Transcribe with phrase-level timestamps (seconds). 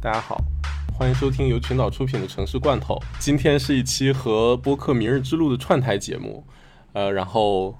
[0.00, 0.40] 大家好，
[0.96, 2.96] 欢迎收听由群岛出品的城市罐头。
[3.18, 6.46] 今天是一期和播客《明日之路》的串台节目，
[6.92, 7.76] 呃，然后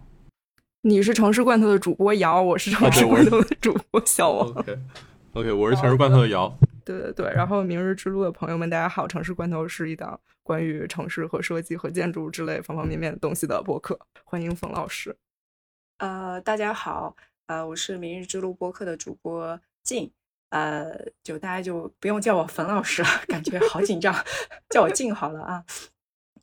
[0.82, 4.48] 你是城市罐头的主播姚，我是城市罐头的主播小王。
[4.58, 6.52] OK，OK，我是城市罐头的姚。
[6.84, 15.16] 对对对，然后《明日之路》的朋友们，大家好，城市罐头是一档关于城市和设计和建筑之类方方面面的东西的播客，欢迎冯老师。
[15.98, 17.14] 呃，大家好，
[17.46, 20.10] 呃，我是《明日之路》播客的主播静。
[20.50, 24.14] 呃，就大家就不用叫我冯老师了， 感觉好紧张，
[24.70, 25.64] 叫我静好了啊。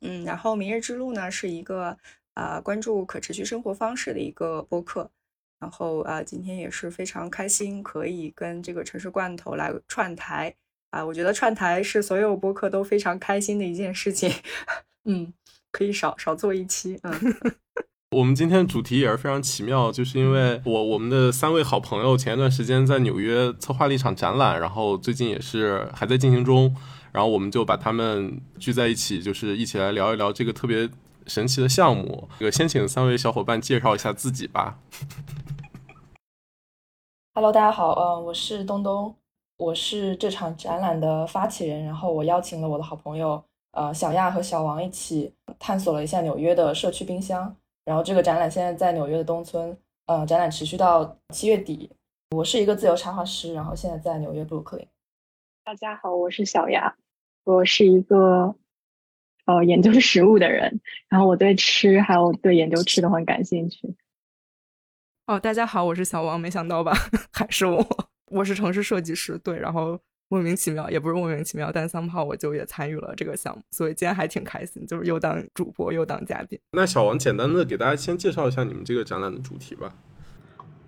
[0.00, 1.96] 嗯，然后明日之路呢是一个
[2.34, 5.10] 呃关注可持续生活方式的一个播客，
[5.58, 10.54] 然后啊今天也是非常开心可以跟这个城市罐头来串台
[10.90, 14.30] 啊，我觉得串台是所有播客都非常开心的一件事情，
[15.04, 15.32] 嗯，
[15.72, 17.12] 可以少少做一期，嗯。
[18.12, 26.72] 我们今天主题也是非常奇妙，就是因为我我们的三位好朋友前一段时间在纽约策划了一场展览，然后最近也是还在进行中，
[27.10, 30.88] 然后我们就把他们聚在一起，就是一起来聊一聊这个特别
[31.26, 32.28] 神奇的项目。
[32.38, 34.78] 这个先请三位小伙伴介绍一下自己吧。
[37.34, 39.16] Hello，大家好，嗯，我是东东，
[39.58, 47.56] 我是这场展览的发起人，然后我邀请了我的好朋友呃小亚和小王一起探索了一下纽约的社区冰箱。
[47.86, 51.88] 然后这个展览现在在纽约的东村，呃，展览持续到七月底。
[52.30, 54.84] 我是一个自由插画师，然后现在在纽约布鲁克林。
[55.64, 56.96] 大家好，我是小雅，
[57.44, 58.56] 我是一个
[59.44, 63.94] 呃研究食物的人，然后我对吃还有对研究吃的很感兴趣。
[65.26, 66.92] 哦，大家好，我是小王，没想到吧，
[67.32, 67.86] 还是我，
[68.32, 70.00] 我是城市设计师，对，然后。
[70.28, 76.58] 莫名其妙，也不是莫名其妙，但三炮我就也参与了这个项目，所以今天还挺开心，就是又当主播又当嘉宾。
[76.72, 79.94] 那小王简单的给大家先介绍一下你们这个展览的主题吧。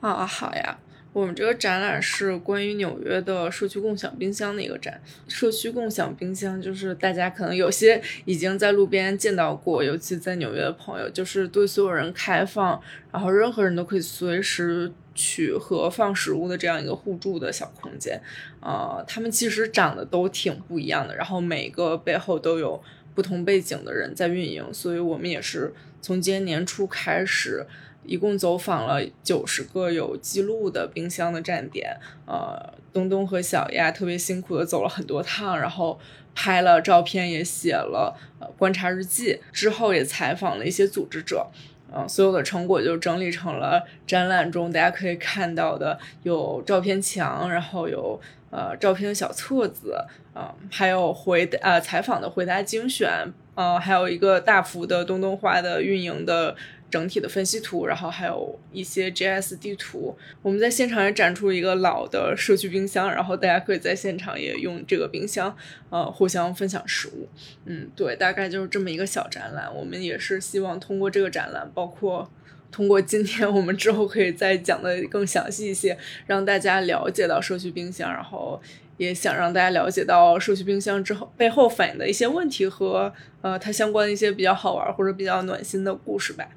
[0.00, 0.78] 啊，好呀。
[1.12, 5.00] 我们这个展览是关于纽约的社区共享冰箱的一个展。
[5.26, 18.20] 社区共享冰箱就是大家可能有些已经在路边见到过，尤其在纽约的朋友，就是对所有人开放，然后任何人都可以随时取和放食物的这样一个互助的小空间。
[18.60, 22.80] 呃，他们其实长得都挺不一样的，然后每个背后都有
[23.14, 27.66] 不同背景的人在运营，所以我们也是从今年年初开始。
[28.08, 31.94] 一共走访了九十个有记录的冰箱的站点，
[32.26, 36.00] 呃，东东和小亚特别辛苦的走了很多趟，然后
[36.34, 41.46] 拍了照片，也写了呃观察日记，之后也采访了一些组织者，
[41.94, 48.18] 嗯，所有的成果就整理成了展览中大家可以看到的，有照片墙，然后有
[48.50, 49.94] 呃照片的小册子，
[50.34, 53.10] 嗯，还有回答呃采访的回答精选，
[53.54, 56.56] 呃，还有一个大幅的东东画的运营的。
[56.90, 60.16] 整体的分析图，然后还有一些 GS 地图。
[60.42, 65.54] 我们在现场也展出一个老的社区冰箱，然后大家可以在现场也用这个冰箱，
[65.90, 67.28] 呃，互相分享食物。
[67.66, 69.68] 嗯，对，大概就是这么一个小展览。
[69.74, 72.30] 我们也是希望通过这个展览，包括
[72.72, 78.60] 通过今天我们之后可以再讲的更详细一些，让大家了解到社区冰箱，然后
[78.96, 83.12] 也想让大家了解到社区冰箱之后背后反映的一些问题和
[83.42, 86.48] 呃它相关的一些比较好玩或者比较暖心的故事吧。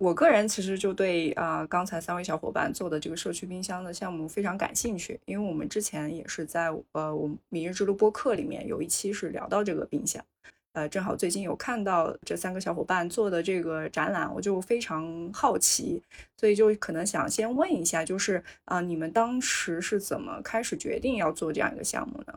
[0.00, 10.24] 我个人其实就对啊，刚才三位小伙伴做的这个社区冰箱的项目非常感兴趣，因为我们之前也是在呃我们明日之路播客里面有一期是聊到这个冰箱，
[10.72, 16.02] 呃，正好最近有看到这三个小伙伴做的这个展览，我就非常好奇，
[16.38, 22.32] 所以就可能想先问一下，就是啊，你们当时是怎么开始决定要做这样一个项目呢？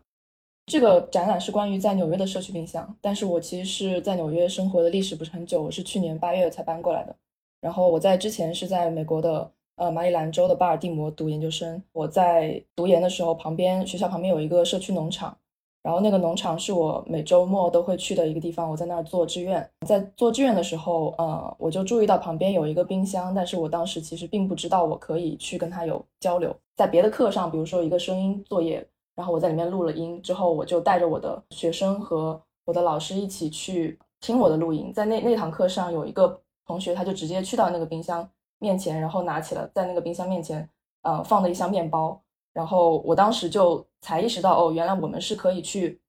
[0.65, 7.15] 这个展览是关于在纽约的社区冰箱，但是我其实是在纽约生活的历史不是很久，我是去年八月才搬过来的。
[7.63, 11.81] 然后我在之前是在美国的呃马里兰州的巴尔的摩读研究生。
[11.93, 15.37] 我在读研的时候，旁边学校旁边有一个社区农场，
[15.81, 18.69] 然后那个农场是我每周末都会去的一个地方。
[18.69, 26.53] 我在那儿做志愿，在做志愿的时候，呃，我就注意到旁边有一个冰箱，但是我当时其实并不知道我可以去跟他有交流。
[26.75, 28.85] 在别的课上，比如说一个声音作业，
[29.15, 34.91] 然后我在里面录了音之后，我就带着我的学生和我的老师一起去听我的录音。
[34.93, 36.41] 在那那堂课上有一个。
[36.65, 38.29] 同学他就直接去到那个冰箱
[38.59, 40.69] 面前，然后拿起了在那个冰箱面前，
[41.01, 42.21] 呃，放的一箱面包。
[42.53, 45.99] 然后我当时就才意识到，哦，原来我们是可以去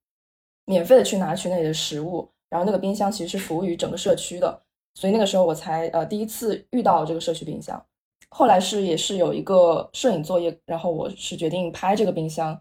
[0.67, 2.29] 免费的去拿取那里的食物。
[2.51, 4.63] 然后那个冰箱其实是服务于整个社区的，
[4.95, 7.85] 所以那个时候我才呃第一次遇到这个社区冰箱。
[8.29, 12.61] 后来是也是有一个摄影作业，然后我是决定拍这个冰箱，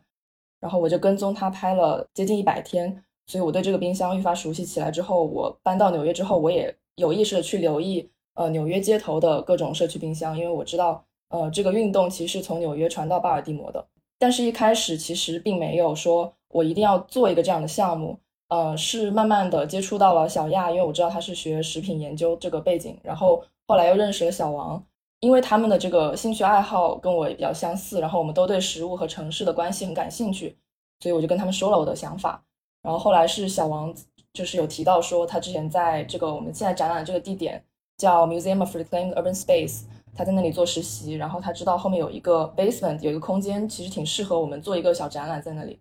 [0.60, 4.92] 然后我就跟踪他拍了接近一百天，所以我对这个冰箱愈发熟悉起来。
[4.92, 6.76] 之后我搬到纽约之后，我也。
[6.98, 13.84] 有意识的去留意，呃，纽约街头的各种社区冰箱，因为我知道，呃，这个运动其实从纽约传到巴尔的摩的。
[14.20, 24.86] 但是一开始其实并没有说我一定要做一个这样的项目，呃，是慢慢的接触到了小亚，因为我知道他是学食品研究这个背景，然后后来又认识了小王，
[25.22, 30.56] 因为他们的这个兴趣爱好跟我也比较相似，然后我们都对食物和城市的关系很感兴趣，
[31.00, 32.44] 所以我就跟他们说了我的想法，
[32.84, 33.92] 然后后来是小王
[34.34, 37.64] 就是有提到说他之前在这个我们现在展览这个地点
[37.98, 39.86] 叫 Museum of Reclaimed Urban Space。
[40.16, 45.80] 他在那里做实习，然后他知道后面有一个 basement，有一个空间，其实挺适合我们做一个小展览在那里。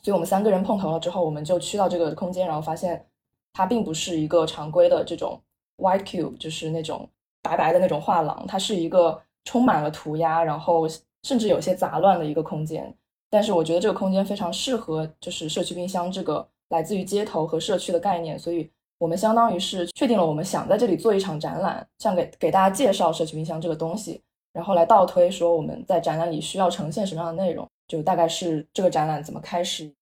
[0.00, 3.04] 所以我们三个人碰头了之后，我们就去到这个空间，然后发现
[3.52, 5.42] 它并不是一个常规的这种
[5.78, 7.10] white cube，就是那种
[7.42, 10.86] 白白的那种画廊，它是一个充满了涂鸦，然后
[11.24, 12.96] 甚至有些杂乱的一个空间。
[13.30, 18.70] 但是我觉得这个空间非常适合就是社区冰箱这个来自于街头和社区的概念，所以。
[19.00, 24.20] 我们相当于是确定了，我们想在这里做一场展览，像给给大家介绍社区冰箱这个东西，
[24.52, 29.94] 然后来倒推说我们在展览里需要呈现什么样的内容，就大概是这个展览怎么开始。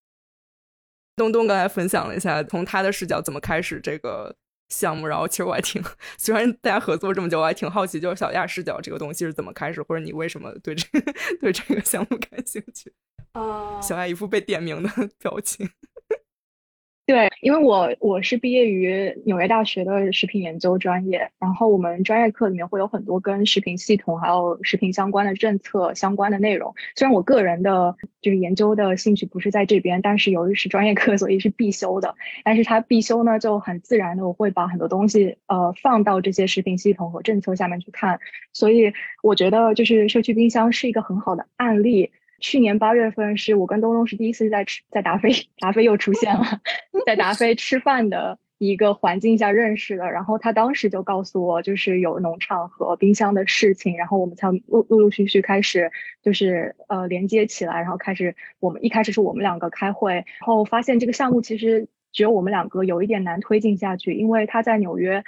[1.14, 4.34] 东东刚才分享了一下从他的视角怎么开始这个
[4.68, 5.82] 项目，然后其实我还挺，
[6.18, 10.86] 虽然大家合作这么久，我还挺好奇，就是小亚视角这个东西是怎么开始，或者你为什么对这
[11.40, 12.92] 对这个项目感兴趣？
[13.32, 15.68] 啊，小亚一副被点名的 表情。
[17.06, 26.74] 对，因为我我是毕业于纽约大学的食品研究专业，然后我们专业课里面会有很多跟食品系统还有食品相关的政策相关的内容。
[26.96, 32.16] 虽然我个人的就是研究的兴趣不是在这边，但是由于是专业课，所以是必修的。
[32.42, 38.18] 但是它必修呢，就很自然的我会把很多东西呃放到这些食品系统和政策下面去看。
[38.52, 38.92] 所以
[39.22, 42.10] 我觉得就是社区冰箱是一个很好的案例。
[42.38, 46.42] 去年八月份是我跟东东是第一次在吃在达菲达菲又出现了，
[47.06, 55.90] 在达菲吃饭的一个环境下认识的，然后他当时就告诉我，就是有农场和冰箱的事情，然后我们才陆陆陆续续开始
[56.22, 65.24] 就是呃连接起来，然后开始我们一开始是我们两个开会，然后发现这个项目其实只有我们两个有一点难推进下去，因为他在纽约。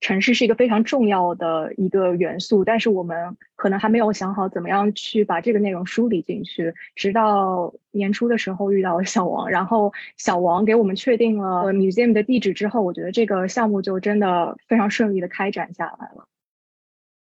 [0.00, 6.72] 城市是一个非常重要的一个元素，但是我们可能还没有想好怎么样去把这个内容梳理进去。
[6.94, 16.28] 直到年初的时候遇到了小王，然后小王给我们确定了 museum 的地址之后，我觉得这个项目就真的非常顺利的开展下来了。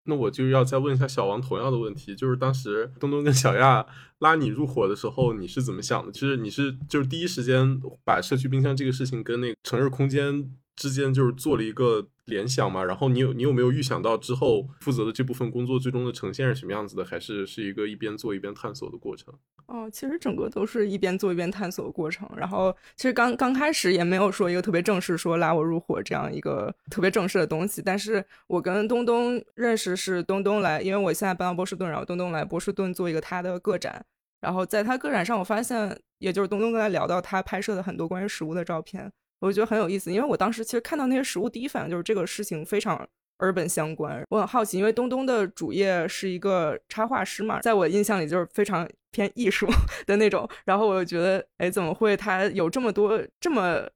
[0.05, 3.85] 那我就要再问一下小王同样的问题，就是当时东东跟小亚
[4.19, 6.11] 拉你入伙的时候，你是怎么想的？
[6.11, 10.49] 其实你是就是第一时间把社区冰箱这个事情跟那个城市空间。
[10.77, 17.03] 之间就是做了一个联想嘛，然后你有你有没有预想到之后负责的这部分工作最终的呈现是什么样子的？
[17.03, 19.33] 还是是一个一边做一边探索的过程？
[19.65, 22.29] 哦，其实整个都是一边做一边探索的过程。
[22.37, 27.81] 然后其实刚刚开始也没有说一个特别正式说拉我入伙这样一个特别正式的东西。
[27.83, 34.05] 但是我跟东东认识是东东来，因为我现在搬到波士顿，然后东东来波士顿做一个他的个展。
[34.39, 39.11] 然后在他个展上，我发现也就是东东跟他聊到他拍摄的很多关于食物的照片。
[39.39, 43.07] 我觉得很有意思，因为我当时其实看到那些实物，第一反应就是这个事情非常
[43.39, 44.23] 日本相关。
[44.29, 49.67] 我很好奇，因为东东的主业是一个插画师嘛，在我印象里就是非常偏艺术
[50.07, 50.49] 的那种。
[50.65, 53.87] 然后我就觉得，哎，怎么会他有这么多这么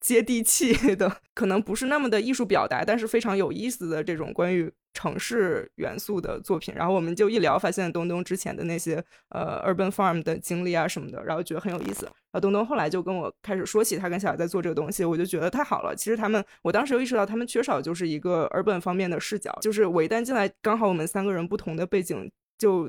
[0.00, 4.72] 接地气的，可能不是那么的艺术表达，但是非常有意思的这种关于。
[4.96, 12.06] 城市元素的作品，然后我们就一聊，发现东东之前的那些呃 urban farm 的经历啊什么的，然后觉得很有意思。
[12.06, 15.94] 然后东东后来就跟我开始说起他跟小雅在做这个东西，我就觉得太好了。
[15.94, 22.88] 其实他们，我当时又意识到他们缺少就是一个 urban 方面的视角，就是我一旦进来，刚好我们三个人不同的背景，就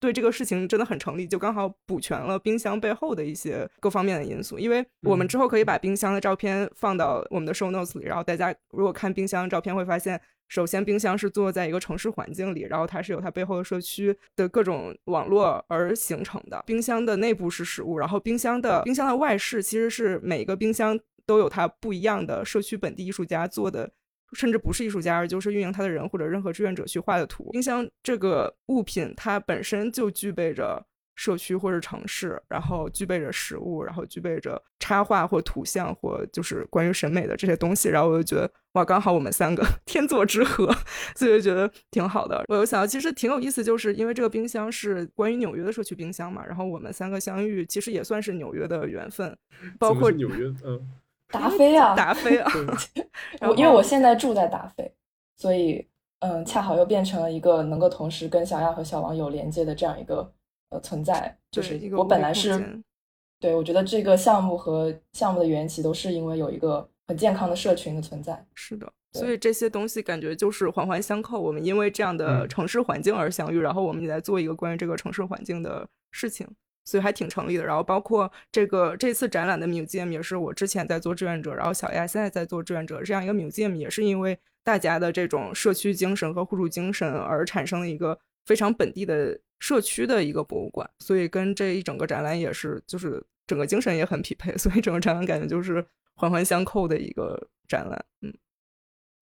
[0.00, 4.58] 对这个事情真的很成立，就刚好补全了冰箱背后的一些各方面的因素。
[4.58, 10.20] 因为我们之后可以把冰箱的照片放到我们的 show notes 里，然后大家如果看冰箱的照片会发现。
[10.50, 16.64] 首先，冰箱是坐在一个城市环境里，然后它是有它背后的社区的各种网络而形成的。
[16.66, 23.90] 冰箱的内部是食物，然后冰箱的冰箱的外饰其实是每个冰箱都有它不一样的社区本地艺术家做的，
[24.32, 27.50] 甚至不是艺术家，而就是运营它的人或者任何志愿者去画的图。
[27.52, 30.84] 冰箱这个物品它本身就具备着。
[31.20, 40.72] 社区或者城市，然后具备着食物，然后具备着插画或图像或就是关于审美的这些东西，然后我就觉得哇，刚好我们三个 天作之合，
[41.16, 42.44] 所以就觉得挺好的。
[42.46, 49.36] 我又想到，其实挺有意思，就是因为这个冰箱是关于纽约的社区冰箱嘛，然后我们三个相遇，其实也算是纽约的缘分，
[49.76, 50.88] 包括纽约，嗯，
[51.32, 52.50] 达菲啊，达菲啊，
[53.42, 54.92] 我因为我现在住在达菲，
[55.36, 55.86] 所以
[56.20, 60.32] 嗯，恰好又变成了一个能够同时跟小亚和小王有连接的这样一个。
[60.70, 62.78] 呃，存在就是我本来是，
[63.40, 68.44] 对我觉得这个项目和项目的缘起都是因为有一个很健康的社群的存在。
[68.54, 71.40] 是的，所以这些东西感觉就是环环相扣。
[71.40, 76.46] 我们因为这样的城市环境而相遇，然后我们也在做一个关于这个城市环境的事情，
[76.88, 77.64] 所以还挺成立的。
[77.64, 98.32] 然后包括这个这次展览的 museum 也是我之前在做志愿者，然后小亚现在在做志愿者，这样一个 museum 也是因为大家的这种社区精神和互助精神而产生的一个非常本地的社区的一个博物馆，所以跟这一整个展览也是就是整个精神也很匹配， 所以整个展览感觉就是环环相扣的一个展览，嗯。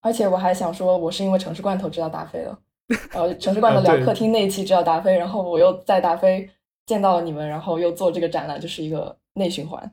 [0.02, 2.58] 而且我还想说，我是因为城市罐头知道达菲的，
[3.12, 6.48] 呃，城市罐头聊客厅那一期知道达菲，然后我又在达菲
[6.86, 9.92] 见到了你们，然后又做这个展览，就是一个内循环，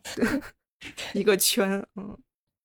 [1.13, 2.15] 一个圈，嗯，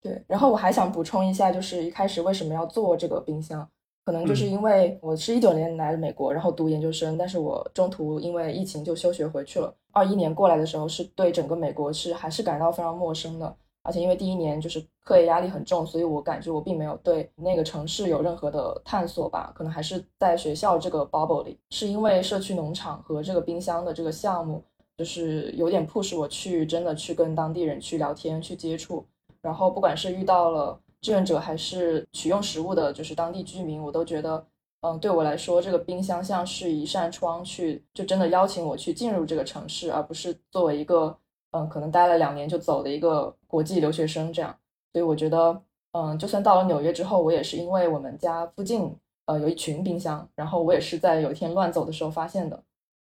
[0.03, 0.23] 对。
[0.27, 3.69] 然后我还想补充一下，就是一开始为什么要做这个冰箱，
[4.05, 9.75] 可能就是因为我是一九年来的美国，然后读研究生，但是我中途因为疫情就休学回去了。
[9.93, 13.57] 二一年过来的时候，是对整个美国是还是感到非常陌生的。
[13.83, 21.59] 而且因为第一年就是课业压力很重，所以我感觉我并没有对那个城市有任何的探索吧，可能还是在学校这个 bubble 里。
[21.71, 24.63] 是因为社区农场和这个冰箱的这个项目，
[24.97, 29.07] 就是有点 push 我去真的去跟当地人去聊天、去接触。
[29.41, 34.45] 然后不管是遇到了志愿者，还是取用食物的，就是当地居民，我都觉得，
[34.83, 41.17] 嗯，对我来说，这个冰箱像是一扇窗，去就真的邀请我去进入这个城市，而不是作为一个。
[41.53, 44.55] 嗯，可能待了两年就走的一个国际留学生这样，
[44.93, 45.63] 所以我觉得，
[45.93, 48.95] 嗯，就算到了纽约之后，我也是因为我们家附近
[49.27, 52.63] 呃有一群冰箱，然后我也是在有一天乱走的时候发现的。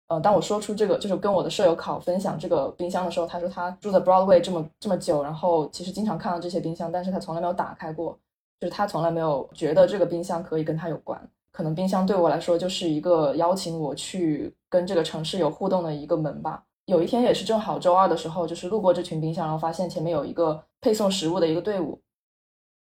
[0.08, 8.20] 呃，当我说出这个，就是跟我的舍友考分享这个冰箱的时候，他说他住在 Broadway 这么这么久，然后其实经常看到这些冰箱，但是他从来没有打开过，
[8.60, 11.30] 就是他从来没有觉得这个冰箱可以跟他有关。
[11.54, 16.64] 可能冰箱对我来说就是一个邀请我去跟这个城市有互动的一个门吧。
[16.86, 22.00] 有一天也是正好周二的时候，就是路过这群冰箱，然后发现前面有一个配送食物的一个队伍，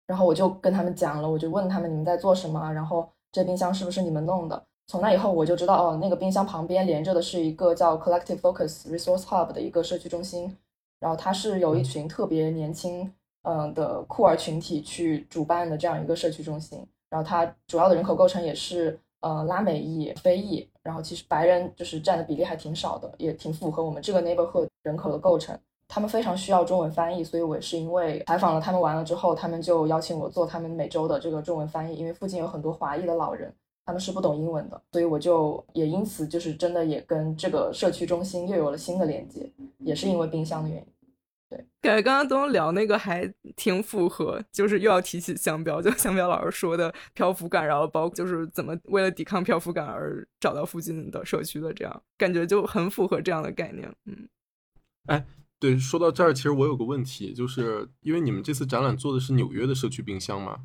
[0.06, 4.64] 然后我就跟他们讲了，我就问他们你们在做什么，然后这冰箱是不是你们弄的？
[4.86, 10.56] 从那以后我就知道哦，那个冰箱旁边连着的是一个叫 Collective Focus Resource Hub 的一个社区中心，
[10.98, 18.98] 然后它是有一群特别年轻嗯的酷儿群体去主办的这样一个社区中心，然后它主要的人口构成也是。
[19.20, 25.58] 呃，拉美裔、非裔，然后其实白人就是占的比例还挺少的，也挺符合我们这个 neighborhood 人口的构成。
[25.86, 31.96] 他们非常需要中文翻译，所以我也是因为采访了他们完了之后，他们就邀请我做他们每周的这个中文翻译。
[31.96, 33.52] 因为附近有很多华裔的老人，
[33.84, 40.84] 他们是不懂英文的，所以我就也因此就是真的也跟这个社区中心又有了新的连接，也是因为冰箱的原因。
[41.50, 43.26] 对，感觉刚刚都聊那个还
[43.56, 53.92] 挺符合，就是又要提起香标，就香标老师说的漂浮感，然后包就是怎么为了抵抗漂浮感而找到附近的社区的，这样感觉就很符合这样的概念。
[54.06, 54.28] 嗯，
[55.06, 55.26] 哎，
[55.58, 60.56] 对，说到这儿，其实我有个问题，就是因为你们这次展览做的是纽约的社区冰箱嘛。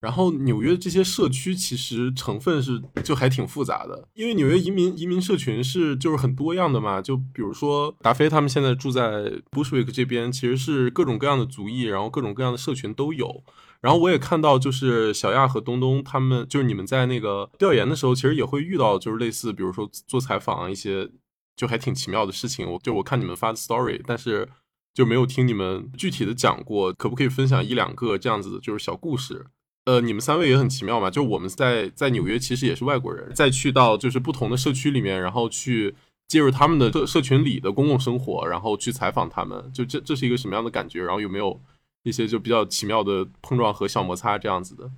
[0.00, 7.00] 然后纽约这些社区其实成分是就还挺复杂的，因为纽约移民移民社群是就是很多样的嘛。
[7.00, 13.42] 就比如说达菲他们现在住在 Bushwick 这边，其实是各种各样的族裔，然后各种各样的社群都有。
[13.80, 21.08] 然后我也看到，就是小亚和东东他们，就是你们在那个调研的时候，其实也会遇到，就是类似比如说做采访啊一些
[21.56, 22.70] 就还挺奇妙的事情。
[22.70, 24.48] 我就我看你们发的 story，但是
[24.94, 29.46] 就没有听你们具体的讲过，可不可以分享一两个这样子的就是小故事？
[29.86, 35.94] 呃，你们三位也很奇妙嘛，就我们在在纽约其实也是外国人，再去到就是不同的社区里面，然后去
[36.26, 41.04] 介入他们的社社群里的公共生活，然后去采访他们，就这这是一个什么样的感觉？
[41.04, 41.60] 然后有没有
[42.02, 44.90] 一些就比较奇妙的碰撞和小摩擦这样子的？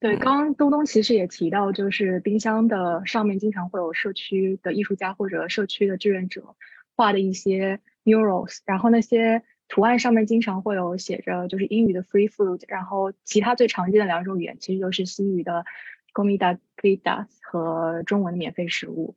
[0.00, 6.56] 对，刚刚东东其实也提到，就是冰箱的上面经常会有社区的艺术家或者社区的志愿者
[6.96, 9.44] 画的一些 murals，然后那些。
[9.70, 15.64] 图案上面经常会有写着，就是英语的 free food，然后其他最常见的两种语言其实就是西语的
[16.12, 19.14] comida g r i d a 和中文的免费食物。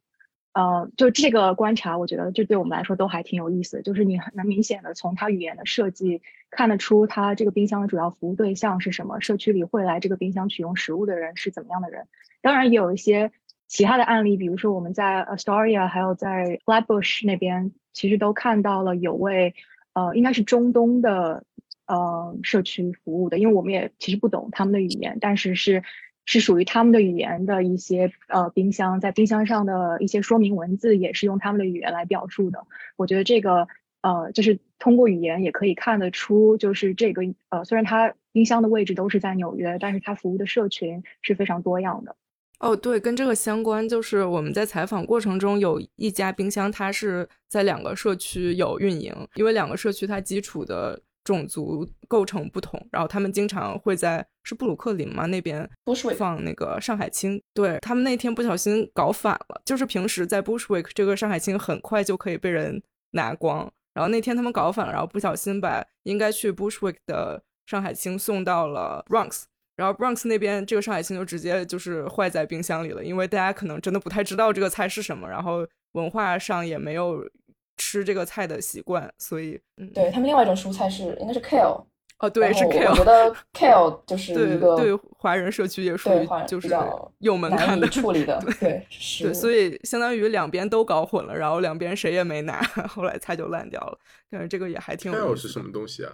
[0.54, 3.82] 呃，就这个观察，我觉得这对我们来说都还挺有意思。
[3.82, 12.06] 就是你很能明显的从它语言的设计看得出，它这个冰箱的主要服务对象是什么，社区里会来这个冰箱取用食物的人是怎么样的人。
[12.44, 13.32] 当然也有一些
[13.66, 19.56] 其他的案例，比如说我们在 Astoria 还有在 Flatbush 那边，其实都看到了有位。
[19.94, 21.44] 呃，应该是中东的
[21.86, 25.84] 呃社区服务的，因为我们也其实不懂他们的语言，但是是
[26.26, 32.66] 是属于他们的语言的一些呃冰箱，在冰箱上的一些说明文字也是用他们的语言来表述的。
[32.96, 33.68] 我觉得这个
[34.02, 42.16] 呃，就是通过语言也可以看得出，就是这个呃，虽然它冰箱的位置都是在纽约，但是它服务的社群是非常多样的。
[42.64, 55.70] 哦，对，跟这个相关，就是我们在采访过程中有一家冰箱，它是在两个社区有运营，因为两个社区它基础的种族构成不同，然后他们经常会在是布鲁克林嘛那边
[56.18, 69.44] 放那个上海青，对他们那天不小心搞反了，就是平时在 Bushwick 这个上海青很快就可以被人拿光，然后那天他们搞反了，然后不小心把应该去 Bushwick 的上海青送到了 Bronx，
[69.76, 77.28] 然后 Bronx 那边这个上海青就直接就是坏在冰箱里了，因为大家可能真的不太知道这个菜是什么，然后文化上也没有。
[77.76, 81.84] 吃这个菜的习惯，所以嗯，对他们另外一种蔬菜是应该是 kale
[82.20, 82.92] 哦，对，是 kale。
[82.92, 86.70] 我觉得 kale 就是一个对华人社区也属于就是
[87.18, 88.86] 有门槛的处理的，对
[89.20, 93.98] 对，所以相当于两边都搞混了，然后两边谁也没拿， 后来菜就烂掉了。
[94.30, 95.12] 但是这个也还挺。
[95.12, 96.14] kale 是什么东西啊？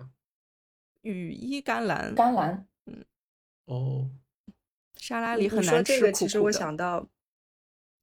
[1.01, 2.65] 羽衣甘蓝，甘蓝，嗯，
[3.69, 4.09] 哦，
[4.97, 5.93] 沙拉里很难吃。
[5.93, 7.07] 这个其实我想到。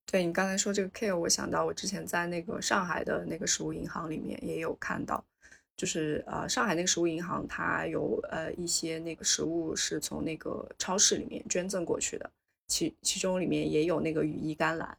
[0.08, 5.22] 对你刚才说这个 kale，我想到我之前在那个上海的那个食物银行里面也有看到，
[5.76, 12.30] 就是呃上海那个食物银行它有呃一些那个食物是从那个超市里面捐赠过去的，
[12.68, 14.96] 其其中里面也有那个羽衣甘蓝，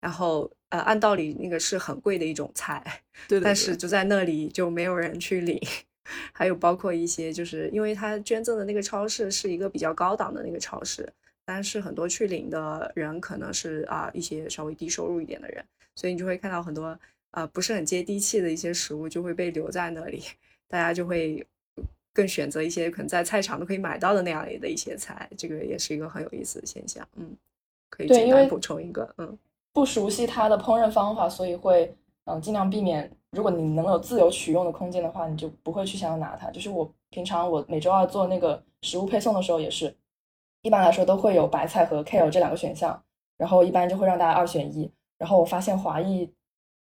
[0.00, 5.60] 然后呃按道理那个是很贵的一种菜，对，但是就在那里就没有人去领，
[6.32, 11.10] 还有包括一些就是因为他捐赠的那个超市是一个比较高档的那个超市。
[11.42, 15.64] 但是很多去领的人可能是啊一些稍微低收入一点的人，
[15.96, 16.96] 所以你就会看到很多
[17.32, 20.22] 啊不是很接地气的一些食物就会被留在那里，
[20.68, 21.44] 大家就会
[22.12, 27.04] 更选择一些可能在菜场都可以买到的那样的一些菜，这个也是一个很有意思的现象。
[27.16, 27.36] 嗯，
[27.88, 29.36] 可以简单补充一个，嗯，
[29.72, 31.92] 不熟悉它的烹饪方法，所以会
[32.26, 33.10] 嗯尽量避免。
[33.32, 36.50] 如果你能有自由取用的空间的话，你就不会去想要拿它。
[36.50, 39.94] 就是我平常我每周二做那个食物配送的时候也是。
[40.62, 43.02] 一般来说都会有白菜和 kale 这两个选项，
[43.38, 44.92] 然后一般就会让大家二选一。
[45.16, 46.30] 然后我发现华裔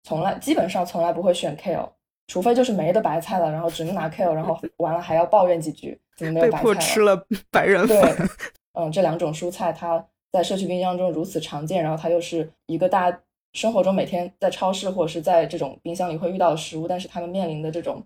[0.03, 1.89] 从来基本上从来不会选 kale，
[2.27, 6.63] 除非就是没的白菜了，然后只能拿 kale，然后完了还要抱怨几句怎么没有白菜了。
[6.65, 8.17] 被迫吃了白人饭。
[8.17, 8.27] 对，
[8.73, 13.21] 嗯，这两种蔬菜它在社区冰箱中如此常见，然后它又是一个大家
[13.53, 18.03] 生活中每天在超市或者是在这种冰箱里会遇到的食物，但是他们面临的这种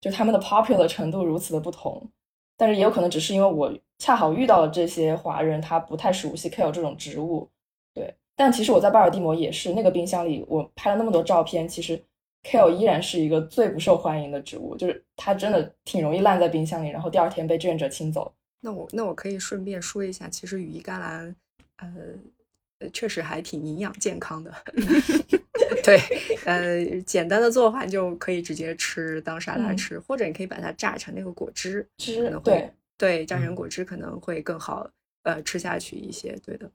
[0.00, 2.10] 就他们的 popular 程度如此的不同。
[2.56, 7.50] 但是也有可能只是因为我恰好遇到了这些华人，他不太熟悉 kale 这种植物，
[7.92, 8.14] 对。
[8.34, 12.02] 但其实我在巴尔的摩也是那个冰箱里，我拍了那么多照片，其实
[12.44, 18.32] kale 依然是一个最不受欢迎的植物，就是它真的挺容易烂在冰箱里，然后第二天被志愿者清走。
[18.60, 21.36] 那我那我可以顺便说一下，其实羽衣甘蓝，
[21.76, 21.88] 呃。
[22.78, 24.52] 呃，确实还挺营养健康的。
[25.82, 25.98] 对，
[26.44, 34.88] 呃，简单的做法就可以直接吃当沙拉吃，或者你可以把它榨成那个果汁，汁对对，榨成果汁可能会更好，
[35.22, 36.36] 呃，吃下去一些。
[36.44, 36.70] 对的，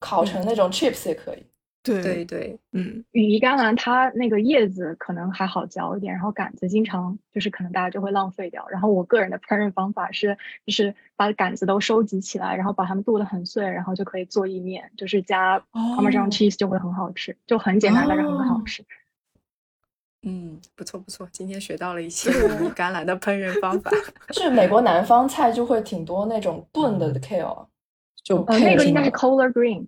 [0.00, 1.44] 烤成那种 chips 也可以。
[1.84, 8.66] 对对对，嗯，羽衣甘蓝它那个叶子可能还好嚼一点，然后杆子经常就是可能大家就会浪费掉。
[8.70, 18.82] 然后我个人的烹饪方法是，就是把杆子都收集起来，然后把它们剁得很碎，然后就可以做意面，就是加 Parmesan cheese 就会很好吃，就很简单，但是很好吃。
[20.22, 23.90] 嗯，不错不错，今天学到了一些羽衣甘蓝的烹饪方法。
[24.32, 27.66] 是美国南方菜就会挺多那种炖的 kale，
[28.22, 29.86] 就那个应该是 color green。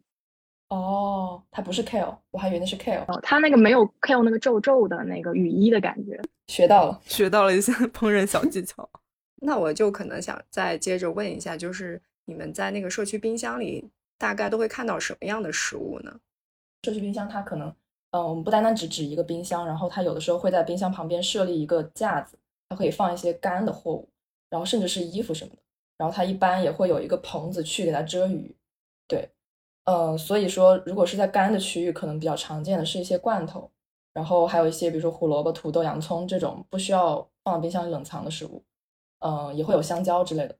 [0.68, 3.04] 哦，它不是 kale，我还以为那是 kale。
[3.06, 6.20] 哦，它那个没有 kale 那个皱皱的那个雨衣的感觉。
[6.48, 8.88] 学到了，学到了一些烹饪小技巧。
[9.42, 16.20] 那我就可能想再接着问一下，就是你们在那个社区冰箱里大概都会看到什么样的食物呢？
[16.82, 17.68] 社区冰箱它可能，
[18.10, 22.36] 嗯，我们不单单只指一个冰箱，然后它有的时候会在冰箱旁边设立一个架子，
[22.68, 24.08] 它可以放一些干的货物，
[24.50, 25.58] 然后甚至是衣服什么的。
[25.98, 28.56] 然后它一般也会有一个棚子去给它遮雨，
[29.06, 29.28] 对。
[29.86, 33.70] 呃，所以说，如果是在干的区域，可能比较常见的是一些罐头，
[34.12, 38.64] 然后还有一些，比如说胡萝卜、土豆、洋葱这种不需要放冰箱冷藏的食物。
[39.20, 40.56] 嗯，也会有香蕉之类的，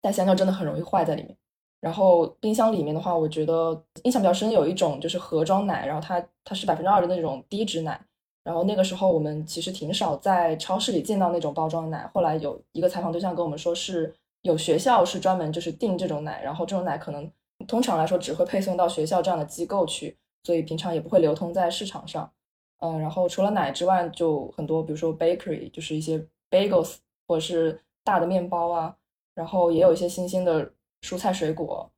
[0.00, 1.36] 但香蕉真的很容易坏在里面。
[1.80, 8.00] 然后冰箱里面的话，我觉得印象比较深有一种就是盒装奶，然后它它是百分之二的那种低脂奶。
[8.44, 12.08] 然后那个时候我们其实挺少在超市里见到那种包装奶。
[12.14, 17.28] 后来有一个采访对象跟我们说，是有学校是专门就是订这种奶，然后这种奶可能。
[17.66, 22.30] 通常来说，只会配送到学校这样的机构去，所以平常也不会流通在市场上。
[22.78, 28.94] 嗯，然后除了奶之外，就很多，比如说 bakery，就是一些 bagels 或者是大的面包啊，
[29.34, 31.90] 然后也有一些新鲜的蔬菜水果，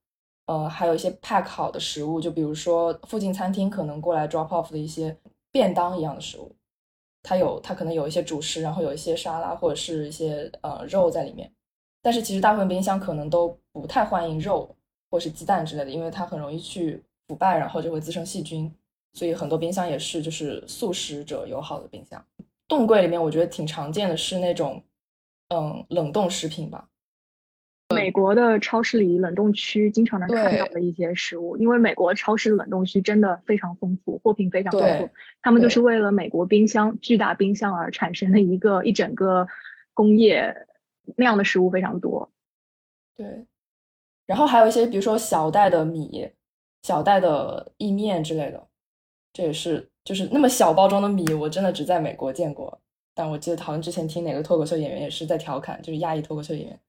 [0.46, 5.16] 呃，还有一些 pack 好的食物，就比如说附近餐厅可能过来 drop off 的一些
[5.50, 6.54] 便当一样的食物，
[7.24, 11.52] 它有它可能有一些主食，然后有一些沙拉或者是一些呃肉在里面，
[12.00, 14.74] 但是其实大部分冰箱可能都不太欢迎肉。
[15.10, 18.72] 或是鸡蛋之类的，因为它很容易去腐败，然后就会滋生细菌，
[19.12, 22.24] 所以很多冰箱也是就是素食者友好的冰箱。
[22.66, 24.82] 冻柜里面我觉得挺常见的是那种
[25.48, 26.88] 嗯冷冻食品吧。
[27.94, 35.08] 美国的超市里冷冻区经常能看到的一些食物，因为美国超市冷冻区真的非常丰富，货品非常丰富，
[35.40, 39.48] 他们就是为了美国冰箱巨大冰箱而产生的一个一整个
[39.94, 40.66] 工业
[41.16, 42.30] 那样的食物非常多。
[43.16, 43.46] 对，
[44.28, 46.30] 然后还有一些比如说小袋的米、
[46.82, 48.68] 小袋的意面之类的，
[49.32, 52.78] 这也是就是那么小包装的米，我真的只在美国见过。
[53.14, 56.80] 但我记得好像之前听哪个脱口秀演员也是在调侃，就是亚裔脱口秀演员。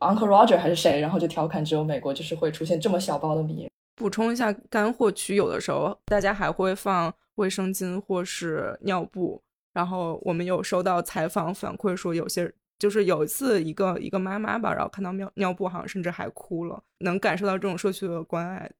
[0.00, 3.70] Uncle Roger 还是谁，然后就调侃只有美国就是会出现这么小包的米。
[3.94, 9.40] 补充一下，干货区有的时候大家还会放卫生巾或是尿布。
[9.72, 18.70] 然后我们有收到采访反馈说，有些就是有一次一个一个妈妈吧，然后看到尿尿布，好像甚至还哭了，能感受到这种社区的关爱，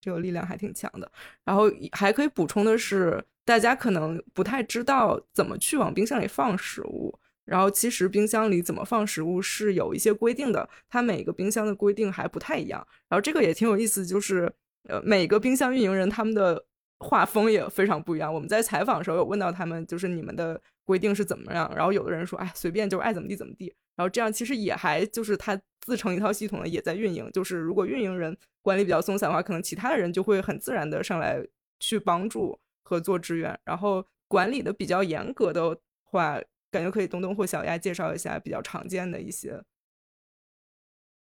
[0.00, 1.10] 这个力量还挺强的。
[1.44, 7.18] 然后还可以补充的是，大家可能不太知道怎么去往冰箱里放食物。
[7.44, 12.86] 然后其实冰箱里怎么放食物是有一些规定的，它每个冰箱的规定还不太一样。
[13.08, 14.50] 然后这个也挺有意思，就是
[14.88, 16.64] 呃每个冰箱运营人他们的
[17.00, 18.32] 画风也非常不一样。
[18.32, 21.72] 我们在采访的时候有问到他们，就是你们的规定是怎么样？
[21.74, 23.74] 然后有的人说，哎，随便就爱怎么地怎么地。
[23.96, 27.30] 然后这样其实也还就是他自成一套系统的也在运营。
[27.32, 31.44] 就是如果运营人管理比较松散的话，可能其他的人就会很自然的上来
[31.80, 33.58] 去帮助和做支援。
[33.64, 36.40] 然后管理的比较严格的话。
[36.72, 39.62] 感觉可以东东或小丫介绍一下比较常见的一些。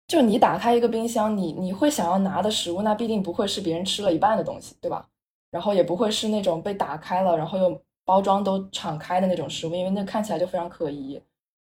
[0.07, 5.09] 就你打开一个冰箱，你你会想要拿的食物，那必定不会是别人吃了一半的东西，对吧？
[5.51, 11.23] 然后也不会是那种被打开了，然后又包装都敞开的那种食物，因为那看起来就非常可疑。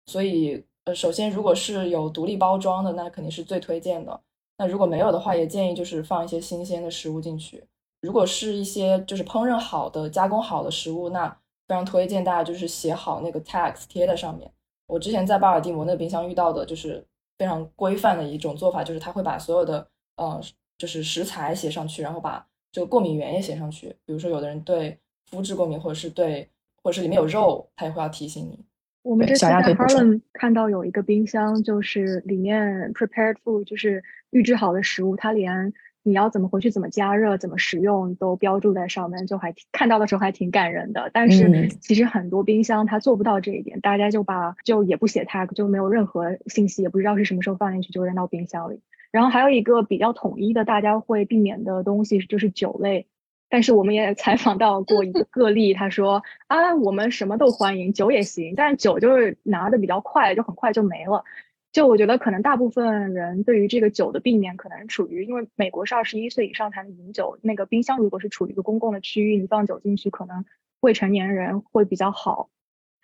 [0.08, 4.20] 所以，呃，首先如果是有独立包装的，那肯定是最推荐的。
[4.58, 7.64] 那如果没有的话，也建议就是放一些新鲜的食物进去。
[8.02, 11.30] 如果是一些就是烹饪好的、加工好的食物，那
[11.66, 14.52] 非常推荐大家就是写好那个 tags 贴在上面。
[14.88, 20.42] 我之前在巴尔的摩那冰箱遇到的就是非常规范的一种做法，就是他会把所有的呃
[20.78, 23.96] 就是食材写上去，然后把这个过敏源也写上去。
[24.06, 25.00] 比如说有的人对
[25.34, 26.48] 肤质过敏，或者是对
[26.82, 28.63] 或者是里面有肉，他也会要提醒你。
[29.02, 35.74] 我们这次在 Harlem 看到有一个冰箱，就是里面 prepared food 就是预制好的食物，它连。
[36.06, 41.10] 你要怎么回去，怎么加热，怎么食用，都标注在上面，就还看到的时候还挺感人的。
[41.13, 48.82] 但是其实很多冰箱它做不到这一点，大家就把就也不写 tag，就没有任何信息，也不知道是什么时候放进去，就扔到冰箱里。
[49.13, 53.08] 然后还有一个比较统一的，大家会避免的东西就是酒类。
[53.54, 61.24] 但是我们也采访到过一个个例，他说啊，我们什么都欢迎，酒也行，但是酒就是拿的比较快，就很快就没了。
[61.72, 70.46] 就我觉得，可能大部分人对于这个酒的避免，可能处于因为美国是二十一岁以上才能饮酒，那个冰箱如果是处于一个公共的区域，你放酒进去，可能
[70.80, 72.50] 未成年人会比较好，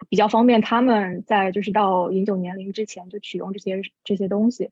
[0.10, 4.72] 比较方便他们在就是到饮酒年龄之前就取用这些这些东西，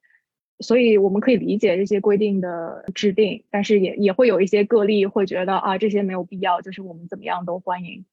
[0.60, 8.06] 所以我们可以理解这些规定的制定，但是也也会有一些个例会觉得啊这些没有必要，就是我们怎么样都欢迎。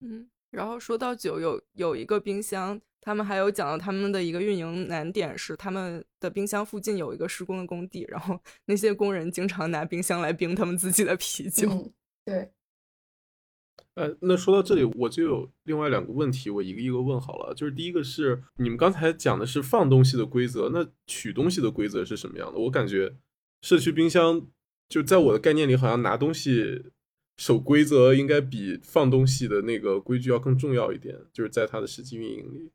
[0.00, 2.80] 嗯，然后说到酒，有有一个冰箱。
[3.04, 11.68] 他们还有讲到他们的一个运营难点是，他们的冰箱附近有一个施工的工地，然后那些工人经常拿冰箱来冰他们自己的啤酒。
[12.24, 12.48] 对。
[13.94, 17.54] 呃，那说到这里，我就有另外两个问题，我一个一个问好了。
[17.54, 22.58] 就是第一个是，你们刚才讲的是放东西的规则，那取东西的规则是什么样的？
[22.58, 23.16] 我感觉
[23.60, 24.46] 社区冰箱
[24.88, 26.86] 就在我的概念里，好像拿东西
[27.36, 32.70] 守规则应该比放东西的那个规矩要更重要一点，就是在它的实际运营里。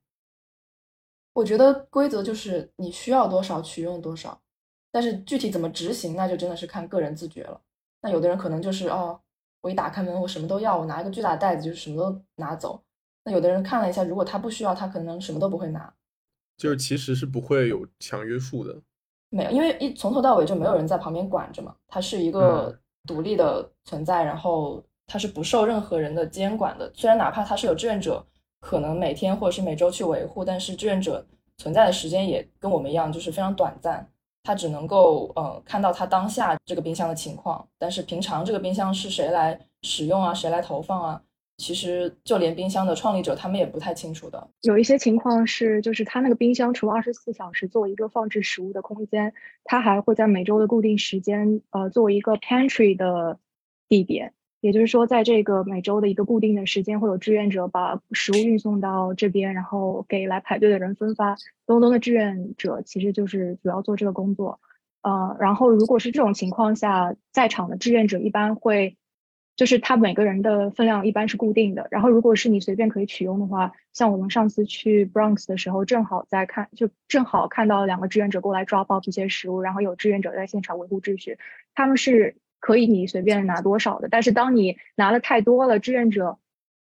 [1.33, 4.39] 我觉得规则就是你需要多少取用多少，
[4.91, 7.61] 但是具体怎么执行，那就真的是看个人自觉了。
[8.01, 9.19] 那有的人可能就是哦，
[9.61, 12.81] 我一打开门，我什么都要，我拿一个巨大的袋子，就是什么都拿走。
[13.23, 15.93] 那有的人看了一下，如果他不需要，他可能什么都不会拿。
[16.57, 18.75] 就是其实是不会有强约束的，
[19.29, 26.91] 没有，因为一从头到尾就没有人在旁边管着嘛，它是一个独立的存在，然后它是不受任何人的监管的。
[26.93, 28.25] 虽然哪怕它是有志愿者。
[28.59, 31.23] 可能每天或者是每周去维护，但是志愿者
[31.57, 34.11] 存在的时间也跟我们一样，就是非常短暂。
[34.47, 41.21] 他只能够呃看到他当下这个冰箱的情况，但是平常这个冰箱是谁来使用啊，谁来投放啊，
[41.57, 44.47] 其实就连冰箱的创立者他们也不太清楚的。
[44.61, 49.33] 有一些情况是，就是他那个冰箱除了二十四小时作为一个放置食物的空间，
[49.65, 53.39] 他还会在每周的固定时间呃作为一个 pantry 的
[53.89, 54.31] 地点。
[54.59, 61.35] 也就是说，在这个每周的一个固定的时间，会有志愿者把食物运送到这边，然后给来排队的人分发。
[61.65, 64.59] 东东的志愿者其实就是主要做这个工作。
[65.03, 68.97] 呃，然后如果是这种情况下，在场的志愿者一般会
[69.55, 71.87] 就是他每个人的分量一般是固定的。
[71.91, 81.37] 然后如果是你随便可以取用的话，像我们上次去 Bronx 的时候，正好在看，就正好看到两个志愿者过来抓包这些食物，然后有志愿者在现场维护秩序。
[81.73, 86.37] 他们是可以你随便拿多少的，但是当你拿的太多了，志愿者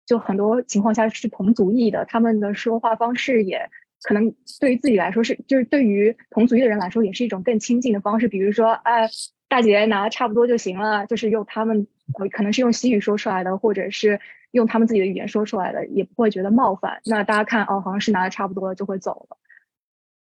[0.07, 3.71] 就很多情况下是同族裔的，他们的说话方式也
[4.03, 9.09] 可能对于自己来说是，就是对于同族裔的人来说也是一种更亲近的方式，比如说，哎。
[9.49, 11.87] 大姐拿的差不多就行了，就是用他们
[12.33, 14.19] 可能是用西语说出来的，或者是
[14.51, 17.01] 用他们自己的语言说出来的，也不会觉得冒犯。
[17.05, 19.37] 那大家看哦，好像是拿的差不多了，就会走了。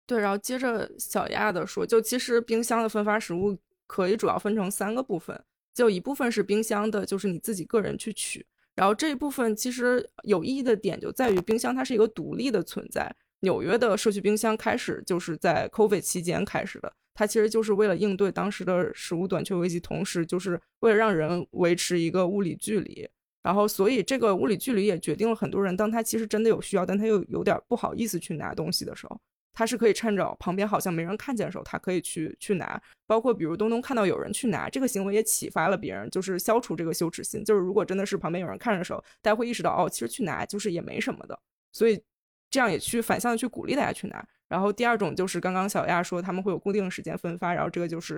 [0.05, 3.57] 对，然后接着小亚的说，就其实冰箱的分发食物
[3.93, 5.39] 可以主要分成三个部分，
[5.71, 8.43] 就一部分是冰箱的，就是你自己个人去取。
[8.73, 13.15] 然后这一部分其实有意义的点就在于冰箱它是一个独立的存在。
[13.41, 16.91] 纽约的社区冰箱开始就是在 COVID 期间开始的。
[17.13, 23.08] 它其实就是为了应对当时的食物短缺危机，同时就是为了让人维持一个物理距离。
[23.43, 29.21] 然后，所以这个物理距离也决定了很多人，当他其实真的有需要，但他又有点不好意思去拿东西的时候，
[29.53, 32.81] 他是可以趁着旁边好像没人看见的时候，他可以去去拿。
[33.05, 37.43] 包括比如东东看到有人去拿，这个行为也启发了别人，就是消除这个羞耻心。
[37.43, 41.39] 就是如果真的是旁边有人看的时候，大家会意识到哦，其实去拿就是也没什么的。
[41.71, 42.01] 所以
[42.49, 44.25] 这样也去反向的去鼓励大家去拿。
[44.47, 48.17] 然后第二种就是刚刚小亚说他们会有固定时间分发，然后这个就是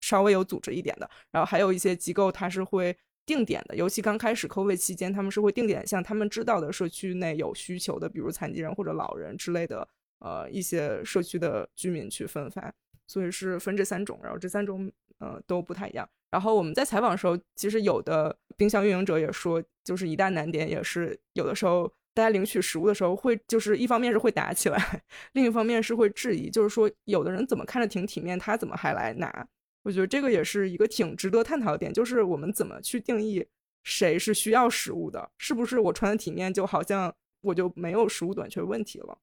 [0.00, 1.08] 稍微有组织一点的。
[1.30, 9.88] 然后还有一些机构它是会定点的，尤其刚开始筹备期间，他们是会定点向他们知道的社区内有需求的，比如残疾人或者老人之类的，
[10.18, 12.72] 呃一些社区的居民去分发。
[13.06, 16.08] 所以是分这三种，然后这三种呃都不太一样。
[16.30, 21.92] 然后我们在采访的时候，其实有的冰箱运营者也说，就是一大难点也是有的时候。
[22.16, 25.02] 大家领取食物的时候，会就是一方面是会打起来，
[25.34, 29.46] 另一方面是会质疑，就是说有的人怎么看着挺体面，他怎么还来拿？
[29.82, 33.46] 我觉得这个也是一个挺值得探讨的点，就是我们怎么去定义
[33.84, 35.30] 谁是需要食物的？
[35.36, 39.18] 是不是我穿的体面，就好像我就没有食物短缺问题了？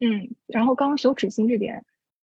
[0.00, 1.84] 嗯，然后刚刚羞耻心这点。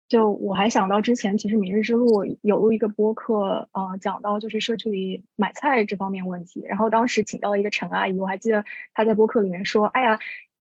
[0.09, 6.65] 就我还想到之前，其实《明日之路》有录一个播客，呃，讲到就是社区里买菜这方面问题。
[6.67, 10.19] 然后当时请到了一个陈阿姨，我还记得她在播客里面说：“哎呀，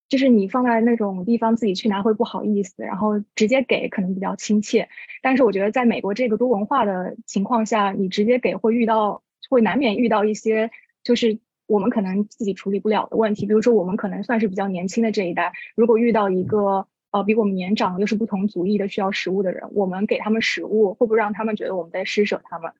[0.08, 4.88] 就是你放在那种地方自己去拿会不好意思，然后直接给可能比较亲切。
[5.20, 10.70] 但是我觉得在美国这个多文化的情况下，你直接给会遇到，会难免遇到一些
[11.02, 13.46] 就是我们可能自己处理不了的问题。
[13.46, 16.86] 比如说我们可能算是比较年轻的这一代，如果遇到一个。
[17.10, 22.72] 呃，比我们年长又是不同族裔的需要食物的人，我们给他们食物，会不会让他们觉得我们在施舍他们？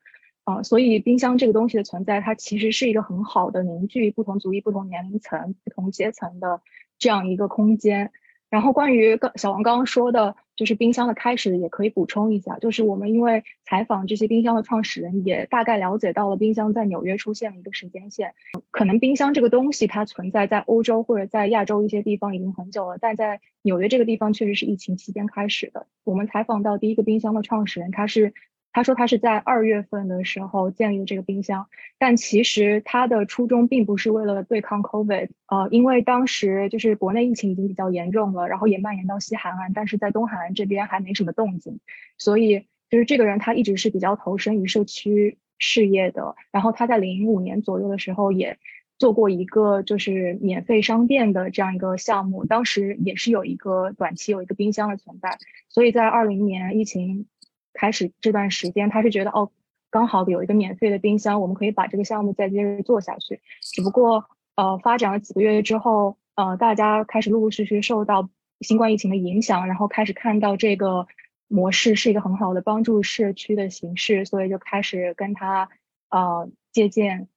[0.44, 6.62] 啊，所以冰箱这个东西的存在，它其实是一个很好的凝聚不同族裔、不同年龄层、不同阶层的
[6.98, 8.10] 这样一个空间。
[8.48, 18.34] 然后关于刚小王刚刚说的，就是冰箱的开始，也可以补充一下，就是我们因为采访这些冰箱的创始人，也大概了解到了冰箱在纽约出现的一个时间线。
[18.70, 25.86] 可能冰箱这个东西它存在在欧洲或者在亚洲一些地方已经很久了，但在纽约这个地方确实是疫情期间开始的。
[26.04, 28.34] 我们采访到第一个冰箱的创始人，他是。
[28.72, 31.66] 他说他是在二月份的时候建立这个冰箱，
[31.98, 41.80] 但其实他的初衷并不是为了对抗 COVID，呃，因为当时就是国内疫情已经比较严重了，然后也蔓延到西海岸，但是在东海岸这边还没什么动静，
[42.16, 46.36] 所以就是这个人他一直是比较投身于社区事业的。
[46.52, 48.56] 然后他在零五年左右的时候也
[48.98, 57.26] 做过一个就是免费商店的这样一个项目，当时也是有一个短期有一个冰箱的存在，所以在二零年疫情。
[57.72, 59.50] 开始这段时间，他是觉得哦，
[59.90, 63.40] 刚好有一个免费的冰箱，我们可以把这个项目再接着做下去。
[63.60, 68.28] 只不过，呃，发展了几个月之后，呃，大家开始陆陆续续受到
[68.60, 71.06] 新冠疫情的影响，然后开始看到这个
[71.48, 75.68] 模式是一个很好的帮助社区的形式，所以就开始跟他
[76.10, 77.28] 呃借鉴。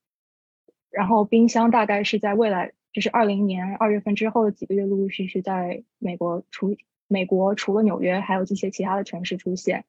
[0.92, 9.86] 然后冰箱大概是在未来，就是二零年二月份之后的几个月，陆陆续续在美国除美国除了纽约，还有一些其他的城市出现。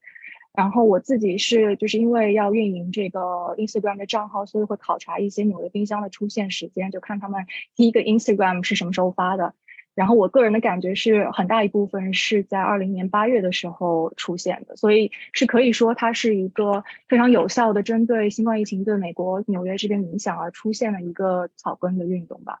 [0.55, 3.19] 然后我自己是就是因为要运营这个
[3.57, 9.53] Instagram 的账号，所以会考察一些纽约冰箱的出现时间，就看他们第一个 Instagram 是什么时候发的。
[9.95, 22.59] 然后我个人的感觉是很大一部分是在二零年八月的时候出现的，所以是可以说它是一个非常有效的针对新冠疫情对美国纽约这边影响而出现的一个草根的运动吧。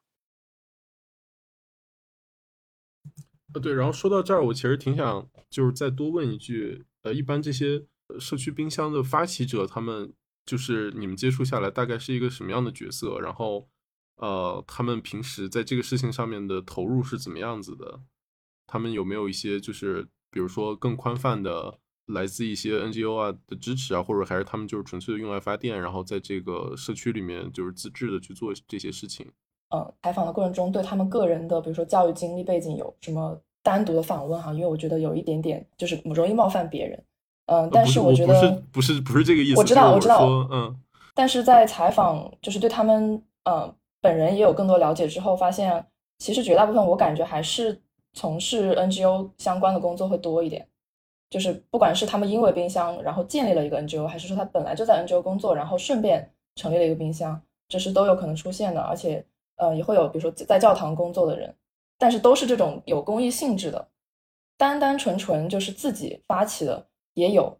[3.53, 6.85] 呃，对，然后说到这儿，我其实挺想就是再多问一句。
[7.05, 7.85] 呃，一般这些
[8.19, 10.11] 社区冰箱的发起者，他们
[10.43, 13.19] 就是你们接触下来，大概是一个什么样的角色？
[13.19, 13.69] 然后，
[14.17, 18.01] 呃，他们平时在这个事情上面的投入是怎么样子的？
[18.65, 29.31] 他们有没有一些就是，比如说更宽泛的来自一些 NGO 啊的支持啊，或者还是他们就是纯粹的用来发电，然后在这个社区里面就是自制的去做这些事情。
[29.69, 34.53] 嗯，采访的过程中对他们个人的，比如说教育经历背景有什么单独的访问哈？
[34.53, 37.03] 因为我觉得有一点点就是容易冒犯别人。
[37.47, 39.59] 嗯，但是我觉得不是不是不是这个意思。
[39.59, 40.75] 我知道我知道，嗯。
[41.15, 45.83] 但是在采访就是对他们嗯本人也有更多了解之后，发现
[46.19, 47.81] 其实绝大部分我感觉还是
[48.13, 50.67] 从事 NGO 相关的工作会多一点。
[51.31, 58.79] 就是不管是他们因为冰箱然后建立了一个 NGO，还是说他本来就在 NGO 工作，然后顺便成立了一个冰箱，这是都有可能出现的。
[58.79, 59.25] 而且
[59.57, 61.53] 呃也会有比如说在教堂工作的人，
[61.97, 63.89] 但是都是这种有公益性质的，
[64.57, 67.59] 单单纯纯就是自己发起的也有。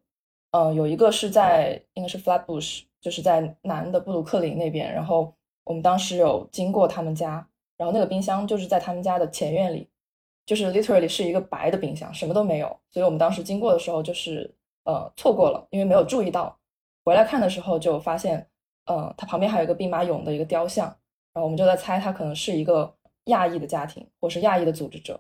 [0.51, 2.83] 呃，有一个是在应该是 Flatbush。
[3.01, 5.31] 就是在南的布鲁克林那边，然后
[5.63, 9.87] 我们当时有经过他们家，然后那个冰箱就是在他们家的前院里，
[10.43, 12.79] 就是 literally 是一个白的冰箱，什么都没有。
[12.89, 14.51] 所以我们当时经过的时候，就是
[14.85, 16.57] 呃错过了，因为没有注意到。
[17.03, 18.49] 回来看的时候就发现，
[18.87, 20.87] 呃，它旁边还有一个兵马俑的一个雕像，
[21.31, 22.91] 然后我们就在猜，它可能是一个
[23.25, 25.19] 亚裔的家庭，或是亚裔的组织者。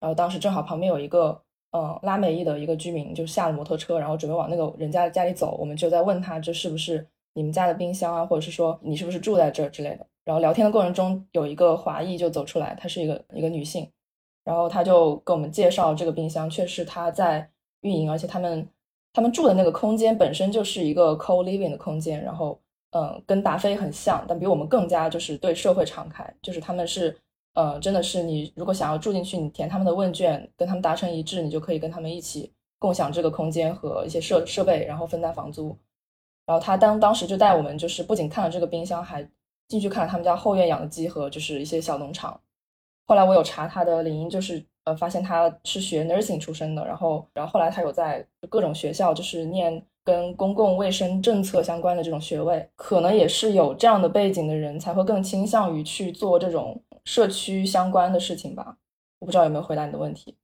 [0.00, 1.40] 然后当时正好旁边有一个
[1.72, 7.06] 呃拉美裔的一个居民，就下了摩托车，然后准备往那个人家的家里走，我们就在问他这是不是。
[7.38, 10.06] 你们家的冰箱啊，或者是说你是不是住在这儿之类的。
[10.24, 13.86] 然后聊天的过程中，有一个华裔就走出来，她是一个一个女性，
[14.42, 17.46] 然后她就跟我们介绍这个冰箱，确实她在
[17.82, 18.66] 运营，而且他们
[19.12, 22.58] 他们住的那个空间本身就是一个 co living 的空间，然后
[22.92, 27.14] 嗯，跟达菲很像，但比我们更加就是对社会敞开，就是他们是
[27.56, 35.74] 呃，真的是你如果想要住进去，你填他们的问卷，跟他们达成一致，你就可以跟他们一起共享这个空间和一些设设备，然后分担房租。
[36.44, 39.26] 然后他当当时就带我们，就是不仅看了这个冰箱，还
[39.68, 42.38] 进去看了他们家后院养的鸡和就是一些小农场。
[43.06, 58.76] 后来我有查他的领英，就是呃发现他是学 nursing 出身的，然后然后后来他有在各种学校就是念跟公共卫生政策相关的这种学位，可能也是有这样的背景的人才会更倾向于去做这种社区相关的事情吧。
[59.20, 60.36] 我不知道有没有回答你的问题。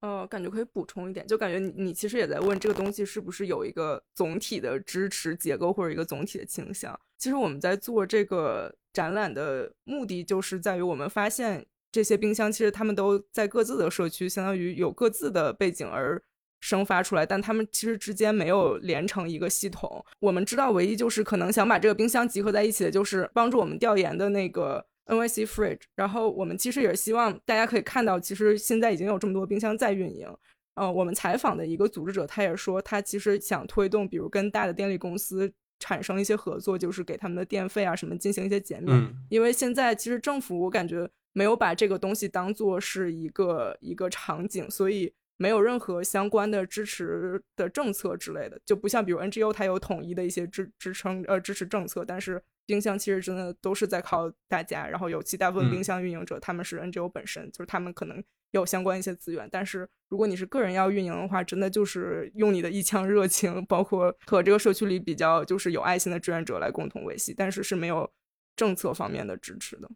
[0.00, 6.98] 呃，感觉可以补充一点，就感觉你你其实也在问这个东西是不是有一个总体的支持结构或者一个总体的倾向。
[7.16, 16.22] 其实我们在做这个展览的目的，就是在于我们发现这些冰箱其实他们都在各自的社区，相当于有各自的背景而
[16.60, 20.04] 生发出来，但他们其实之间没有连成一个系统。
[20.20, 24.86] 我们知道，唯一就是可能想把这个冰箱集合在一起的，就是帮助我们调研的那个。
[25.06, 30.26] NYC Fridge，然后我们其实也是希望大家可以看到，其实现在已经有这么多冰箱在运营。
[30.74, 39.14] 呃，我们采访的一个组织者，他也说，他其实想推动，比如跟大的电力公司产生一些合作，就是给他们的电费啊什么进行一些减免。
[39.28, 52.42] 因为现在其实政府我感觉没有把这个东西当做是一个一个场景，所以没有任何相关的支持的政策之类的，就不像比如 NGO 它有统一的一些支支撑呃支持政策，但是。
[52.66, 59.46] 冰箱其实真的都是在靠大家，然后尤其大部分冰箱运营者，他们是 NGO 本身，就是他们可能有相关一些资源。
[59.52, 68.10] 但是如果你是个人要运营的话，真的就是用你的一腔热情，包括和这个社区里比较就是有爱心的志愿者来共同维系，但是是没有
[68.56, 69.90] 政策方面的支持的。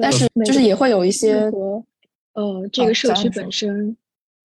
[0.00, 1.84] 但是就是也会有一些和
[2.32, 3.94] 呃这个社区本身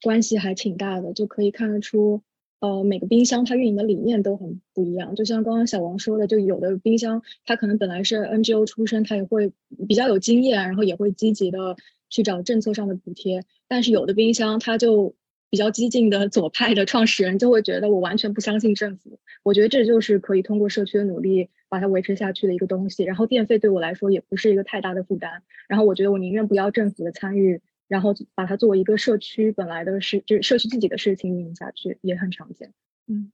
[0.02, 2.22] 关系还挺大的，就可以看得出。
[2.60, 5.14] 呃，每个冰箱它运营的理念都很不一样。
[5.14, 9.52] 就像刚刚小王说的，就有的冰箱它可能本来是 NGO 出身，它也会
[9.88, 11.76] 比较有经验，然后也会积极的
[12.10, 13.44] 去找政策上的补贴。
[13.68, 15.14] 但是有的冰箱它就
[15.52, 19.20] 比较激进的 左派的创始人就会觉得我完全不相信政府。
[19.44, 23.04] 我觉得这就是可以通过社区的努力把它维持下去的一个东西。
[23.04, 25.44] 然后电费对我来说也不是一个太大的负担。
[25.68, 27.62] 然后我觉得我宁愿不要政府的参与。
[27.88, 32.74] 然后把它作为一个社区本来的事，就是社区自己的事情运营下去，也很常见。
[33.08, 33.32] 嗯，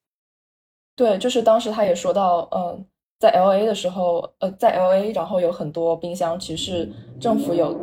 [0.95, 2.85] 对，就是当时他也说到，嗯，
[3.19, 6.87] 在 L A 的时候，呃，在 L A，然后有很多冰箱，其实
[7.19, 7.73] 政府有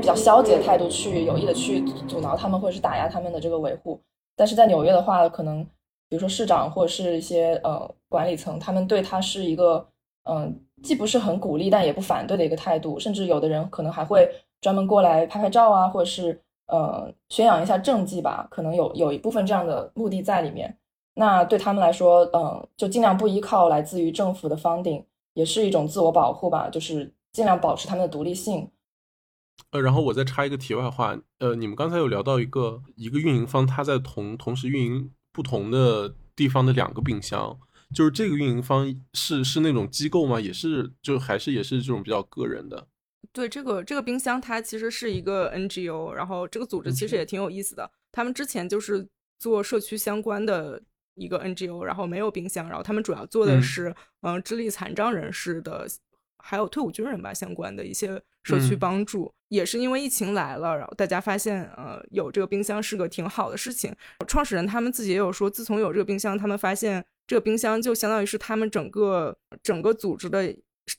[0.00, 4.00] 比较消极的态度去有意的去阻挠他们，或者是打压他们的这个维护。
[4.36, 5.64] 但是在纽约的话，可能
[6.08, 9.84] 比如说市长或者是一些呃管理层，他们对他是一个
[10.30, 14.30] 嗯，既不是很鼓励，但也不反对的一个态度，甚至有的人可能还会。
[14.60, 20.78] 专门过来拍拍照啊，或者是呃宣扬一下政绩吧，可能有有一部分这样的目的在里面。
[21.14, 25.04] 那对他们来说，嗯，就尽量不依靠来自于政府的 funding，
[25.34, 28.70] 也是一种自我保护吧，就是尽量保持他们的独立性。
[29.72, 37.58] 呃，然后我再插一个题外话，呃，你们刚才有聊到一个一个运营方，他在同同时运营不同的地方的两个冰箱，
[37.92, 40.40] 就是这个运营方是是那种机构吗？
[40.40, 42.86] 也是就还是也是这种比较个人的？
[43.38, 47.88] 对这个这个冰箱，它其实是一个 NGO，然后这个组织其实也挺有意思的。
[48.10, 49.06] 他们之前就是
[49.38, 50.82] 做社区相关的
[51.14, 55.86] 一个 NGO，然后没有冰箱，然后他们主要做的嗯是嗯、智力残障人士的，
[56.42, 59.32] 还有退伍军人吧相关的一些社区嗯帮助。
[59.50, 63.94] 也是因为疫情来了，然后大家发现呃有这个冰箱是个挺好的事情。
[64.26, 70.54] 创始人他们自己也有说，自从有这个冰箱，他们发现这个冰箱就相当于是他们整个整个组织的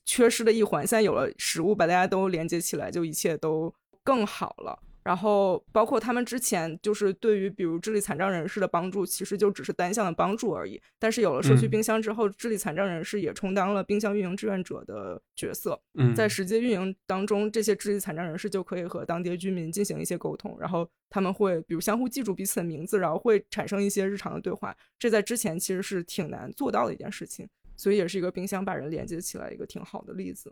[0.06, 0.86] 缺失的一环。
[0.86, 3.74] 现在有了食物，把大家都连接起来，就一切都
[4.04, 4.80] 更好了。
[5.02, 10.80] 然后包括他们之前就是对于比如智力残障人士的帮助，其实就只是单向的帮助而已。
[11.00, 15.82] 但是有了社区嗯冰箱之后，智力残障人士也充当了冰箱运营志愿者的角色。
[15.96, 24.76] 嗯，在实际运营当中，这些智力残障人士就可以和当地居民进行一些沟通，然后他们会比如相互记住彼此的名字，然后会产生一些日常的对话。
[25.00, 27.48] 这在之前其实是挺难做到的一件事情，
[27.80, 30.52] 所以也是一个冰箱把人连接起来一个挺好的例子。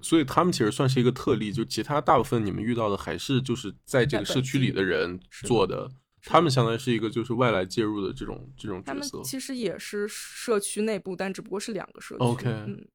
[0.00, 5.90] 所以他们其实算是一个特例，就其他大部分你们遇到的还是就是在这个社区里的人做的，
[6.22, 9.02] 他们相当于是一个就是外来介入的这种这种他们。
[9.24, 12.22] 其实也是社区内部，但只不过是两个社区。
[12.22, 12.86] OK 嗯，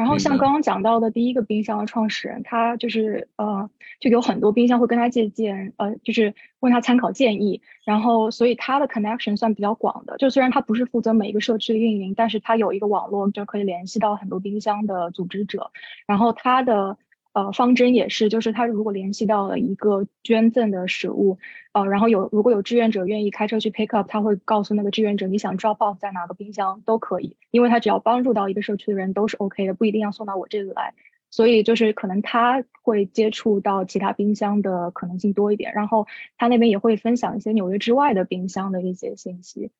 [0.00, 3.68] 然后像刚刚讲到的第一个冰箱的创始人，他就是呃，
[4.00, 7.60] 就有很多冰箱会跟他借鉴，呃，就是问他参考建议。
[7.84, 10.16] 然后，所以他的 connection 算比较广的。
[10.16, 15.70] 就虽然他不是负责每一个社区的运营，但是他有一个网络，就可以联系到很多冰箱的组织者。
[16.06, 16.96] 然后他的
[17.32, 21.38] 呃方针也是，就是他如果联系到了一个捐赠的食物，
[21.72, 30.94] 呃，然后有如果有志愿者愿意开车去 pick up，他会告诉那个志愿者你想 drop off 在哪个冰箱都可以，因为他只要帮助到一个社区的人都是 OK 的，不一定要送到我这里来。
[31.32, 39.70] 所以就是可能他会接触到其他冰箱的可能性多一点，然后他那边也会分享一些纽约之外的冰箱的一些信息。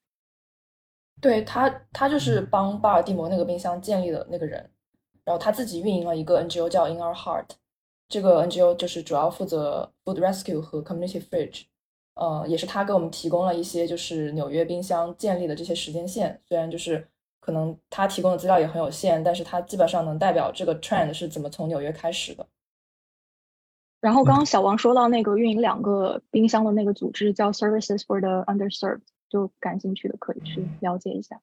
[1.21, 4.71] 对他，他就是帮巴尔的摩那个冰箱建立的那个人，
[5.25, 7.51] 然后他自己运营了一个 NGO 叫 In Our Heart，
[8.09, 11.65] 这个 NGO 就是主要负责 food rescue 和 community fridge，
[12.15, 17.07] 呃，也是他给我们提供了一些就是纽约冰箱建立的这些时间线，虽然就是
[17.41, 22.47] 可能他提供的资料也很有限，但是他基本上能代表这个 trend 是怎么从纽约开始的。
[24.01, 31.41] 然后刚刚小王说到那个运营两个冰箱的那个组织叫 Services for the Underserved，就感兴趣的可以去了解一下。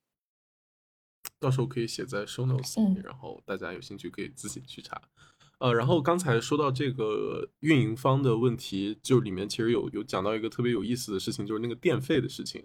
[1.39, 5.01] 到时候可以写在 show notes 里面，嗯然后大家有兴趣可以自己去查。
[5.59, 12.63] 呃，然后刚才说到这个运营方的问题，就里面其实有有讲到一个特别有意思的事情，就是那个电费的事情。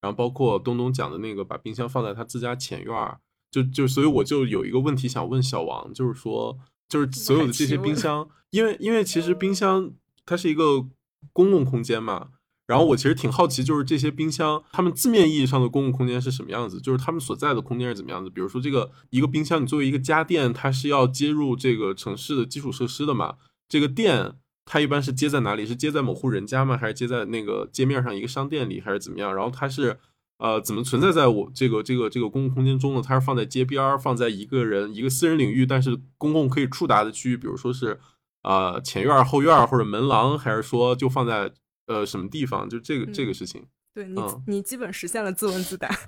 [0.00, 3.20] 然后包括东东讲的那个把冰箱放在他自家前院儿，
[3.52, 6.58] 就就所以我就有一个问题想问小王，就是说，
[6.88, 9.92] 就是所有的这些冰箱，因为因为其实冰箱
[10.26, 10.88] 它是一个
[11.32, 12.30] 公共空间嘛，
[12.66, 16.80] 然后我其实挺好奇，就是这些冰箱，它们字面意义上的公共空间是什么样子？
[16.80, 18.30] 就是它们所在的空间是怎么样子？
[18.30, 23.34] 比如说，这个一个冰箱，你作为一个家电，它是要接入这个城市的基础设施的嘛？
[23.68, 24.34] 这个电
[24.64, 25.66] 它一般是接在哪里？
[25.66, 26.76] 是接在某户人家吗？
[26.76, 29.34] 还是接在那个街面上一个商店里，还是怎么样？
[29.34, 29.98] 然后它是
[30.38, 33.02] 呃怎么存在在我这个这个这个公共空间中呢？
[33.04, 37.98] 它是放在街边儿，放在一个人一个私人领域，但是公共可以触达的区域，比如说是
[38.44, 41.52] 呃前院儿、后院儿或者门廊，还是说就放在
[41.92, 42.68] 呃什么地方？
[42.68, 43.64] 就这个这个嗯事情。
[43.94, 45.88] 对你，嗯你基本实现了自问自答。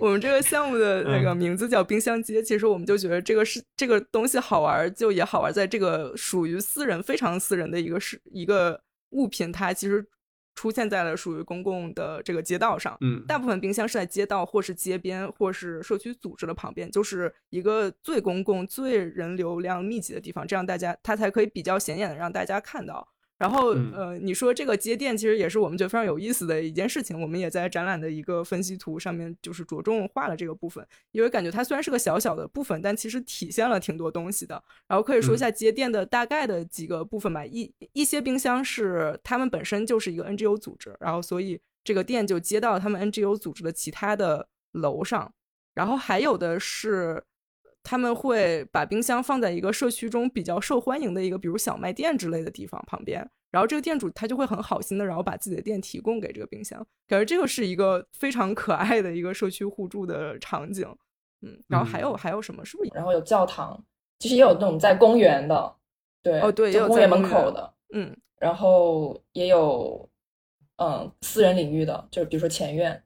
[0.00, 8.80] 我们这个项目的那嗯个名字叫冰箱街，其实我们就觉得这个是这个东西好玩儿，就也好玩在这个属于私人非常私人的一个是一个
[9.10, 10.06] 物品，它其实
[10.54, 12.96] 出现在了属于公共的这个街道上。
[13.00, 23.08] 嗯，大部分冰箱是在街道或是街边或是社区组织的旁边，就是一个最公共、最人流量密集的地方，这样大家它才可以比较显眼的让大家看到。
[23.36, 27.20] 然后，嗯呃，你说这个接电其实也是我们觉得非常有意思的一件事情。
[27.20, 34.62] 我们也在展览的一个分析图上面，就是着重画了这个部分，因为感觉它虽然是个小小的部分，但其实体现了挺多东西的。
[34.86, 37.44] 然后可以说一下接电的大概的几个部分吧。
[37.44, 45.32] 一一些冰箱是他们本身就是一个 NGO 组织，然后所以这个电就接到他们 NGO 组织的其他的楼上。
[45.74, 47.20] 然后还有的是
[47.84, 60.88] 他们会把冰箱放在一个社区中比较受欢迎的一个，比如小卖店之类的地方旁边，然后这个店主他就会很好心的，然后把自己的店提供给这个冰箱，感觉这个是一个非常可爱的一个社区互助的场景。
[61.42, 62.64] 嗯，然后还有、嗯还有什么？
[62.64, 62.90] 是不是？
[62.94, 63.84] 然后有教堂，
[64.18, 65.76] 其实也有那种在公园的，
[66.22, 70.08] 对，哦对也有公园在公园门口的，嗯，然后也有
[70.76, 73.04] 嗯私人领域的，就是比如说前院，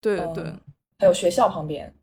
[0.00, 0.44] 对对。
[0.44, 0.60] 嗯
[1.00, 1.94] 还有学校旁边，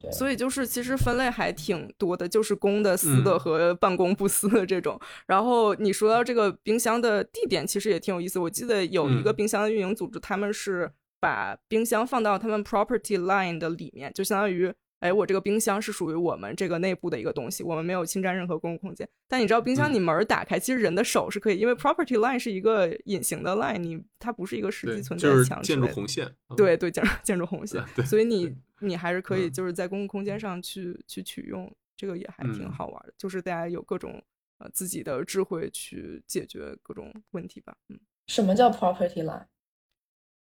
[0.00, 5.00] 对所以就是其实分类还挺多的，就是公的、私的嗯和半公不私的这种。
[5.26, 8.38] 然后你说到这个冰箱的地点，其实也挺有意思。
[8.38, 10.90] 我记得有一个嗯冰箱的运营组织，他们是
[11.20, 19.08] 把冰箱放到他们 property line 的里面，就相当于哎，我这个冰箱是属于我们这个内部的一个东西，我们没有侵占任何公共空间。
[19.28, 26.28] 但你知道，冰箱你门打开，其实人的手是可以，因为 property line 是一个隐形的 line，你它不是一个实际存在的墙，建筑红线。
[26.56, 27.84] 对对，建筑建筑红线。
[27.94, 33.14] 对，所以你你还是可以就是在公共空间上去去取用，这个也还挺好玩的。
[33.16, 34.22] 就是大家有各种
[34.58, 37.76] 呃自己的智慧去解决各种问题吧。
[37.88, 39.46] 嗯，什么叫 property line？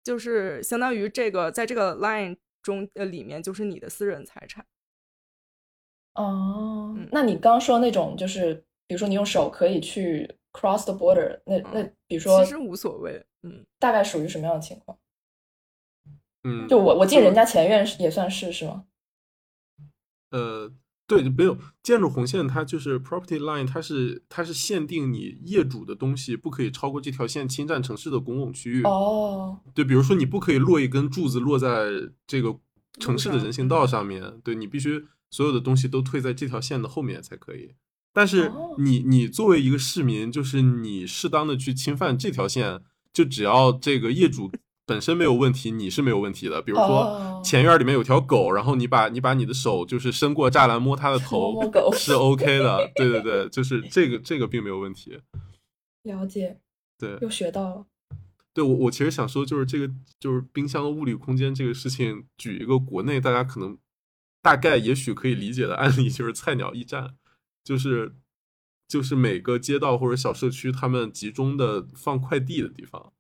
[0.03, 2.37] 就是相当于这个在这个 line。
[2.63, 4.67] 中呃里面就是你的私人财产，
[6.15, 8.57] 哦，那你刚说那种就是，
[8.89, 14.99] 比如说你用手可以去 cross the border，那那比如说其实无所谓，嗯，大概属于什么样的情况？
[16.47, 18.85] 嗯，就我我进人家前院是也算是是吗？
[20.31, 20.73] 呃。
[21.09, 28.83] 对，没有建筑红线，它就是 property line，它是它是限定你业主的东西不可以超过这条线侵占城市的公共区域。
[28.83, 31.93] 哦，对，比如说你不可以落一根柱子落在
[32.27, 32.59] 这个
[32.99, 37.77] 城市的人行道上面，对你必须所有的东西都退在这条线的后面才可以。
[38.13, 42.83] 但是你你作为一个市民，就是你适当的去侵犯这条线，
[43.13, 44.51] 就只要这个业主。
[44.87, 46.63] 本身没有问题，你是没有问题的。
[46.63, 51.61] 比如说前院里面有条狗，然后你把你把你的手就是伸过栅栏摸它的头，
[51.93, 52.91] 是 OK 的。
[52.95, 55.21] 对对对，就是这个这个并没有问题。
[56.05, 56.61] 了解。
[56.97, 57.87] 对，又学到了。
[58.55, 63.77] 对我我其实想说，就是这个就是冰箱的物理空间这个事情，举一个国内大家可能
[64.41, 67.17] 大概也许可以理解的案例，就是菜鸟驿站，
[67.65, 68.15] 就是
[68.89, 73.13] 就是每个街道或者小社区他们集中的放快递的地方。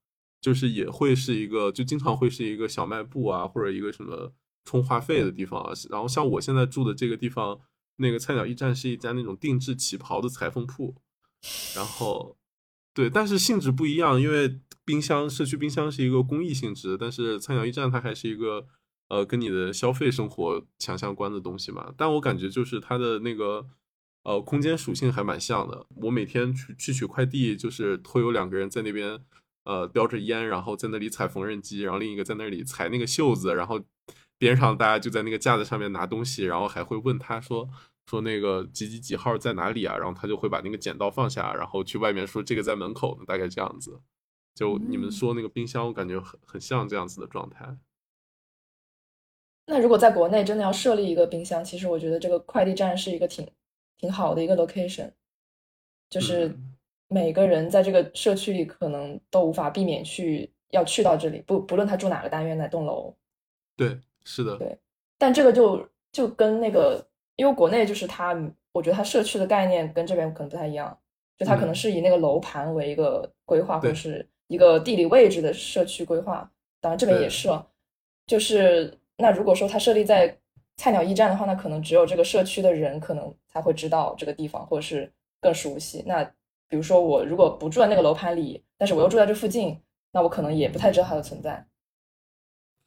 [0.46, 4.32] 就是也会是一个，就经常会是一个小卖部啊，或者一个什么
[4.64, 5.72] 充话费的地方啊。
[5.90, 7.58] 然后像我现在住的这个地方，
[7.96, 10.94] 那个菜鸟驿站是一家那种定制旗袍的裁缝铺。
[11.74, 12.36] 然后，
[12.94, 18.68] 对，但是性质不一样，因为冰箱社区冰箱是一个公益性质，但是菜鸟驿站它还是一个
[19.08, 21.92] 呃跟你的消费生活强相关的东西嘛。
[21.96, 23.66] 但我感觉就是它的那个
[24.22, 25.86] 呃空间属性还蛮像的。
[26.02, 29.20] 我每天去去取快递，就是会有两个人在那边。
[29.66, 33.82] 呃，叼着烟，然后在那里踩缝纫机，然后另一个在那里裁那个袖子，然后
[34.38, 37.68] 边上大家就在那个架子上面拿东西，然后还会问他说
[38.08, 39.96] 说那个几几几号在哪里啊？
[39.96, 44.00] 然后他就会把那个剪刀放下，然后去外面说这个在门口呢，大概这样子。
[44.54, 47.76] 就你们说那个冰箱，我感觉很很像这样子的状态。
[49.66, 53.50] 那如果在国内真的要设立一个冰箱，其实我觉得这个快递站是一个挺
[53.98, 55.10] 挺好的一个 location，
[56.08, 56.56] 就是。
[57.08, 63.14] 每个人在这个社区里可能都无法避免去要去到这里，不不论他住哪个单元哪栋楼。
[63.76, 64.56] 对，是的。
[64.56, 64.78] 对，
[65.18, 68.34] 但这个就就跟那个，因为国内就是它，
[68.72, 70.98] 我觉得它社区的概念跟这边可能不太一样，
[71.36, 76.50] 就它可能是以那个楼盘为一个规划，或者是一个地理位置的社区规划。
[76.80, 77.66] 当然这边也是了，
[78.26, 80.36] 就是那如果说它设立在
[80.76, 86.02] 菜鸟驿站的话，那可能只有这个社区的人可能才会知道这个地方，或者是更熟悉。
[86.06, 86.28] 那
[86.68, 91.64] 比如说，我如果不住在那个楼盘里，但是我又住在这附近，那我可能也不太知道它的存在。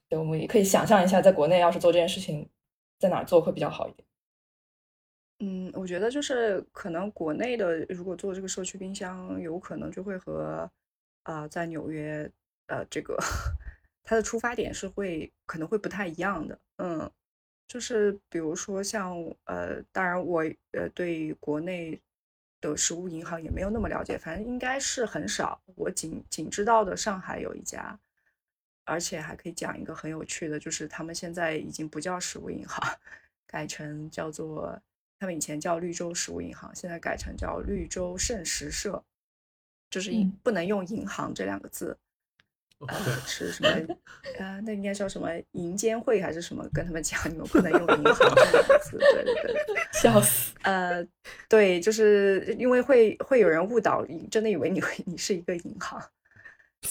[0.09, 2.49] 对，我们也可以想象一下，在国内要是做这件事情，
[2.99, 4.05] 在哪做会比较好一点。
[5.39, 10.69] 嗯，我觉得就是可能国内的如果做这个社区冰箱，有可能就会和
[11.23, 12.29] 啊在纽约
[12.67, 13.17] 呃这个
[14.03, 16.59] 它的出发点是会可能会不太一样的。
[16.79, 17.09] 嗯，
[17.65, 19.15] 就是比如说像
[19.45, 21.97] 呃，当然我呃对国内。
[22.61, 25.61] 的食物银行也没有那么了解，反正应该是很少。
[25.75, 27.97] 我仅仅知道的上海有一家，
[28.85, 32.97] 而且还可以讲一个很有趣的，就是他们现在已经不叫食物银行，
[33.47, 34.81] 改成叫做
[35.19, 39.03] 他们以前叫绿洲食物银行，现在改成叫绿洲盛食社，
[39.89, 40.11] 就是
[40.43, 41.97] 不能用银行这两个字。
[42.87, 42.95] 呃，
[43.27, 43.95] 是什么？
[44.39, 46.65] 啊，那应该叫什么银监会还是什么？
[46.73, 48.97] 跟他们讲，你们不能用银行这个字。
[48.97, 49.55] 对对对，
[49.91, 50.53] 笑死。
[50.61, 51.05] 呃，
[51.49, 56.01] 对，就是因为会会有人误导，真的以为你会你是一个银行。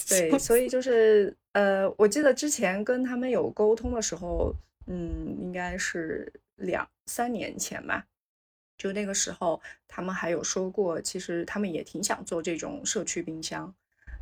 [0.07, 4.53] 对，所以就是呃，我记得之前跟他们有沟通的时候，
[4.85, 8.05] 嗯，应该是两三年前吧。
[8.77, 13.73] 就那个时候，他们还有说过，其实他们也挺想做这种社区冰箱。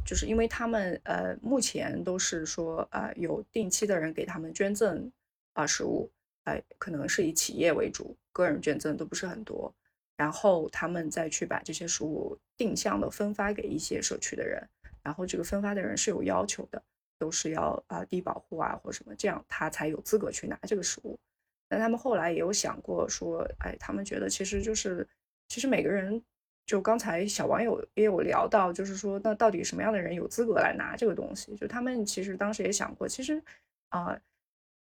[0.08, 5.12] 就是因为他们呃目前都是说啊有定期的人给他们捐赠
[5.52, 6.10] 啊食物，
[6.46, 9.76] 哎可能是以企业为主，个人捐赠都不是很多，
[10.16, 14.66] 然后他们再去把这些食物定向的分发给一些社区的人，
[15.04, 16.82] 然后这个分发的人是有要求的，
[17.20, 21.20] 都是要啊低保户啊或什么，这样他才有资格去拿这个食物。
[21.68, 25.06] 但他们后来也有想过说，哎他们觉得其实就是
[25.50, 26.24] 其实每个人。
[26.68, 31.56] 就刚才小网友也有聊到，就是说，那到底什么样的人有资格来拿这个东西？
[31.56, 33.42] 就他们其实当时也想过，其实
[33.88, 34.20] 啊，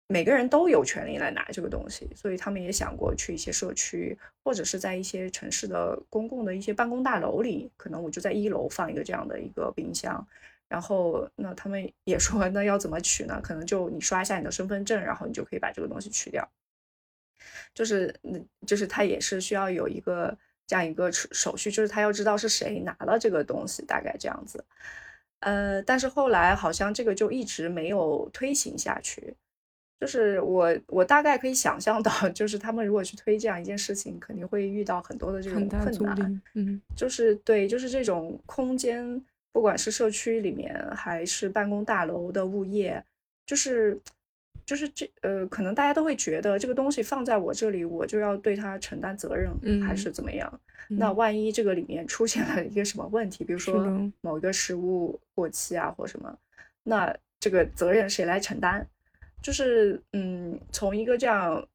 [0.08, 10.26] 每个人都有权利来拿这个东西，所以他们也想过去一些社区，或者是在一些城市的公共的一些办公大楼里，可能我就在一楼放一个这样的一个冰箱。
[10.68, 13.38] 然后，那他们也说，那要怎么取呢？
[13.40, 16.50] 可能就你刷一下你的身份证，然后你就可以把这个东西取掉。
[17.72, 20.36] 就是，嗯，就是他也是需要有一个
[20.66, 24.64] 这样一个手续，就是他要知道是谁拿了这个东西，大概这样子。
[25.40, 29.34] 呃，但是后来好像这个就一直没有推行下去。
[29.98, 36.42] 就是我，我大概可以想象到，就是他们如果去推这样一件事情，肯定会遇到很多的这种困难。
[36.52, 39.24] 嗯，就是对，就是这种空间。
[39.52, 43.02] 不管是社区里面还是办公大楼的物业，
[43.46, 43.98] 就是
[44.66, 49.50] 就是这呃，可能大家都会觉得这个东西放在我这里，我就要对它承担责任，
[49.80, 50.60] 还是怎么样？
[50.88, 53.86] 那万一这个里面出现了一个什么问题，比如说
[54.20, 56.36] 某一个食物过期啊，或什么，
[56.82, 58.84] 那这个责任谁来承担？
[59.40, 61.66] 就是嗯，从一个这样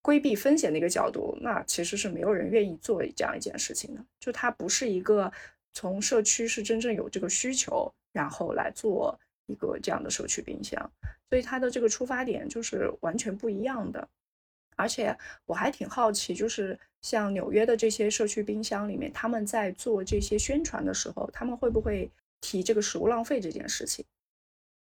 [0.00, 5.30] 规避风险的一个角度，那其实是没有人愿意做这样一件事情的，就它不是一个。
[5.78, 10.90] 从社区是真正有这个需求，然后来做一个这样的社区冰箱，
[11.28, 14.08] 所以它的这个出发点就是完全不一样的。
[14.76, 15.16] 而且
[15.46, 24.04] 我还挺好奇，就是像纽约的这些社区冰箱里面，他们在做这些宣传的时候，他们会不会提这个食物浪费这件事情？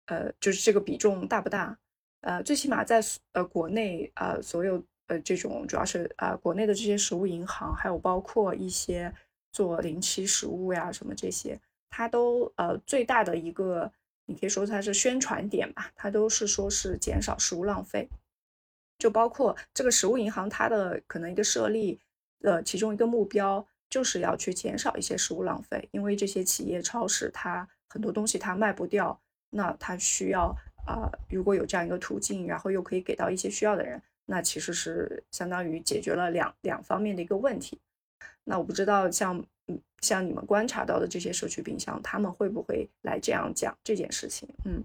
[0.06, 1.76] 呃，就是这个比重大不大？
[2.20, 3.00] 呃，最起码在
[3.32, 9.12] 呃国内啊，所有呃这种主要是啊国内的这些食物银行，还有包括一些。
[9.54, 11.56] 做临期食物呀，什么这些，
[11.88, 13.88] 它都呃最大的一个，
[14.26, 18.08] 你可以说它是宣传点吧，它都是说是减少食物浪费，
[18.98, 22.00] 就包括这个食物银行，它的可能一个设立
[22.40, 29.20] 的其中一个目标就是要去减少一些食物浪费，因为这些企业超市它很多东西它卖不掉，
[29.50, 30.56] 那它需要
[30.86, 37.80] 啊，如果有这样一个途径，然后又可以给到一些需要的人，那其实是相当于解决了两两方面的一个问题。
[38.44, 44.48] 那我不知道，像嗯，像你们观察到的这些社区冰箱，他们会不会来这样讲这件事情？
[44.64, 44.84] 嗯，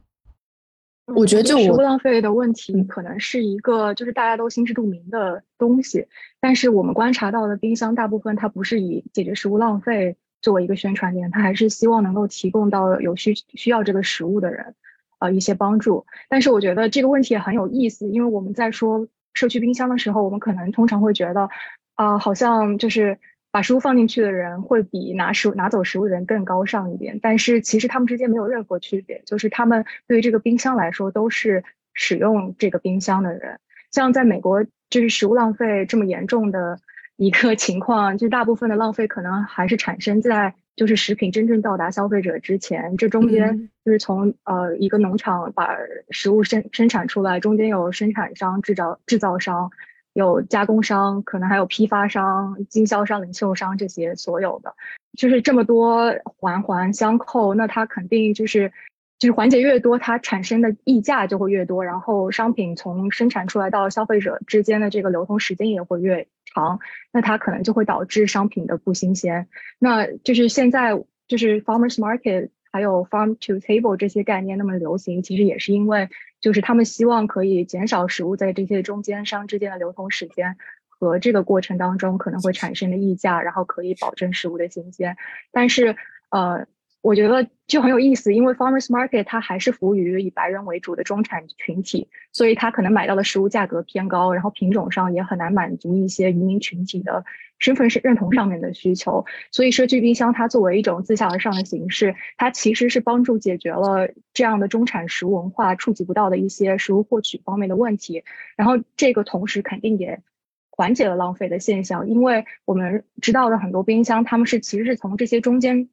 [1.07, 6.07] 我觉得就食物浪费的问题可能是一个就是大家都心知肚明的东西，
[6.39, 14.75] 但是我们观察到的冰箱大部分它不是以解决食物浪费作为一个宣传点，它还是希望能够提供到有需需要这个食物的人
[15.17, 16.05] 啊一些帮助。
[16.29, 21.49] 但是我觉得这个问题也很有意思，因为我们在说社区冰箱的时候，我们可能通常会觉得
[21.95, 23.19] 啊，好像就是。
[23.51, 33.59] 把食物放进去的人会比拿食物拿走食物的人更高尚一点，但是其实他们之间没有任何区别，就是他们对于这个冰箱来说都是使用这个冰箱的人。
[33.91, 36.79] 像在美国，就是食物浪费这么严重的
[37.15, 45.75] 一个 情况，就大部分的浪费可能还是产生在就是食品真正到达消费者之前，这中间就是从呃一个农场把
[46.11, 49.71] 食物生生产出来，中间有生产商、制造制造商。
[50.19, 54.75] 有加工商，可能还有批发商、经销商、零售商这些所有的，
[55.17, 58.71] 就是这么多环环相扣，那它肯定就是
[59.17, 66.79] 就是环节越多，它产生的溢价就会越多，然后商品从生产出来到消费者之间的这个流通时间也会越长，
[67.11, 69.47] 那它可能就会导致商品的不新鲜。
[69.79, 76.09] 那就是现在就是 farmers market 还有 farm to table 这些概念那么流行，其实也是因为。
[76.41, 85.17] 就是他们希望可以减少食物在这些中间商之间的流通时间和这个过程当中可能会产生的溢价，然后可以保证食物的新鲜。
[85.51, 85.95] 但是，
[86.29, 86.67] 呃，
[87.01, 97.23] 我觉得就很有意思，因为 farmers market 它还是服务于以白人为主的中产群体，所以它可能买到的食物价格偏高，然后品种上也很难满足一些移民群体的。
[97.57, 108.23] 身份是认同上面的需求，所以社区冰箱它作为一种自下而上的形式，它其实是帮助解决了这样的中产食物文化触及不到的一些食物获取方面的问题。
[108.55, 110.21] 然后这个同时肯定也
[110.69, 115.89] 缓解了浪费的现象，因为我们知道的很多冰箱，他们是其实是从这些中间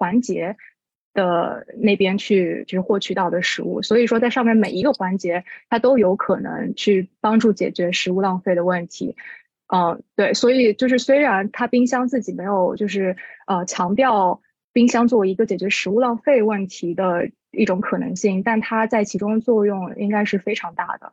[0.00, 0.56] 环节
[1.12, 9.14] 的那边去就是获取到的食物，所以说在上面每一个环节它都有可能去帮助解决食物浪费的问题。
[9.72, 14.40] 嗯，对，所以就是虽然它冰箱自己没有就是呃强调
[14.72, 21.12] 冰箱作为一个解决食物浪费问题的一种可能性，但它在其中作用应该是非常大的。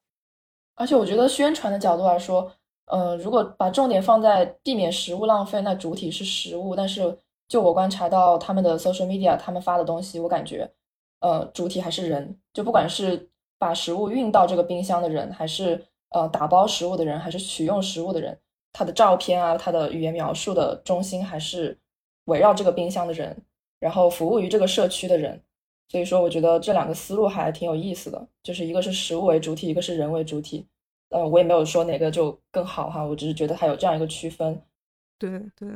[0.75, 2.51] 而且我觉得宣传的角度来说，
[2.85, 6.75] 呃，如果把重点放在避免食物浪费，那主体是食物。
[6.75, 7.01] 但是
[7.47, 10.69] 就我观察到他们的 social media，他们发的东西，我感觉
[11.19, 18.37] 呃主体还是人，就不管是把食物运到这个冰箱的人，还是呃打包食物的人，还是取用食物的人。
[18.73, 21.79] 他的照片啊，他的语言描述的中心还是
[22.25, 23.35] 围绕这个冰箱的人，
[23.79, 25.41] 然后服务于这个社区的人，
[25.89, 30.67] 所以说，我觉得这两个思路还挺有意思的，就是一个是食物为主体，一个是人为主体。
[31.09, 34.61] 呃，我也没有说哪个就更好哈，我只是觉得它有这样一个区分。
[35.17, 35.67] 对对，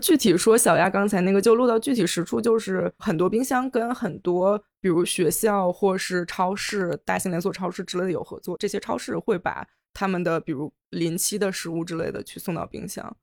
[0.00, 13.16] 具体说小亚刚才那个就落到具体实处，就是很多冰箱跟很多比如学校或是超市、大型连锁超市之类的有合作，这些超市会把他们的比如临期的食物之类的去送到冰箱。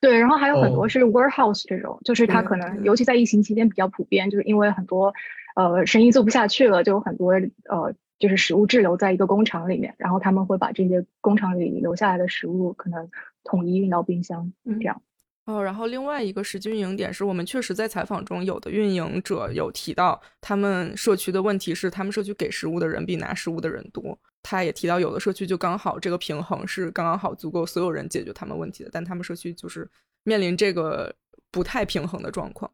[0.00, 5.12] 对，然后还有很多是 warehouse 这种，就是它可能尤其在疫情期间比较普遍，就是因为很多
[5.56, 13.10] 呃生意做不下去了，就有很多呃就是食物滞留在一个工厂里面，然后他们会把这些工厂里留下来的食物可能
[13.44, 15.02] 统一运到冰箱这样。
[15.48, 24.18] 哦，然后另外一个实际运营点是我们确实在采访中有的运营者有提到，他们社区的问题是他们社区给食物的人比拿食物的人多。
[24.42, 29.90] 他也提到，有的社区就刚好这个平衡是刚刚好足够所有人解决他们问题的，但他们社区就是
[30.22, 31.16] 面临这个
[31.50, 32.70] 不太平衡的状况。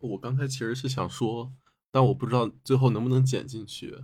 [0.00, 1.52] 我刚才其实是想说，
[1.92, 3.96] 但我不知道最后能不能剪进去。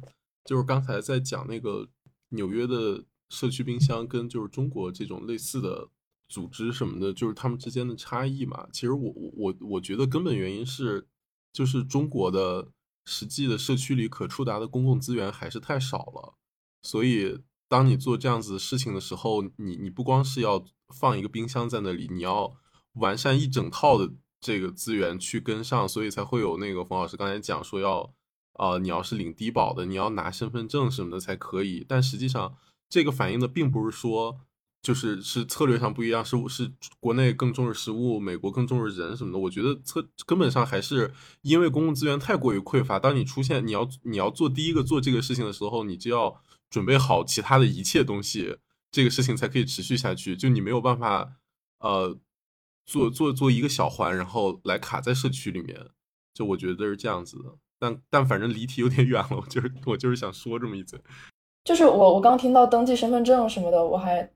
[0.44, 1.88] 就是刚才在讲那个
[2.28, 5.88] 纽约的社区冰箱跟就是中国这种类似的
[6.29, 8.68] 组织什么的，就是他们之间的差异嘛。
[8.72, 11.07] 其实我我我我觉得根本原因是，
[11.53, 12.68] 就是中国的
[13.07, 16.35] 实际的社区里可触达的公共资源还是太少了。
[16.83, 20.64] 所以，当你做这样子事情的时候，你你不光是要
[20.95, 22.55] 放一个冰箱在那里，你要
[22.95, 28.14] 完善一整套的这个资源去跟上，所以才会有那个冯老师刚才讲说要，
[28.55, 31.85] 呃，你要是领低保的，你要拿身份证什么的才可以。
[31.87, 32.57] 但实际上，
[32.89, 34.41] 这个反映的并不是说，
[34.83, 36.70] 就是是策略上不一样，是是
[37.01, 39.39] 国内更重视食物，美国更重视人什么的。
[39.39, 41.12] 我觉得策根本上还是
[41.43, 42.99] 因为公共资源太过于匮乏。
[42.99, 46.41] 当你出现你要你要做第一个做这个事情的时候，你就要。
[46.70, 48.59] 准备好其他的一切东西，
[48.91, 50.37] 这个事情才可以持续下去。
[50.37, 51.33] 就你没有办法，
[51.81, 52.18] 呃，
[52.85, 55.89] 做做做一个小环，然后来卡在社区里面。
[56.35, 57.45] 就我觉得是这样子的。
[57.79, 61.01] 但但反正离题有点远了，我就是我就是想说这么一嘴。
[61.64, 64.31] 就是我我刚听到登记身份证什么的，我还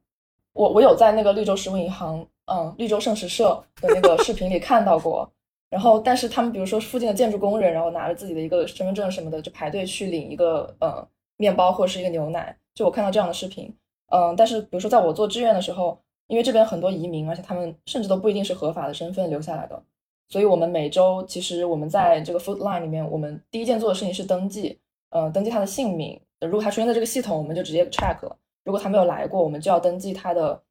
[0.52, 5.30] 我我有在那个绿洲食物银行，嗯，绿洲盛食社的那个视频里看到过。
[5.70, 11.06] 然后，但是他们比如说附近的建筑工人，然后拿着自己的一个身份证什么的，就排队去领一个，嗯。
[11.38, 13.74] 面包或者是一个牛奶，就我看到这样的视频，
[14.12, 15.98] 嗯，但是比如说在我做志愿的时候，
[16.28, 19.82] 因为这边很多移民，而且他们甚至都不一定是合法的身份留下来的，
[20.28, 24.78] 所以我们每周其实我们在这个 Food Line 里面，我们第一件做的事情是登记，
[25.10, 30.62] 嗯，登记他的姓名，如果他出现在这个系统，我们就直接 check 了；如果他没有来过，我们就要登记他的，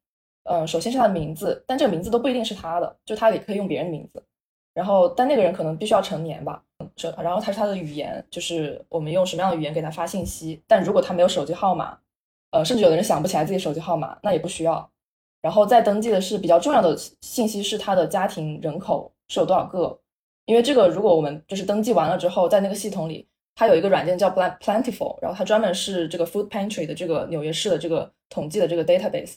[0.44, 4.22] 嗯，首先是他的名字，但这个名字都不一定是他的，就他也可以用别人的名字。
[4.74, 6.62] 然后，但那个人可能必须要成年吧，
[6.96, 7.10] 这。
[7.20, 10.62] 然后他是他的语言，就是我们用什么样的语言给他发信息。
[10.66, 11.98] 但如果他没有手机号码，
[12.52, 14.90] 呃，甚至有的人想不起来自己手机号码，那也不需要。
[15.42, 19.98] 然后再登记的是比较重要的信息，是他的家庭人口是有多少个。
[20.46, 29.34] 因为这个，如果我们就是登记完了之后，在那个系统里，它有一个软件叫 Plentiful，然后它专门是这个 Food Pantry 的这个纽约市的这个统计的这个 database。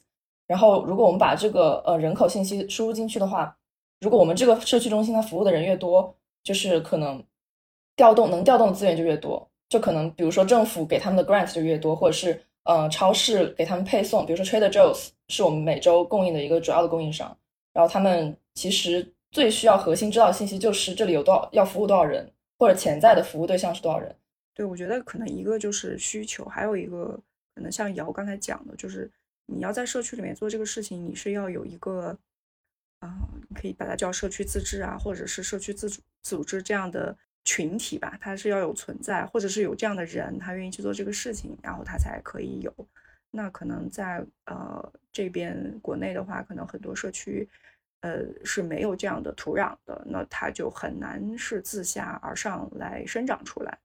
[0.47, 3.57] 然后，如果我们把这个呃人口信息输入进去的话，
[3.99, 7.23] 如果我们这个社区中心它服务的人越多，就是可能
[7.95, 17.35] 调动能调动的资源就越多，就可能比如说政府给他们的 grant 就越多，或者是呃超市给他们配送，比如说 Trader Joe's 是我们每周供应的一个主要的供应商，
[17.73, 24.15] 然后他们其实最需要核心知道的信息就是这里有多少要服务多少人，或者潜在的服务对象是多少人。
[24.53, 27.19] 对，我觉得可能一个就是需求，还有一个
[27.53, 29.11] 可能像姚刚才讲的，就是
[29.45, 32.17] 你要在社区里面做这个事情，你是要有一个。
[32.99, 33.13] 啊，
[33.49, 42.73] 你可以把它叫社区自治啊，或者是社区自主组织这样的群体吧，它是要有存在，或者是有这样的人，他愿意去做这个事情，然后他才可以有。
[43.31, 47.47] 那可能在呃这边国内的话，可能很多社区
[48.05, 53.75] 呃是没有这样的土壤的，那它就很难是自下而上来生长出来。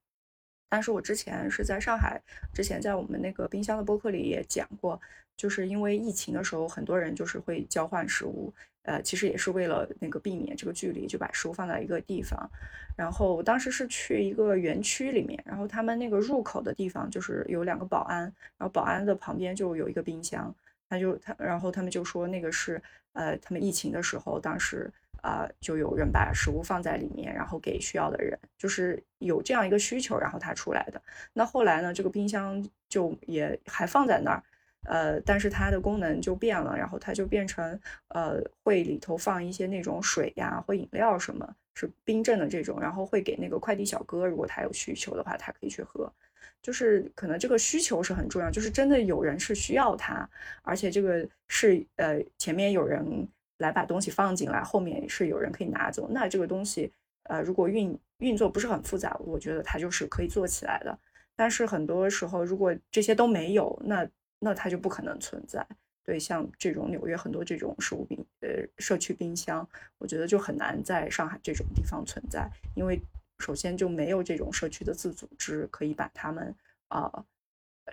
[0.69, 2.21] 但是我之前是在上海，
[2.53, 5.01] 之前在我们那个冰箱的播客里也讲过，
[5.35, 8.53] 就是因为疫情的时候，很多人就是会交换食物。
[8.83, 12.49] 呃，其实也是为了那个避免这个距离，就把食物放在一个地方。
[12.95, 18.21] 然后当时是去一个园区里面，然后他们那个入口的地方就是有两个保安，
[18.57, 20.53] 然后保安的旁边就有一个冰箱。
[20.89, 22.81] 他就他，然后他们就说那个是
[23.13, 24.91] 呃，他们疫情的时候，当时
[25.21, 31.01] 啊就有人把食物放在里面，然后给需要的人，就是有这样一个需求，然后他出来的。
[31.33, 34.43] 那后来呢，这个冰箱就也还放在那儿。
[34.83, 46.11] 呃，但是它的功能就变了，然后它就变成呃，会里头放一些那种水呀或饮料什么，是冰镇的这种，然后会给那个快递小哥，如果他有需求的话，他可以去喝。
[46.61, 50.29] 就是可能这个需求是很重要，就是真的有人是需要它，
[50.63, 53.27] 而且这个是呃前面有人
[53.57, 56.91] 来把东西放进来，后面是有人可以拿走，那这个东西
[57.23, 60.97] 呃，如果运运作不是很复杂，我觉得它就是可以做起来的。
[61.35, 64.07] 但是很多时候，如果这些都没有，那
[64.39, 65.65] 那它就不可能存在。
[66.03, 69.67] 对，像这种纽约很多这种食物冰呃社区冰箱，
[69.99, 72.99] 我觉得就很难在上海这种地方存在，因为
[73.41, 76.55] 首先就没有这种社区的自组织可以把它们
[76.87, 77.11] 啊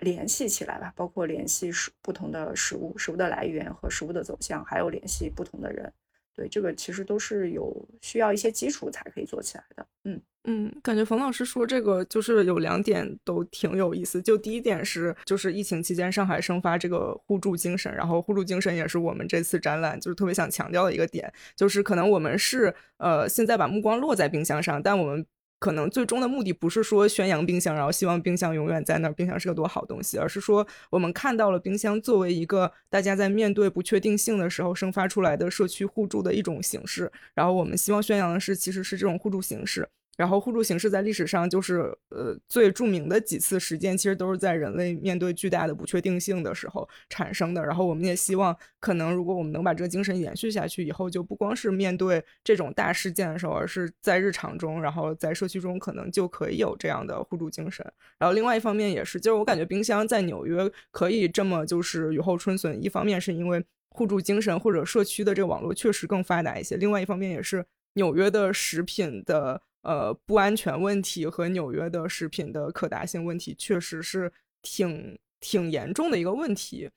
[0.01, 5.91] 联系起来吧，包括联系食不同的食物、食物的来源和食物的走向，还有联系不同的人。
[6.35, 9.85] 对，这个其实都是有需要一些基础才可以做起来的。
[10.05, 14.21] 嗯嗯，感觉冯老师说这个就是有两点都挺有意思。
[14.21, 25.25] 就第一点是，就是疫情期间上海生发这个互助精神，然后互助精神也是我们这次展览就是特别想强调的一个点，就是可能我们是呃现在把目光落在冰箱上，但我们。
[25.59, 39.87] 可能最终的目的不是说宣扬冰箱，然后希望冰箱永远在那儿，冰箱是个多好东西，而是说我们看到了冰箱作为一个大家在面对不确定性的时候生发出来的社区互助的一种形式，然后我们希望宣扬的是其实是这种互助形式。
[40.19, 47.65] 然后互助形式在历史上就是呃最著名的几次实践，其实都是在人类面对巨大的不确定性的时候产生的。
[47.65, 57.89] 然后我们也希望，可能如果我们能把这个精神延续下去，以后就不光是面对这种大事件的时候，而是在日常中，然后在社区中，可能就可以有这样的互助精神。
[58.17, 69.61] 然后另外一方面也是，就是我感觉冰箱在纽约可以这么就是雨后春笋，一方面是因为互助精神或者社区的这个网络确实更发达一些，另外一方面也是纽约的食品的。
[69.81, 76.89] 呃，不安全问题和纽约的食品的可达性问题，确实是挺挺严重的一个问题，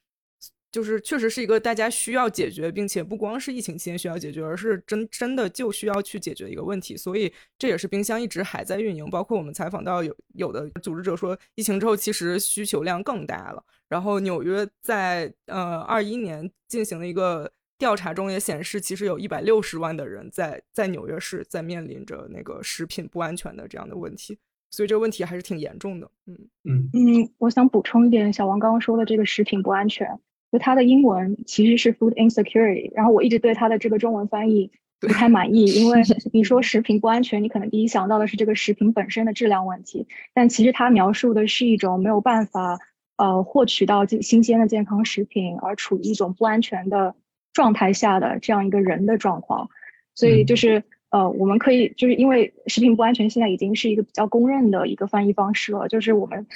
[0.72, 6.96] 就是确实是一个大家需要解决，并且不光是疫情期间需要解决，而是真真的就需要去解决一个问题。
[6.96, 9.08] 所以这也是冰箱一直还在运营。
[9.08, 13.64] 包括我们采访到有有的组织者说，疫情之后其实需求量更大了。
[13.88, 17.52] 然后纽约在呃二一年进行了一个。
[17.82, 24.38] 调查中也显示，其实有一百六十万的人在在纽约市在面临着那个食品不安全的这样的问题，
[24.70, 26.08] 所以这个问题还是挺严重的。
[26.28, 30.20] 嗯嗯嗯，我想补充一点，小王刚刚说的这个食品不安全，
[30.52, 34.70] 就它的英文其实是 food insecurity，然后我一直对它的这个中文翻译
[35.00, 36.02] 不太满意，因为
[36.32, 42.78] 你说 食品不安全，你可能第一想到的是这个食品本身的质量问题，但其实它描述的是一种没有办法
[43.16, 47.16] 呃获取到新鲜的健康食品，而处于一种不安全的。
[47.52, 49.68] 状态下的这样一个人的状况，
[50.14, 56.46] 所以就是呃，我们可以就是因为食品不安全现在已经是一个比较公认的一个翻译方式了，就是我们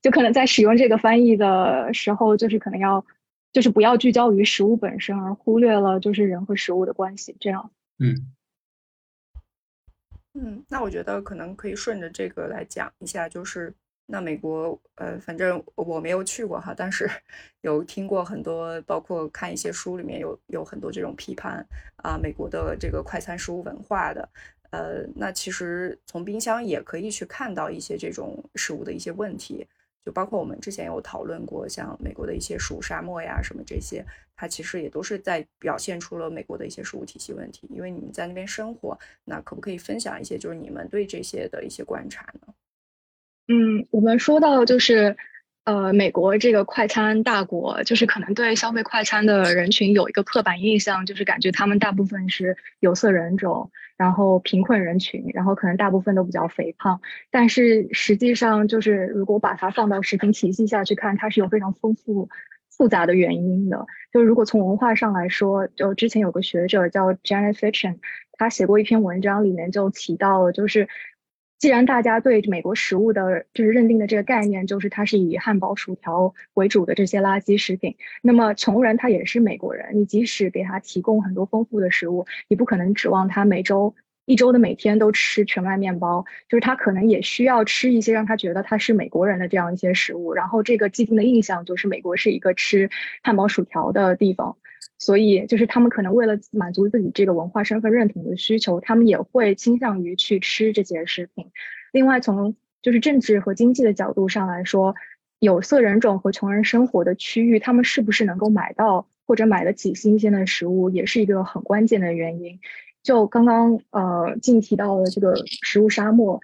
[0.00, 3.04] 就可能在使用这个翻译的时候，就是可能要
[3.52, 7.36] 就是不要聚焦于食物本身，而忽略了就是人和食物的关系。
[7.40, 8.32] 这样，嗯
[10.34, 13.74] 嗯，那我觉得可能可以顺着这个来讲一下，就是。
[14.10, 17.06] 那美国，呃，反正我没有去过哈，但是
[17.60, 21.62] 有听过很多，包括看一些书里面有有很多这种批判
[21.96, 24.26] 啊，美国的这个快餐食物文化的，
[24.70, 29.66] 呃，那其实从冰箱也可以去看到一些这种食物的一些问题，
[30.02, 34.02] 就包括我们之前有讨论过，像美国的一些食物沙漠呀什么这些，
[34.34, 37.68] 它其实也都是在表现出了美国的一些食物体系问题。
[37.68, 42.54] 因为你们在那边生活，那可不可以分享一些就是你们对这些的一些观察呢？
[43.50, 45.16] 嗯，我们说到就是，
[45.64, 57.00] 呃，美国这个快餐大国，就是可能对消费快餐的人群有一个刻板印象，就是感觉他们大部分是有色人种，然后贫困人群，然后可能大部分都比较肥胖。
[57.30, 62.28] 但是实际上，就是如果把它放到食品体系下去看，它是有非常丰富
[62.68, 63.86] 复杂的原因的。
[64.12, 67.96] 就如果从文化上来说，就之前有个学者叫 Janet Fitchen，
[68.32, 70.86] 他写过一篇文章，里面就提到了，就是。
[71.58, 83.94] 既然大家对美国食物的就是认定的这个概念，就是它是以汉堡、薯条为主的这些垃圾食品，那么穷人他也是美国人，你即使给他提供很多丰富的食物，你不可能指望他每周
[84.24, 92.88] 一周的每天都吃全麦面包，就是他可能也需要吃一些让他觉得他是美国人的这样一些食物，然后这个既定的印象就是美国是一个吃
[93.22, 94.58] 汉堡、薯条的地方。
[94.98, 101.46] 所以，就是他们可能为了满足自己这个文化身份认同的需求，他们也会倾向于去吃这些食品。
[101.92, 104.96] 另外，从就是政治和经济的角度上来说，
[105.38, 112.58] 有色人种和穷人生活的区域，他们是不是能够买到或者买得起新鲜的食物，也是一个很关键的原因。
[113.02, 116.40] 就刚刚呃，静提到的这个食物沙漠。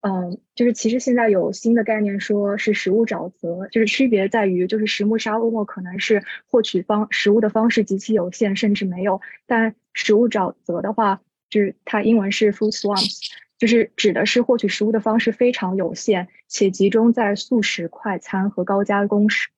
[0.00, 11.20] 嗯，就是其实现在有新的概念，说是食物沼泽，就是区别在于，就是食物沙漠可能是获取方食物的方式极其有限，甚至没有；但食物沼泽的话，
[11.50, 13.18] 就是它英文是 food swamps，
[13.58, 19.48] 就是指的是获取食物的方式非常有限，且集中在速食、快餐和高加工食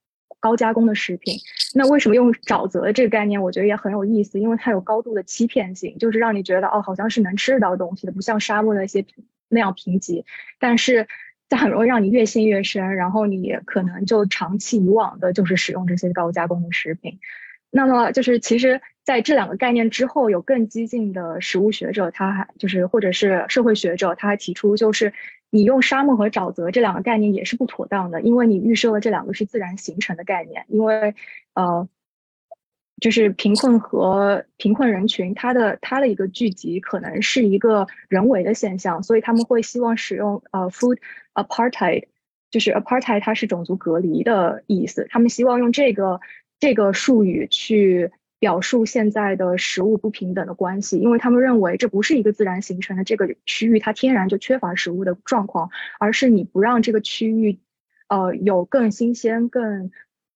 [0.40, 1.34] 高加工的食品。
[1.74, 3.42] 那为什么用沼泽这个概念？
[3.42, 9.04] 我觉得也很有意思，因为它有高度的欺骗性，就是让你觉得哦，好像是能吃得到东西的，不像沙漠那些
[9.48, 10.24] 那样贫瘠。
[10.58, 11.08] 但是
[11.48, 17.18] 它很容易让你越陷越深，然后你可能就长期以往的就是使用这些高加工的食品。
[17.70, 25.12] 那么就是其实在这两个概念之后，有更激进的食物学者，他还就是或者是社会学者，他还提出就是。
[25.50, 30.66] 你用沙漠和沼泽这两个概念也是不妥当的，因为你预设了这两个是自然形成的概念。
[30.68, 31.14] 因为，
[31.54, 31.88] 呃，
[33.00, 40.98] 就是贫困和贫困人群，它的它的一个聚集可能是一个人为的现象，所以他们会希望使用呃 food
[41.34, 42.04] apartheid，
[42.50, 46.20] 就是 apartheid 它是种族隔离的意思，他们希望用这个
[46.58, 48.10] 这个术语去。
[48.40, 57.58] 表述现在的食物不平等的关系，因为他们认为这不是一个自然形成的这个区域，它天然就缺乏食物的状况，而是你不让这个区域，
[58.06, 59.90] 呃，有更新鲜、更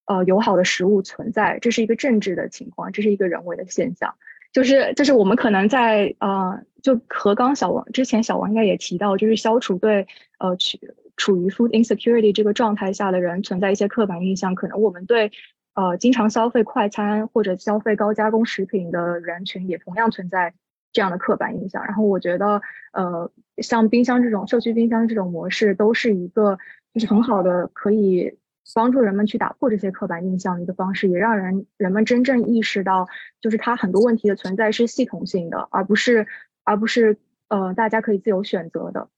[0.06, 4.14] 呃友好的食物存在，这是一个政治的情况，这是一个人为的现象。
[4.52, 10.06] 就是就是我们可能在呃，就和刚小王之前小王应该也提到，就是消除对
[10.38, 10.78] 呃处
[11.16, 15.32] 处于 food insecurity 这个状态下的人存在一些刻板印象，可能我们对。
[15.74, 20.52] 呃，经常消费快餐或者消费高加工食品的人群也同样存在
[20.92, 21.82] 这样的刻板印象。
[21.86, 22.60] 然后我觉得，
[22.92, 26.58] 呃，像冰箱这种社区冰箱这种模式，都是一个
[26.92, 28.36] 就是很好的可以
[28.74, 33.08] 帮助人们去打破这些刻板印象的一个方式，也让人人们真正意识到，
[33.40, 36.26] 就是它很多问题的存在是系统性的，而不是
[36.64, 39.08] 而不是呃大家可以自由选择的。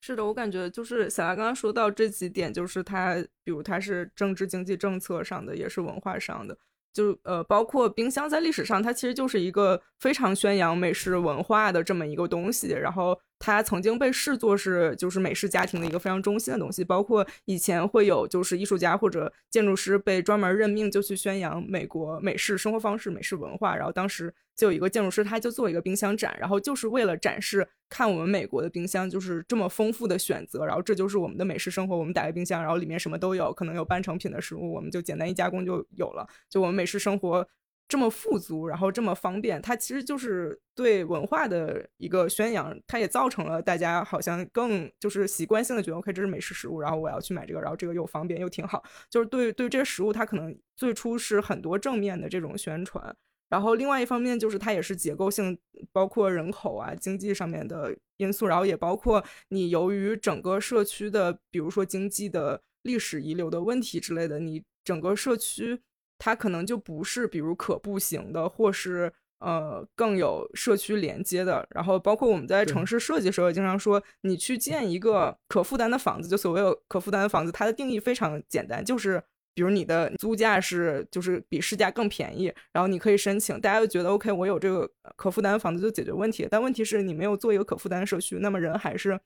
[0.00, 6.56] 是的，我感觉就是小艾刚刚说到这几点，就是它，比如它是政治经济政策上的，也是文化上的，
[6.92, 13.18] 就呃，包括冰箱在历史上，它其实就是一个非常宣扬美式文化的这么一个东西，然后。
[13.44, 23.76] 它曾经被视作是就是美式家庭的一个非常中心的东西，包括以前会有就是艺术家或者建筑师被专门任命就去宣扬美国美式生活方式、美式文化。
[23.76, 31.94] 然后当时就有一个建筑师，他就做一个冰箱展，然后就是为了展示看我们美国的冰箱就是这么丰富的选择，然后这就是我们的美式生活。
[31.94, 36.26] 我们打开冰箱，然后里面什么都有，可能有半成品的食物，我们就简单一加工就有了。
[36.48, 37.46] 就我们美式生活。
[37.86, 53.14] 这么富足，然后这么方便，它其实就是对文化的一个宣扬，它也造成了大家好像更就是习惯性的觉得，OK，这是美食食物，然后我要去买这个，然后这个又方便又挺好，就是对对这些食物，它可能最初是很多正面的这种宣传，
[53.50, 55.56] 然后另外一方面就是它也是结构性，
[55.92, 65.82] 包括人口啊、经济上面的因素，然后也包括你由于整个社区的，比如说经济的历史遗留的问题之类的，你整个社区。
[66.24, 71.66] 它可能就不是，比如可步行的，或是呃更有社区连接的。
[71.68, 79.22] 然后包括我们在城市设计的时候也，经常说，你去建一个可负担的房子，就所谓有可负担的房子，它的定义非常简单，就是
[79.54, 86.48] 比如你的租价是就是比市价更便宜，然后你可以申请，大家就觉得 OK，我有这个可负担的房子就解决问题。
[86.50, 89.20] 但问题是你没有做一个可负担的社区，那么人还是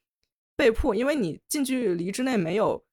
[0.57, 2.84] 被迫，因为你近距离之内没有。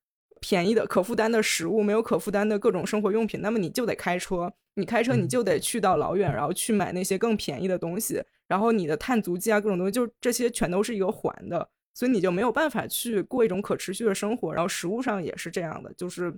[0.48, 14.54] 便宜的可负担的食物，没有可负担的各种生活用品，那么你就得开车，你开车你就得去到老远，然后去买那些更便宜的东西，然后你的碳足迹啊，各种东西，就这些全都是一个环的，所以你就没有办法去过一种可持续的生活。
[14.54, 16.32] 然后食物上也是这样的，就是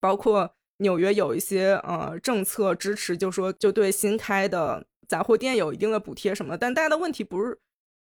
[0.00, 7.58] 包括纽约有一些呃政策支持，就说就对新开的杂货店有一定的补贴什么的，但大家的问题不是，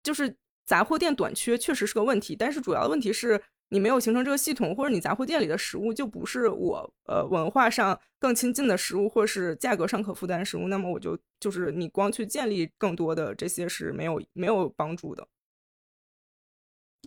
[0.02, 0.34] 就是
[0.64, 3.38] 杂货店短缺确实是个问题，但是主要的问题是。
[3.70, 15.26] 你没有形成这个系统，或者你杂货店里的食物就不是我呃文化上更亲近的食物，或是价格上可负担食物，那么我就就是你光去建立更多的这些是没有没有帮助的。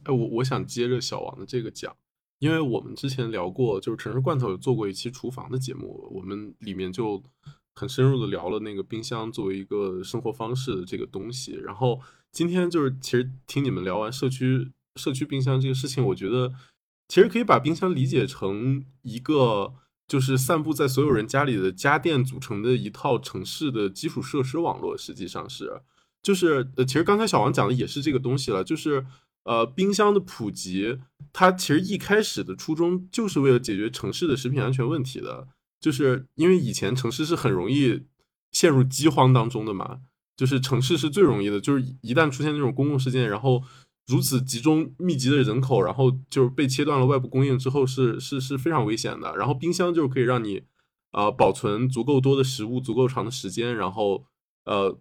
[0.04, 1.96] 哎，我我想接着小王的这个讲，
[2.40, 7.24] 因为我们之前聊过，就是城市罐头有做过一期厨房的节目，我们里面就
[7.74, 11.54] 很深入的聊了那个冰箱作为一个生活方式的这个东西。
[11.54, 12.02] 然后
[12.34, 14.74] 今天就是其实听你们聊完社区。
[15.00, 16.54] 社区冰箱这个事情，我觉得
[17.08, 19.74] 其实可以把冰箱理解成一个
[20.08, 24.98] 就是散布在所有人家里的家电组成的一套城市的基础设施网络。
[24.98, 25.82] 实际上是，
[26.22, 29.06] 就是呃，其实刚才小王讲的也是这个东西了，就是
[29.44, 31.00] 呃，冰箱的普及，
[31.34, 35.48] 它其实一开始的初衷就是为了解决城市的食品安全问题的，
[35.80, 38.04] 就是因为以前城市是很容易
[38.52, 40.02] 陷入饥荒当中的嘛，
[40.36, 43.64] 就是城市是最容易的，就是一旦出现那种公共事件，然后。
[44.10, 49.36] 如此集中密集的人口，然后就是被切断了外部供应之后，是是是非常危险的。
[49.38, 50.64] 然后冰箱就是可以让你，
[51.12, 54.26] 呃，保存足够多的食物，足够长的时间，然后
[54.66, 55.00] 呃，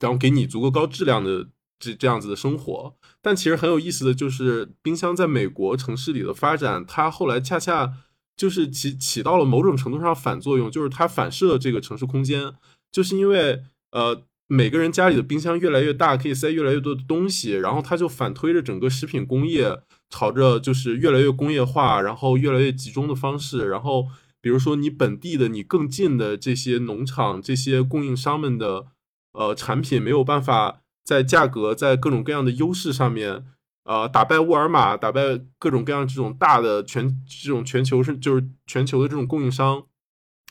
[0.00, 1.48] 然后给你足够高质量的
[1.78, 2.96] 这这样子的生活。
[3.22, 7.92] 但其实很有意思的就是，冰箱在美国城市里的发展，它后来恰恰
[8.36, 12.54] 就是起起到了某种程度上反作用，就是它反射这个城市空间，
[12.90, 24.08] 就是因为呃每个人家里的冰箱越来越大，可以塞越来越多的东西，然后它就反推着整个食品工业朝着就是越来越工业化，然后越来越集中的方式，然后
[24.40, 28.86] 比如说你本地的、你更近的这些农场、这些供应商们的
[29.32, 33.44] 呃产品没有办法在价格、在各种各样的优势上面。
[33.84, 39.84] 呃，打败沃尔玛，打败各种各样这种大的全这种全球是就是全球的这种供应商，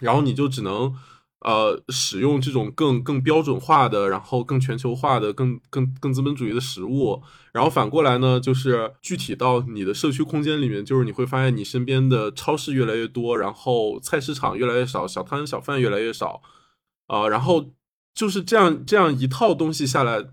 [0.02, 0.94] 然后你就只能
[1.42, 7.22] 呃使用这种更更标准化的，然后更全球化的、更更更资本主义的食物。
[7.52, 16.42] 然后反过来呢，就是具体到你的社区空间里面，就是你会发现你身边的超市越来越多，然后菜市场越来越少，小摊小贩越来越少，
[17.08, 17.74] 啊、然后
[18.14, 20.32] 就是这样这样一套东西下来。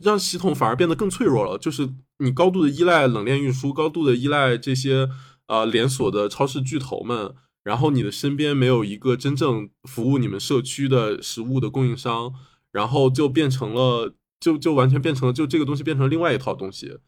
[0.00, 5.06] 让系统反而变得更脆弱了，就是你高度的依赖冷链运输，高度的依赖这些
[5.48, 12.32] 呃连锁的超市巨头们，然后你的身边没有一个真正服务你们社区的食物的供应商，
[12.70, 16.98] 然后就变成了，就就完全变成了，就这个东西变成另外一套东西。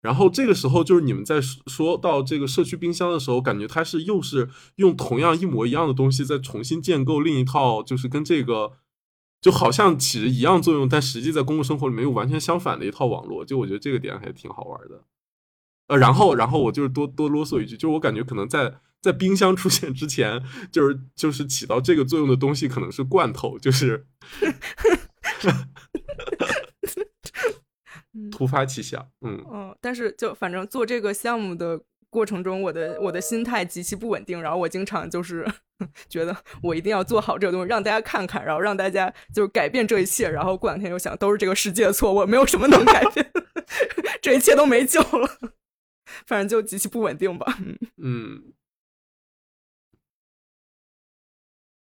[0.00, 8.72] 然后这个时候就是你们在说到这个社区冰箱的时候，感觉它是又是用同样一模一样的东西再重新建构另一套，就是跟这个。
[9.40, 13.44] 就好像起着一样作用，但实际在公共生活里面又完全相反的一套网络。
[13.44, 15.04] 就我觉得这个点还挺好玩的。
[15.88, 24.06] 呃，然后，然后我就是多多啰嗦一句，就是我感觉可能在在冰箱出现之前，就是就是起到这个作用的东西可能是罐头，就是
[28.30, 29.44] 突发奇想，嗯。
[29.52, 35.46] 嗯，但是就反正做这个项目的过程中，我的我的心态极其不稳定，然后我经常就是
[36.08, 43.30] 觉得我一定要做好这个东西，让大家看看，然后让大家就是改变这一切，然后过两天又想都是这个世界的错，我没有什么能改变，
[44.22, 45.38] 这一切都没救了，
[46.26, 47.46] 反正就极其不稳定吧。
[47.96, 48.52] 嗯，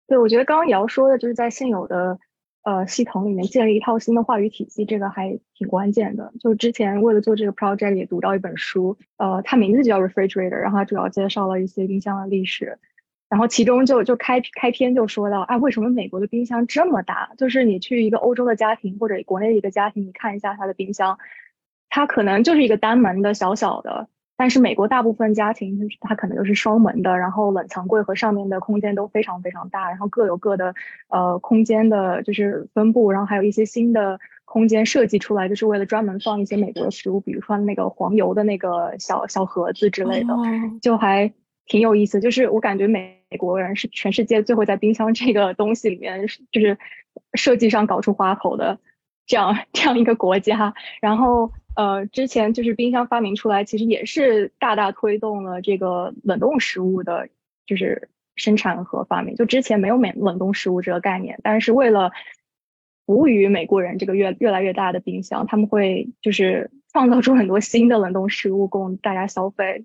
[0.06, 2.18] 对，我觉得刚刚瑶说的就是在现有的
[2.62, 6.32] 呃系统里面建立一套新的话语体系，这个还挺关键的。
[6.40, 12.78] 就之前为了做这个 project 也读到一本书，呃，它名字就叫 Refrigerator，然后它主要介绍了一些冰箱的历史。
[13.28, 17.30] 然后其中就就开开篇就说到啊，为什么美国的冰箱这么大？
[17.38, 21.16] 就是你去一个欧洲的家庭或者国内的一个家庭，你看一下它的冰箱，
[21.90, 30.74] 它可能就是一个单门的小小的，但是美国大部分家庭就是它可能就是双门的，然后冷藏柜和上面的空间都非常非常大，然后各有各的
[31.08, 40.42] 呃空间的就是分布，然后还有一些新的空间设计出来，就是为了专门放一些美国的食物，比如说那个黄油的那个小小盒子之类的，哦
[40.80, 41.32] 就还
[41.66, 42.20] 挺有意思。
[42.20, 46.78] 就是我感觉美国人是全世界最会在冰箱这个东西里面，就是
[47.34, 48.78] 设计上搞出花头的
[49.30, 50.74] 这样 这样一个国家。
[51.00, 57.28] 然后呃，之前就是冰箱发明出来，其实也是大大推动了这个冷冻食物的，
[57.64, 59.36] 就是生产和发明。
[59.36, 62.10] 就之前没有美冷冻食物这个概念，但是为了
[63.06, 69.84] 服务于美国人这个越越来越大的冰箱，他们会就是创造出很多新的冷冻食物供大家消费。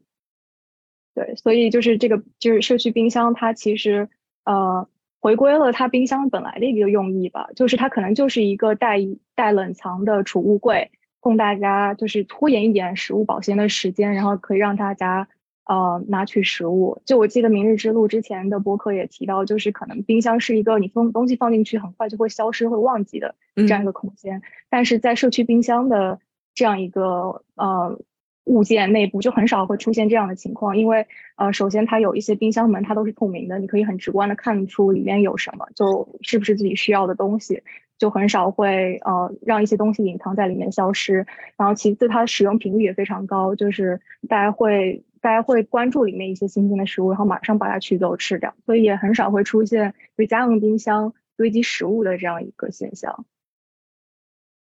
[1.14, 4.10] 对，所以就是这个就是社区冰箱，它其实
[4.44, 4.90] 呃
[5.26, 9.00] 回归了它冰箱本来的一个用意吧，就是它可能就是一个带
[9.34, 15.28] 带冷藏的储物柜，供大家就是拖延一点食物保鲜的时间，然后可以让大家
[15.66, 17.02] 呃拿取食物。
[17.06, 26.20] 就我记得《明日之路》之前的播客也提到，就是可能冰箱是一个你放东西放进去很快就会消失、会忘记的这样一个空间，但是在社区冰箱的
[26.54, 28.00] 这样一个呃。
[28.46, 37.64] 物件内部就很少会出现这样的情况，因为呃，首先它有一些冰箱门，它都是透明的，你可以很直观的看出里面有什么，就是不是自己需要的东西，
[37.98, 41.26] 就很少会呃让一些东西隐藏在里面消失。
[41.58, 53.26] 然后其次，它使用频率也非常高，就是大家会大家会关注里面一些新鲜的食物，然后马上把它取走吃掉，所以也很少会出现对家用冰箱堆积食物的这样一个现象。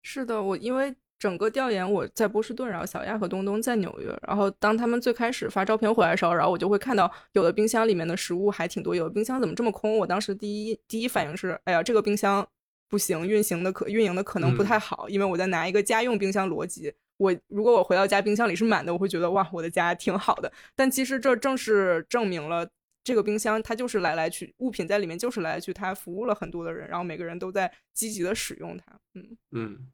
[0.03, 0.93] 是的，我因为。
[1.21, 4.07] 整个调研我在波士顿，然后小亚和东东在纽约。
[4.27, 9.99] 然后当他们最开始发照片回来的时候，然后我就会看到有的冰箱里面的食物还挺多，有的冰箱怎么这么空？
[9.99, 12.43] 我当时第一第一反应是，哎呀，这个冰箱
[12.89, 20.51] 不行，运行的可运营的可能不太好，嗯、因为我在拿一个家用冰箱逻辑，我如果我回到家冰箱里是满的，我会觉得哇，我的家挺好的。
[20.75, 22.67] 但其实这正是证明了
[23.03, 28.85] 这个冰箱它就是来来去物品在里面就是来来去，它服务了很多的人，然后每个人都在积极的使用它。
[29.13, 29.87] 嗯嗯。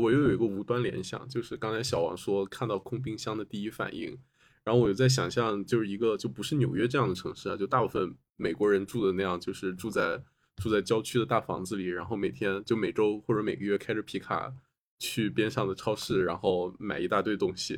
[0.00, 4.18] 我又有一个无端联想，就是刚才小王说看到空冰箱的第一反应，
[4.64, 10.22] 然后我就在想象，就是一个就不是纽约这样的城市啊，就大部分美国人住的那样，就是住在
[10.56, 14.52] 住在郊区的大房子里，然后每天就每周或者每个月开着皮卡
[14.98, 17.74] 去边上的超市，然后买一大堆东西。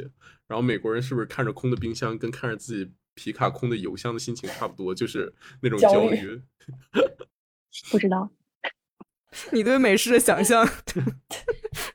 [0.46, 5.32] 然后美国人是不是看着空的冰箱，跟看着自己皮卡空的邮箱的心情差不多，就是
[5.62, 6.42] 那种焦虑？
[7.90, 8.30] 不知道，
[9.52, 10.64] 你对美式的想象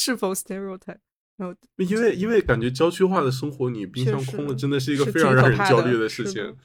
[0.00, 0.96] 是否 stereotype？
[1.36, 6.56] 然后因为因为感觉郊区化的生活，你冰箱空了，真的是一个非常让人焦虑的事情。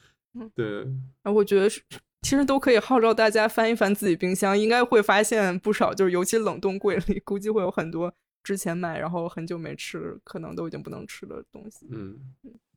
[0.54, 0.86] 对，
[1.22, 1.82] 啊，我觉得是，
[2.22, 11.86] 其实都可以号召大家翻一翻自己冰箱，应该会发现不少，就是尤其冷冻柜里，估计会有很多之前买然后很久没吃，可能都已经不能吃的东西。
[11.90, 12.18] 嗯，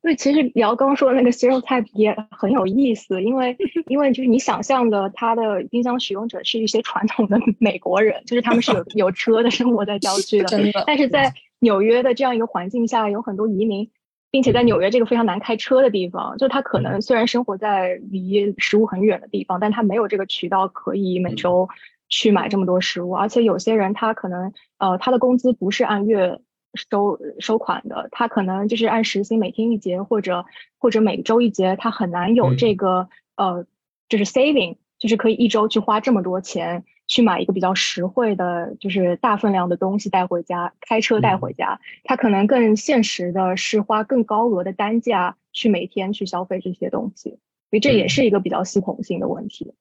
[0.02, 3.54] 对，其实姚刚刚说的那个 stereotype 也很有意思，因为
[3.86, 13.90] 因为就是你想象的他的冰箱使用者是一些传统的美国人，就是他们是有 有车的，生活在郊区的，的但是在纽约的这样一个环境下，有很多移民，
[14.30, 21.68] 并且在纽约这个非常难开车的地方，就他可能虽然生活在离食物很远的地方，但他没有这个渠道可以每周
[22.08, 26.40] 去买这么多食物，而且有些人他可能呃他的工资不是按月
[26.74, 30.44] 收收款的，他可能就是按时薪每天一节或者
[30.78, 33.66] 或者每周一节，他很难有这个、呃
[34.08, 41.80] 就是 saving，就是可以一周去花这么多钱去买一个比较实惠的，就是大分量的东西带回家，开车带回家。
[42.04, 47.38] 他可能更现实的是花更高额的单价去每天去消费这些东西，
[47.70, 49.74] 所以这也是一个比较系统性的问题。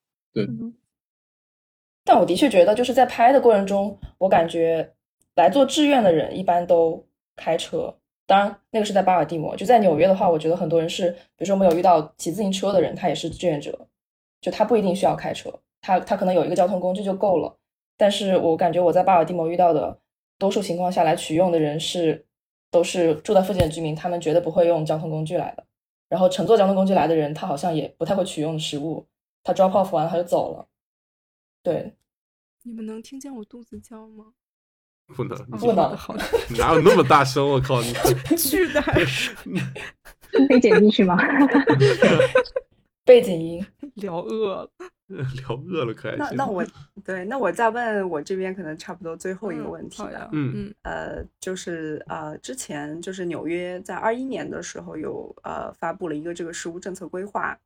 [2.05, 4.93] 但我的确觉得，就是在拍的过程中，我感觉
[5.39, 7.07] 来做志愿的人一般都
[7.37, 7.95] 开车。
[8.25, 9.55] 当然，那个是在巴尔的摩。
[9.55, 13.87] 就在纽约的话，我觉得很多人是，比如说我们有遇到骑自行车的人，他也是志愿者，
[14.41, 15.51] 就他不一定需要开车，
[15.81, 17.57] 他他可能有一个交通工具就够了。
[17.97, 19.97] 但是我感觉我在巴尔的摩遇到的
[20.37, 22.25] 多数情况下来取用的人是
[22.69, 25.65] 都是住在附近的居民，他们绝对不会用交通工具来的。
[26.09, 29.07] 然后乘坐交通工具来的人，他好像也不太会取用食物，
[29.43, 30.67] 他 drop off 完他就走了。
[31.63, 31.95] 对，
[32.63, 34.33] 你们能听见我肚子叫吗？
[35.15, 35.95] 不能，不能。
[35.97, 36.15] 好，
[36.57, 37.47] 哪有那么大声？
[37.47, 37.93] 我靠，你。
[38.37, 39.35] 巨大声，
[40.47, 41.17] 可以剪进去吗？
[43.03, 43.65] 背景音。
[43.95, 44.69] 聊饿了。
[45.07, 46.37] 聊饿了可还行？
[46.37, 46.63] 那那我
[47.03, 50.29] 对，那我再问我这边可能差不多最后一个嗯问题了。
[50.31, 57.57] 嗯嗯呃，就是呃，之前就是纽约在二一年的时候有呃发布了一个这个食物政策规划，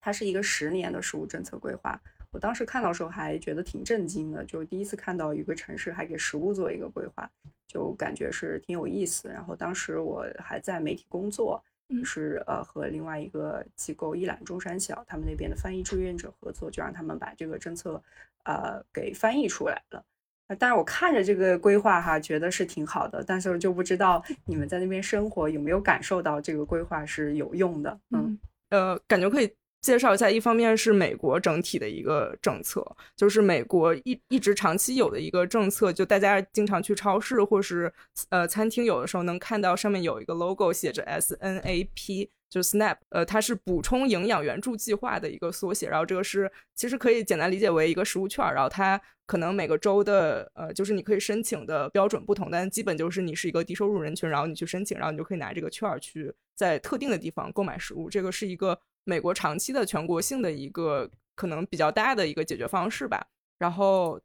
[0.00, 2.00] 它是一个十年的食物政策规划。
[2.30, 7.30] 我当时看到的时候还觉得挺震惊的，就是第一次看到一个城市还给食物做一个规划，
[7.66, 9.28] 就感觉是挺有意思。
[9.28, 18.02] 然后当时我还在媒体工作，嗯是呃和另外一个机构一览中山小他们那边的翻译志愿者合作，就让他们把这个政策
[18.44, 20.04] 呃给翻译出来了。
[20.48, 28.00] 呃当然，我看着这个规划哈，觉得是挺好的，但是我就不知道你们在那边生活有没有感受到这个规划是有用的。
[28.10, 28.38] 嗯，
[28.70, 32.84] 呃，感觉可以介绍一下，一方面是美国整体的一个政策，
[33.16, 37.92] 就是美国一一直长期有的一个政策，就大家经常去超市或是
[38.30, 42.28] 呃餐厅，有的时候能看到上面有一个 logo 写着 SNAP。
[42.50, 63.26] 就 SNAP，呃，它是补充营养援助计划的一个缩写，然后这个是其实可以简单理解为一个食物券儿，然后它可能每个州的呃，就是你可以申请的标准不同，但基本就是你是一个低收入人群，然后你去申请，然后你就可以拿这个券儿去在特定的地方购买食物，这个是一个美国长期的全国性的一个可能比较大的一个解决方式吧。
[63.58, 64.18] 然后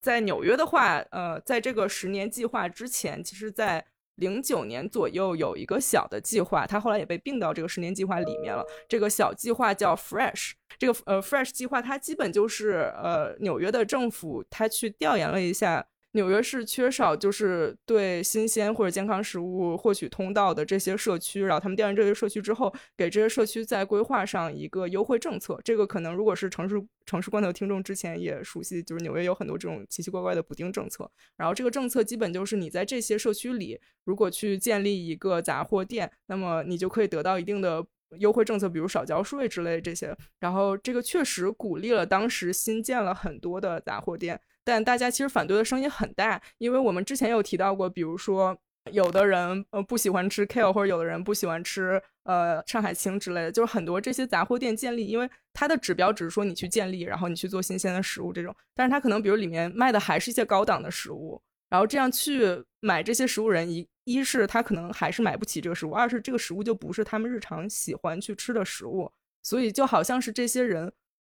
[0.00, 3.84] 在纽约的话，呃，在这个十年计划之前，其实，在
[4.16, 8.64] 零九年左右有一个小的计划，它后来也被并到这个十年计划里面了。
[8.88, 15.86] 这个小计划叫 Fresh，这个呃 Fresh 计划它基本就是呃纽约的政府它去调研了一下。
[16.12, 25.58] 纽约是缺少就是对新鲜或者健康食物获取通道的这些社区，然后他们调研这些社区之后，给这些社区在规划上一个优惠政策。
[25.64, 31.10] 这个可能如果是城市城市观头听众之前也熟悉，就是纽约有很多这种奇奇怪怪的补丁政策。
[31.36, 37.86] 然后这个政策基本就是你在这些社区里，如果去建立一个杂货店，那么你就可以得到一定的。
[38.18, 44.40] 优惠政策，比如少交税之类这些，然后这个确实鼓励了当时新建了很多的杂货店，
[44.70, 48.56] 但大家其实反对的声音很大，因为我们之前有提到过，比如说
[48.92, 69.10] 有的人呃不喜欢吃 kale，或者有的人不喜欢吃呃上海青之类的，就是很多这些杂货店建立，因为它的指标只是说你去建立，然后你去做新鲜的食物这种，但是它可能比如里面卖的还是一些高档的食物，然后这样去买这些食物人一一是他可能还是买不起这个食物，二是这个食物就不是他们日常喜欢去吃的食物，
[69.42, 70.92] 所以就好像是这些人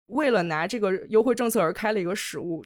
[0.08, 2.62] 为了拿这个优惠政策而开了一个食物，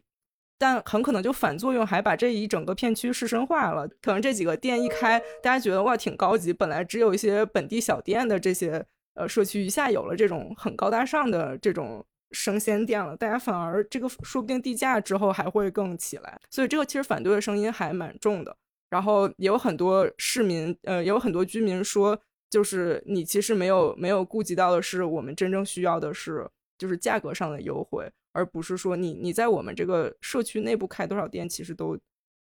[0.59, 3.89] 但很可能就反作用，还把这一整个片区市生化了。
[4.01, 8.85] 可能这几个店一开，大家觉得哇挺高级，本来只有一些本地小店的这些
[9.15, 18.57] 呃社区，一下有了这种很高大上的这种生鲜店了，大家反而这个说不定地价之后还会更起来，所以这个其实反对的声音还蛮重的。
[18.89, 22.17] 然后也有很多市民，呃，也有很多居民说，
[22.49, 26.49] 就是你其实没有没有顾及到的是，我们真正需要的是
[26.79, 31.99] 就是价格上的优惠，而不是说你你在我们这个社区内部开多少店，其实都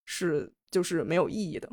[0.04, 1.68] 是就是没有意义的。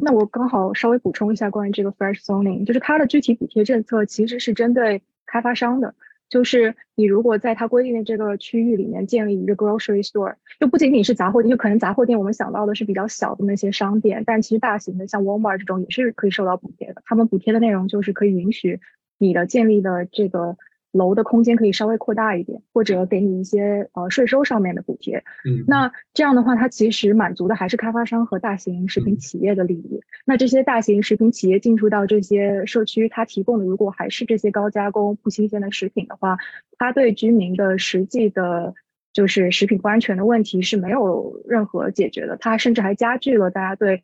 [0.00, 5.94] 那我刚好稍微补充一下关于这个 fresh zoning，就是它的具体补贴政策其实是针对开发商的，
[6.28, 17.02] 就是你如果在它规定的这个区域里面建立一个 grocery store，就不仅仅是杂货店，就可能杂货店我们想到的是比较小的那些商店，但其实大型的像 Walmart 这种也是可以受到补贴的。
[17.04, 18.80] 他们补贴的内容就是可以允许
[19.18, 20.56] 你的建立的这个。
[20.98, 25.24] 楼的空间可以稍微扩大一点，或者给你一些呃税收上面的补贴。
[25.48, 30.00] 嗯，那这样的话，它其实满足的还是开发商和大型食品企业的利益。
[30.26, 36.36] 那这些大型食品企业进驻到这些社区，它提供的如果还是这些高加工不新鲜的食品的话，
[36.76, 38.74] 它对居民的实际的，
[39.12, 42.36] 就是食品不安全的问题是没有任何解决的。
[42.36, 44.02] 它甚至还加剧了大家对。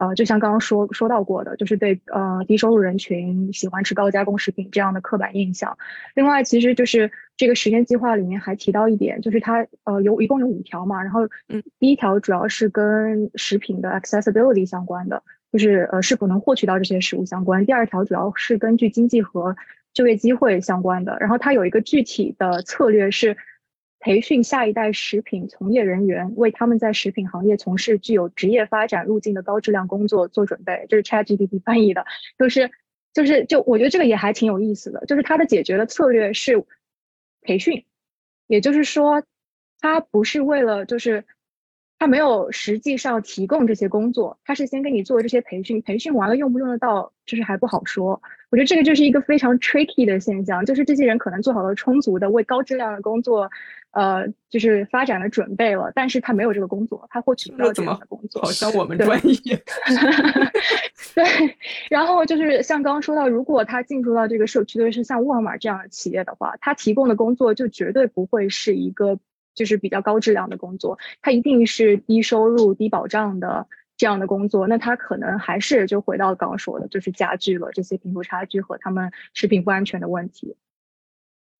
[0.00, 5.76] 呃，就像刚刚说说到过的，就是对呃低收入人群喜欢吃高加工食品这样的刻板印象。
[6.14, 15.22] 另外，其实就是这个实验计划里面还提到一点，就是它呃有一共有五条嘛，然后嗯，第一条主要是跟食品的 accessibility 相关的，
[15.52, 17.66] 就是呃是否能获取到这些食物相关。
[17.66, 19.54] 第二条主要是根据经济和
[19.92, 23.36] 就业机会相关的，然后它有一个具体的策略是。
[24.00, 30.86] 培训下一代食品从业人员，为他们在食品行业从事具有职业发展路径的高质量工作做准备。
[30.88, 32.06] 这是 ChatGPT 翻译的，
[32.38, 32.70] 就是
[33.12, 36.64] 就是就我觉得这个也还挺有意思的，就是它的解决的策略是
[37.42, 37.84] 培训，
[38.46, 39.22] 也就是说，
[39.80, 41.26] 它不是为了就是
[41.98, 48.22] 它没有实际上提供这些工作，它是先给你做这些培训，培训完了用不用得到，就是还不好说。
[48.50, 53.50] 我觉得这个就是一个非常 tricky 的现象，就是这些人可能做好了充足的为高质量的工作，
[53.92, 59.62] 呃，就是发展的准备了，但是他没有这个工作，他获取不到这样的工作，好像我们专业。
[61.14, 61.24] 对，
[61.88, 69.18] 然后就是像刚刚说到，如果他进入到这个社区的是像沃尔玛这样的企业的话，他提供的工作就绝对不会是一个
[69.54, 73.68] 就是比较高质量的工作，他一定是低收入、低保障的。
[74.00, 80.56] 这样的工作，那他可能还是就回到刚刚说的，就是加剧了这些贫富差距和他们食品不安全的问题。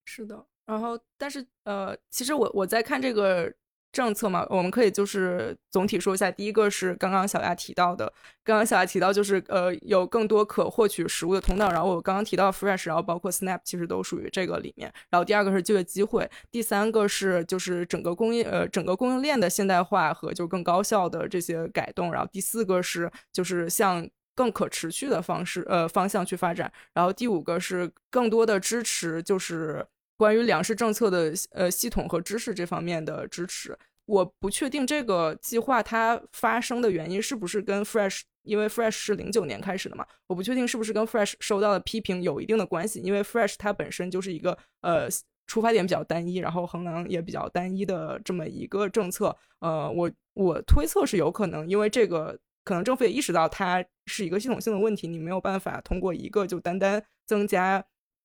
[0.06, 3.52] 是的，然后但是呃，其实我我在看这个。
[3.92, 6.30] 政策嘛，我们可以就是总体说一下。
[6.30, 8.12] 第一个是刚刚小亚提到的，
[8.44, 11.70] 刚刚小亚提到就是呃有更多可获取食物的通道。
[11.70, 14.92] 然后我刚刚提到 Fresh，然后包括 Snap，其实都属于这个里面。
[15.10, 22.12] 然后第二个是就业机会，第三个是就是整个供应呃整个供应链的现代化和就更高效的这些改动。
[22.12, 26.72] 然后第四个是就是向更可持续的方式呃方向去发展。
[26.94, 29.84] 然后第五个是更多的支持就是。
[30.20, 33.74] 关于粮食政策的呃系统和知识这方面的支持，
[34.04, 45.08] 我不确定这个计划它发生的原因是不是跟 Fresh，因为 Fresh 是零九年开始的嘛，我不确定是不是跟 Fresh 收到的批评有一定的关系，因为 Fresh 它本身就是一个呃
[45.46, 57.82] 出发点比较单一，然后衡量也比较单一的这么一个政策，呃，我我推测是有可能，因为这个可能政府也意识到它是一个系统性的问题，你没有办法通过一个就单单增加。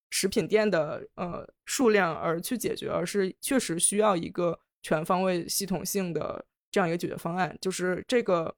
[0.09, 7.57] 食品店的呃数量而去解决，而是确实需要一个全方位、系统性的这样一个解决方案。
[7.59, 8.55] 就是这个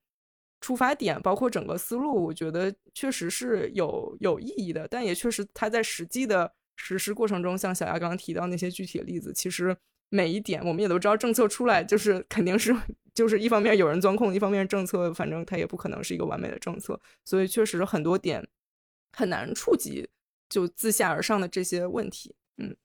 [0.61, 4.87] 出发点，包括整个思路，我觉得确实是有有意义的。
[4.87, 9.75] 但也确实，它在实际的实施过程中，像小亚刚刚提到那些具体的例子，其实
[10.09, 12.75] 每一点我们也都知道，政策出来就是肯定是
[13.13, 18.47] 就是一方面有人钻空，一方面政策反正它也不可能是一个完美的政策，所以确实很多点
[19.11, 20.07] 很难触及。
[20.49, 22.75] 就自下而上的这些问题，嗯，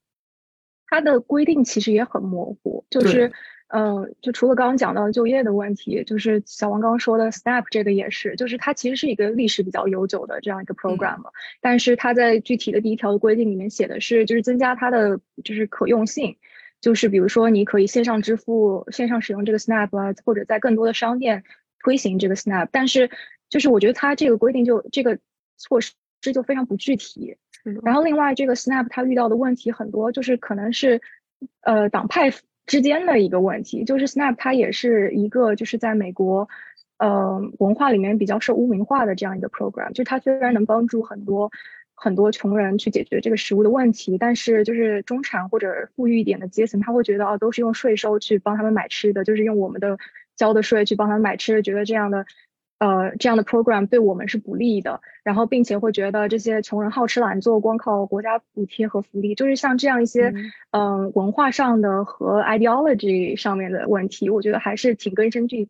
[0.87, 3.31] 它的规定其实也很模糊，就是，
[3.69, 11.21] 呃，就除了刚刚讲到就业的问题，就是小王刚刚说的 SNAP 这个也是，就是它其实是一个历史比较悠久的这样一个 program，
[11.61, 16.37] 但是它在具体的第一条的规定里面写的是，就是增加它的就是可用性，
[16.81, 21.43] 就是比如说你可以线上支付、线上使用这个 SNAP 啊，或者在更多的商店
[21.83, 23.09] 推行这个 SNAP，但是
[23.49, 25.17] 就是我觉得它这个规定就这个
[25.57, 25.93] 措施
[26.33, 27.37] 就非常不具体。
[27.83, 31.01] 然后，另外这个 Snap 它遇到的问题很多，就是可能是，
[31.61, 32.31] 呃，党派
[32.65, 33.85] 之间的一个问题。
[33.85, 36.49] 就是 Snap 它也是一个就是在美国，
[36.97, 39.93] 呃，文化里面比较受污名化的这样一个 program。
[39.93, 41.51] 就它虽然能帮助很多
[41.95, 49.97] 很多穷人去解决这个食物的问题，但是就是中产或者富裕一点的阶层，他会觉得哦，都是用税收去帮他们买吃的，就是用我们的
[50.35, 52.25] 交的税去帮他们买吃的，觉得这样的。
[52.83, 60.33] 呃，这样的 program 对我们是不利的，然后并且会觉得这些穷人好吃懒做，光靠国家补贴和福利，就是像这样一些，
[60.71, 65.69] 嗯，文化上的和 ideology 上面的问题，我觉得还是挺根深蒂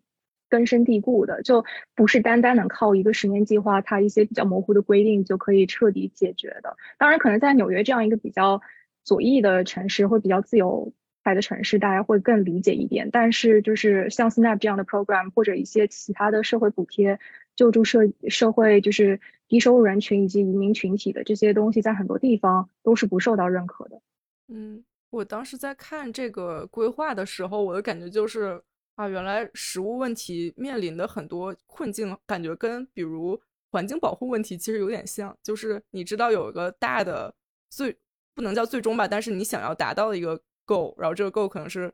[0.49, 1.65] 根深蒂固的，就
[1.95, 6.77] 不是单单能靠一个十年计划，它一些比较模糊的规定就可以彻底解决的。
[6.97, 8.61] 当然，可能在纽约这样一个比较
[9.03, 10.91] 左翼的城市，会比较自由。
[11.23, 13.09] 派的城市，大家会更理解一点。
[13.09, 17.19] 但是，就是像 Snap 这样的 program 或者一些其他的社会补贴、
[17.55, 24.01] 救助社社会，就是低收入人群以及移民群体的这些东西，在很多地方都是不受到认可的。
[24.49, 28.61] 嗯，我当时在看这个规划的时候，我的感觉就是
[28.95, 33.39] 啊，原来食物问题面临的很多困境，感觉跟比如
[33.71, 35.35] 环境保护问题其实有点像。
[35.41, 37.33] 就是你知道有一个大的
[37.69, 37.97] 最
[38.35, 40.41] 不能叫最终吧，但是你想要达到的一个。
[40.65, 41.91] 够，然后这个够可能是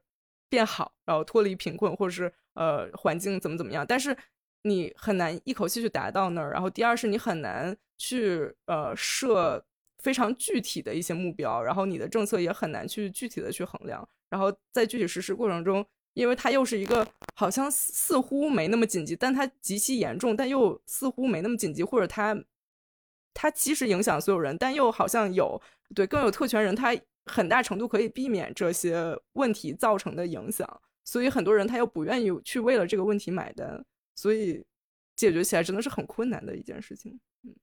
[0.49, 4.15] 变好，然后脱离贫困，或者是呃环境怎么怎么样，但是
[4.63, 6.51] 你很难一口气去达到那儿。
[6.51, 9.63] 然后第二是你很难去呃设
[9.99, 14.07] 非常具体的一些目标，然后你的政策也很难去具体的去衡量。
[14.29, 22.37] 然后在具体实施过程中，因为它又是一个好像似乎没那么紧急，但它极其严重，但又似乎没那么紧急，或者它
[23.33, 25.61] 它其实影响所有人，但又好像有
[25.93, 26.95] 对更有特权人他。
[27.29, 33.85] 很大程度可以避免这些问题造成的影响，所以很多人他又不愿意去为了这个问题买单，
[34.15, 34.65] 所以
[35.15, 37.19] 解决起来真的是很困难的一件事情。
[37.43, 37.55] 嗯，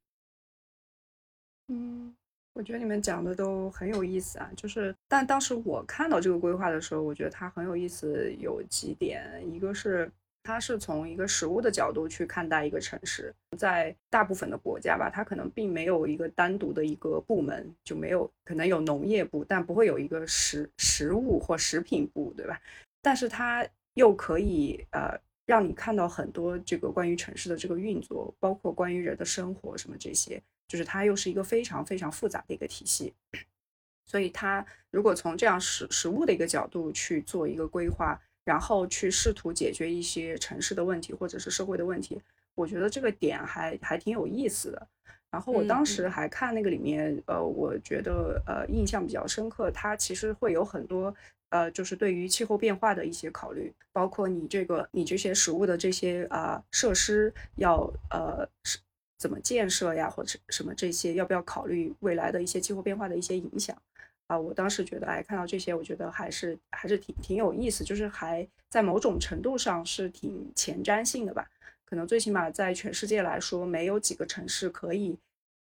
[1.68, 2.16] 嗯，
[2.52, 10.10] 我觉得你们讲的都很有意思啊，就是但当时我看到这个规划的时候，我觉得它很有意思，有几点，一个是。
[10.47, 22.60] 它是从一个食物的角度去看待一个城市，在大部分的国家吧，它可能并没有一个单独的一个部门，就没有可能有农业部，但不会有一个食食物或食品部，对吧？
[23.02, 33.12] 但是它又可以呃让你看到很多这个关于城市的这个运作，包括关于人的生活什么这些，就是它又是一个非常非常复杂的一个体系。
[34.06, 38.16] 所以它如果从这样食食物的一个角度去做一个规划。
[38.47, 42.23] 然后去试图解决一些城市的问题或者是社会的问题，
[42.55, 44.86] 我觉得这个点还还挺有意思的。
[45.32, 51.12] 然后我当时还看那个里面，呃，我觉得呃印象比较深刻，它其实会有很多
[51.48, 58.78] 呃，就是对于气候变化的一些考虑，包括你这个你这些食物的这些啊设施要呃是
[59.18, 63.77] 怎么建设呀，或者什么这些要不要考虑未来的一些气候变化的一些影响。
[64.27, 71.48] 啊，我当时觉得，哎，看到这些，我觉得还是还是挺挺有意思，就是还在某种程度上是挺前瞻性的吧。
[71.85, 75.16] 可能最起码在全世界来说，没有几个城市可以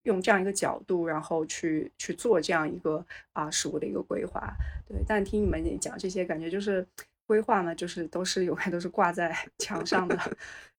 [0.04, 4.54] 用这样一个角度，然后去去做这样一个啊食物的一个规划。
[4.88, 6.86] 对，但听你们讲这些，感觉就是
[7.26, 10.16] 规划呢，就是都是永远都是挂在 墙上的，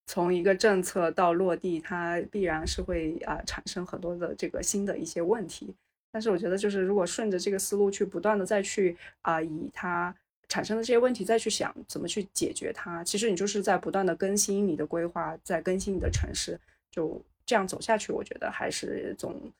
[0.05, 5.75] 从一个政策到落地，它必然是会啊产生很多的这个新的一些问题。
[6.15, 10.15] 但是我觉得，就是如果顺着这个思路去不断的再去啊，以它
[10.47, 16.57] 产生的这些问题再去想怎么去解决它，其实你就是在不断的更新你的规划，在更新你的城市，
[16.89, 19.51] 就这样走下去，我觉得还是总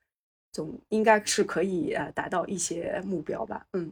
[0.53, 3.67] 总应该是可以呃达到一些目标吧。
[3.73, 3.91] 嗯，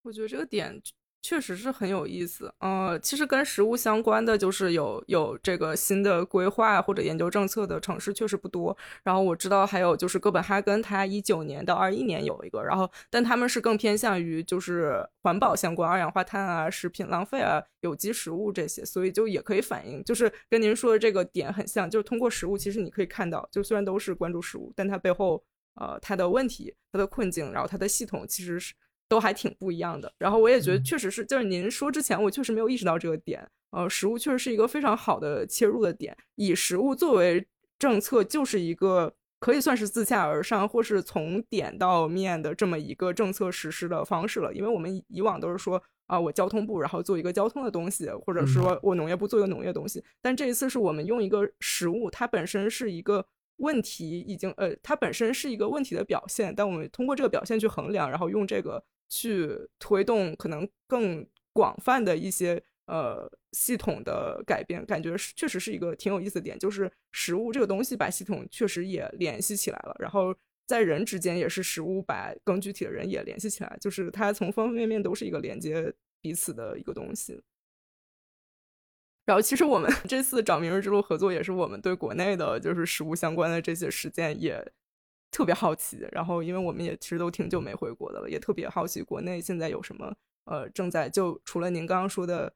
[0.00, 0.80] 我觉得这个点。
[1.20, 8.74] 确实是很有意思，呃，其实跟食物相关的就是有有这个新的规划或者研究政策的城市确实不多。
[9.02, 25.42] 然后我知道还有就是哥本哈根，它一九年到二一年有一个，然后但他们是更偏向于就是环保相关，二氧化碳啊、食品浪费啊、有机食物这些，所以就也可以反映，就是跟您说的这个点很像，就是通过食物，其实你可以看到，就虽然都是关注食物，但它背后
[25.74, 28.72] 呃它的问题、它的困境，然后它的系统其实是。
[29.08, 37.46] 都还挺不一样的，然后我也觉得确实是，就是您说之前我确实没有意识到这个点，呃，食物确实是一个非常好的切入的点，以食物作为
[37.78, 53.26] 政策就是一个可以算是自下而上或是从点到面的这么一个政策实施的方式了，因为我们以往都是说啊，我交通部然后做一个交通的东西，或者说我农业部做一个农业东西，但这一次是我们用一个食物，它本身是一个。
[53.60, 58.80] 问题已经呃，它本身是一个问题的表现，但我们通过这个表现去衡量，然后用这个。
[59.08, 70.34] 去推动可能更广泛的一些呃系统的改变，感觉是确实是一个挺有意思的点，就是食物这个东西把系统确实也联系起来了，然后
[70.66, 77.40] 在人之间也是食物把更具体的人也联系起来，就是它从方方面面都是一个连接彼此的一个东西。
[79.24, 84.72] 然后其实我们 这次找明日之路合作，也是我们对国内的就是食物相关的这些实践也。
[85.30, 90.14] 特别好奇，然后因为我们也其实都挺久没回国的了，也特别好奇国内现在有什么
[90.44, 92.52] 呃正在就除了您刚刚说的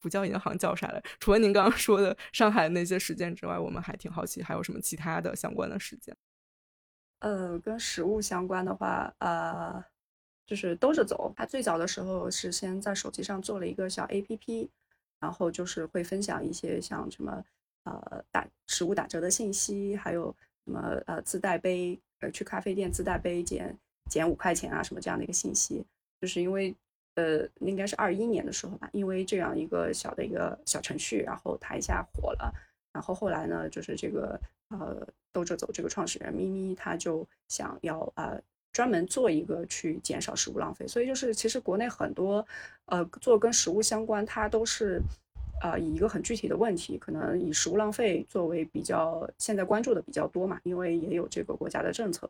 [0.00, 1.02] 不叫银行叫啥来？
[1.20, 6.16] 除了您刚刚说的上海那些事件之外，我们还挺好奇还有什么其他的相关的事件。
[7.20, 9.84] 呃，跟食物相关的话，呃，
[10.44, 11.32] 就是兜着走。
[11.36, 14.68] 它最早的时候是先在手机上做了一个小 APP，
[15.20, 17.44] 然后就是会分享一些像什么
[17.84, 20.34] 呃打食物打折的信息，还有
[20.64, 23.76] 什么呃自带杯，呃去咖啡店自带杯减
[24.10, 25.84] 减五块钱啊什么这样的一个信息。
[26.20, 26.74] 就是因为
[27.16, 32.52] 呃应该是二一年的时候吧，因为这样一个小的一个小程序，然后它一下火了。
[32.92, 38.38] 然后后来呢，就是这个呃，兜着走这个创始人咪咪，他就想要呃
[38.70, 40.86] 专门做一个去减少食物浪费。
[40.86, 42.46] 所以就是其实国内很多
[42.84, 45.00] 呃做跟食物相关，它都是
[45.62, 52.28] 呃以一个很具体的问题，可能以食物浪费作为比较现在关注的比较多嘛，因为也有这个国家的政策。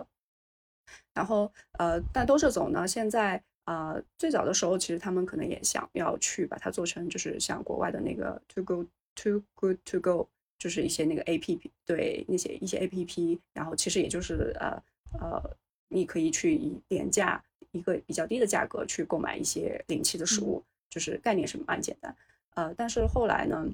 [1.12, 8.86] 然后呃，但兜着走呢，现在呃最早的时候，其实他们可能也想要去把它做成就是像国外的那个 To Go
[9.16, 10.28] Too Good To Go。
[10.58, 14.80] 就是一些那个 A P P，对那些一些 A P P，然后其实也就是呃
[15.18, 15.56] 呃，
[15.88, 17.42] 你可以去以廉价
[17.72, 22.16] 一个比较低的价格去购买一些临期的食物，就是概念是蛮简单。
[22.54, 23.66] 呃，但是后来呢，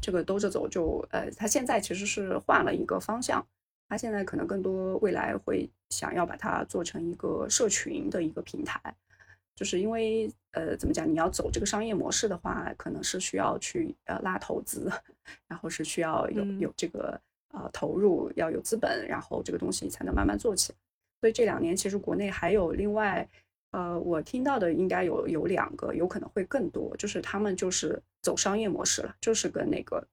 [0.00, 3.46] 这个兜着走就呃，他现在其实是换了一个方向，
[3.88, 8.80] 他现在可能更多未来会想要把它做成一个社群的一个平台。
[9.54, 11.10] 就是因为呃，怎么讲？
[11.10, 14.88] 你要走这个商业模式的话，可能是需要去呃拉投资，
[15.48, 17.20] 然后是需要有有这个
[17.52, 20.78] 呃投入，要有资本，然后这个东西才能慢慢做起来。
[21.20, 23.28] 所以这两年其实国内还有另外
[23.70, 30.06] 呃，我听到的应该有有两个，有可能会更多，就是他们就是走商业模式了，就是跟那个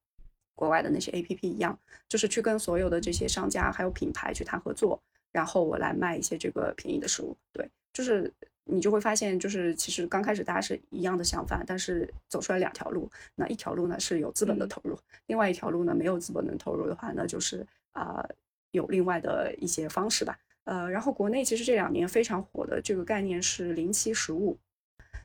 [0.56, 1.78] 国外的那些 A P P 一样，
[2.08, 5.02] 就是去跟所有的这些商家还有品牌去谈合作，
[5.32, 8.34] 然后我来卖一些这个便宜的食物，对，就是。
[8.68, 13.08] 你就会发现，就是其实刚开始大家是一样的想法，但是走出来两条路。
[13.36, 18.28] 那一条路呢是有资本的投入，另外一条路呢没有资本的投入的话，那就是啊
[18.72, 20.36] 有另外的一些方式吧。
[20.66, 24.58] 呃，然后国内其实这两年非常火的这个概念是临期食物，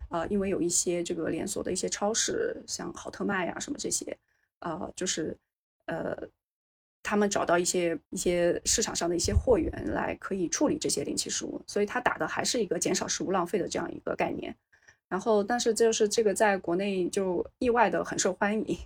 [0.09, 4.17] 呃，因为有一些这个连锁的一些超市，像好特卖呀什么这些，
[4.61, 5.37] 呃，就是
[5.87, 6.29] 呃。
[7.03, 14.55] 他们找到一些一些市场上的一些货源来可以处理这些临期食物，所以他打的还是一个减少食物浪费的这样一个概念。
[15.09, 18.79] 然后，但是就是这个在国内就意外的很受欢迎。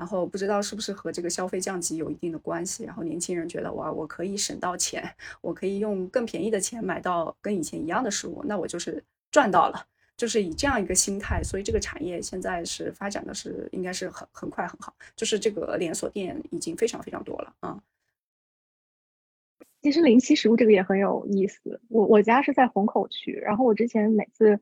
[0.00, 2.84] 然后不知道是不是和这个消费降级有一定的关系。
[2.84, 5.04] 然后年轻人觉得哇，我可以省到钱，
[5.42, 9.86] 我可以用更便宜的钱买到跟以前一样的食物，那我就是赚到了。
[10.16, 17.82] 就是以这样一个心态，所以这个产业现在是发展的是应该是很很快很好，就是这个连锁店已经非常非常多了啊。
[19.80, 24.60] 其实临期食物这个也很有意思，我我家是在虹口区，然后我之前每次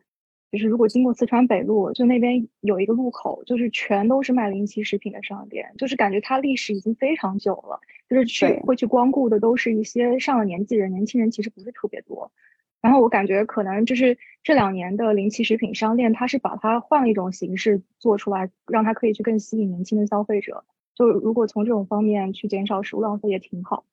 [0.50, 12.32] 就是如果经过四川北路，就那边有一个路口，就是全都是卖临期食品的商店，就是感觉它历史已经非常久了，就是去会去光顾的都是一些上了年纪人，年轻人其实不是特别多。
[12.80, 20.64] 然后我感觉可能就是这两年的临期食品商店，它是把它换了一种形式做出来，让它可以去更吸引年轻的消费者。
[20.94, 23.84] 就如果从这种方面去减少食物浪费也挺好。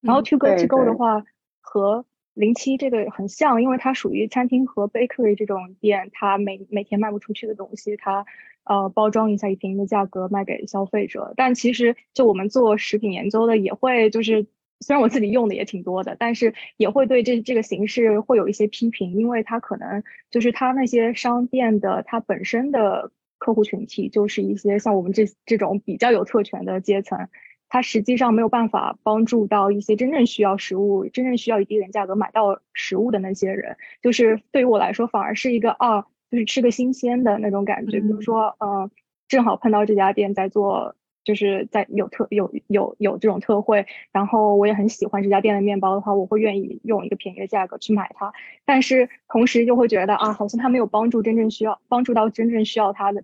[0.00, 1.24] 然后 To Go To Go 的话
[1.60, 8.26] 和零七这个很像，因为它属于餐厅和 bakery 这种店，它每每天卖不出去的东西，它
[8.64, 11.34] 呃包装一下以便宜的价格卖给消费者。
[11.36, 14.46] 但其实就我们做食品研究的也会就是。
[14.84, 27.28] 虽然我自己用的也挺多的，但是也会对这这个形式会有一些批评，因为它可能就是它那些商店的它本身的客户群体就是一些像我们这这种比较有特权的阶层，
[27.72, 33.78] 它实际上没有办法帮助到一些真正需要食物、真正需要以低廉价格买到食物的那些人。
[34.02, 37.98] 就是对于我来说，反而是一个啊，就是吃个新鲜的那种感觉。
[38.00, 38.90] 比如说，嗯，
[39.26, 40.94] 正好碰到这家店在做。
[41.24, 48.32] 就是在有特有有有这种特惠，然后我也很喜欢这家店的面包的话，我会愿意用一个便宜的价格去买它。
[48.64, 53.22] 但是同时又会觉得啊，好像它没有帮助真正需要帮助到真正需要它的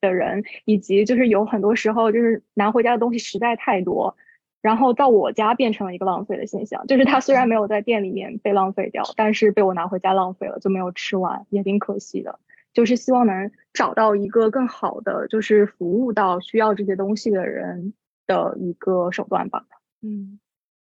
[0.00, 4.16] 的人，以及就是有很多时候就是拿回家的东西实在太多，
[4.60, 6.86] 然后到我家变成了一个浪费的现象。
[6.86, 12.38] 就是它虽然没有在店里面被浪费掉，但是被我拿回家浪费了，就没有吃完，也挺可惜的。
[12.72, 17.92] 就是希望能找到一个更好的，就是服务到需要这些东西的人
[18.26, 19.66] 的一个手段吧。
[20.00, 20.38] 嗯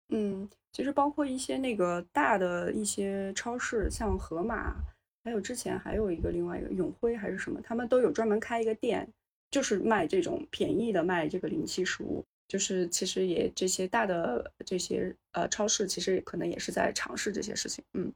[0.09, 4.75] 嗯，其实包括一些那个大的一些超市，像盒马，
[5.23, 9.07] 还有之前还有一个另外一个永辉还是什么，他们都有专门开一个店，
[9.51, 12.25] 就是卖这种便宜的，卖这个临期食物。
[12.47, 17.83] 就是其实也这些大的这些呃超市，其实可能也是在尝试这些事情。
[17.93, 18.11] 嗯。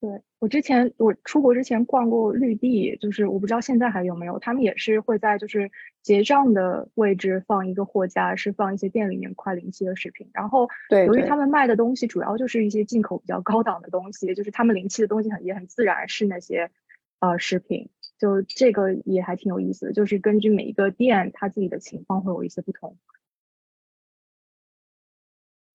[0.00, 5.72] 对我之前我出国之前逛过绿地，就是我不知道现在还有没有，他们也是会在就是
[6.02, 10.30] 结账的位置放一个货架，是放一些店里面快临期的食品。
[10.32, 16.70] 然后对由于他们卖的东西主要就是一些进口比较高档的东西，就是他们临期的东西很也很自然是那些
[17.18, 22.96] 呃食品，就这个也还挺有意思的，就是根据每一个店它自己的情况会有一些不同。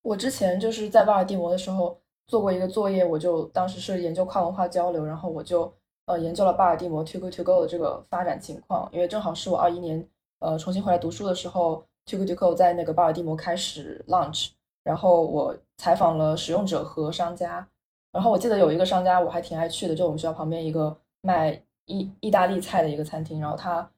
[0.01, 5.71] 我之前就是在巴尔的摩的时候做过一个作业，我就当时是研究跨文化交流，然后我就
[6.05, 10.07] 呃研究了巴尔的摩 Togo To Go 的这个发展情况，因为正好是我二一年
[10.39, 14.49] 呃重新回来读书的时候，Togo To Go 在那个巴尔的摩开始 launch，
[14.83, 17.67] 然后我采访了使用者和商家，
[18.11, 23.89] 然后我记得有一个商家我还挺爱去的，就我们学校旁边一个卖意意大利菜的一个餐厅，然后他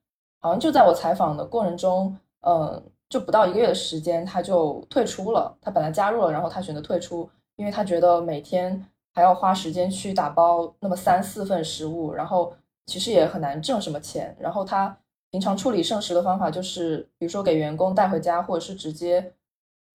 [0.42, 2.84] 好像就在我采访的过程中，嗯。
[3.08, 5.56] 就不到一个月的时间，他就退出了。
[5.62, 12.53] 他本来加入了，然后他选择退出，因为他觉得每天还要花时间去打包那么三四份食物，然后
[12.86, 14.36] 其实也很难挣什么钱。
[14.40, 14.98] 然后他
[15.32, 19.34] 平常处理剩食的方法就是，比如说给员工带回家，或者是直接，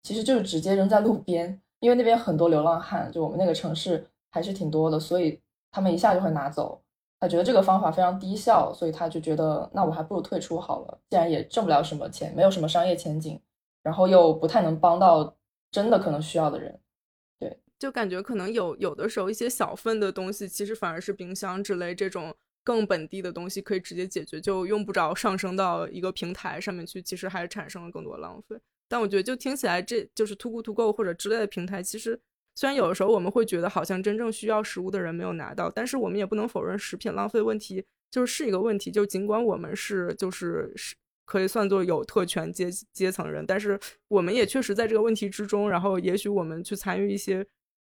[0.03, 5.39] 其实就是直接扔在路边，因为那边很多流浪汉，就我们那个城市还是挺多的，所以
[5.71, 6.81] 他们一下就会拿走。
[7.21, 10.97] 他觉得这个方法非常低效，所以他就觉得那我还不如退出好了。
[11.09, 13.37] 既然也挣不了什么钱，没有什么商业前景，
[13.83, 15.35] 然后又不太能帮到
[15.69, 16.79] 真的可能需要的人，
[17.79, 28.55] 就感觉可能有有的时候一些小份的东西，其实反而是冰箱之类这种更本地的东西可以直接解决，就用不着上升到一个平台上面去，其实还产生了更多浪费。
[28.87, 32.19] 但我觉得就听起来，这就是 Too Good To Go 或者之类的平台，其实。
[32.55, 38.91] 虽然有的时候我们会觉得好像真正需要食物的人没有拿到，但是我们也不能否认食品浪费问题就是是一个问题。
[38.91, 40.93] 就尽管我们是就是是
[41.23, 43.79] 可以算作有特权阶阶层人，但是
[44.09, 45.69] 我们也确实在这个问题之中。
[45.69, 47.47] 然后也许我们去参与一些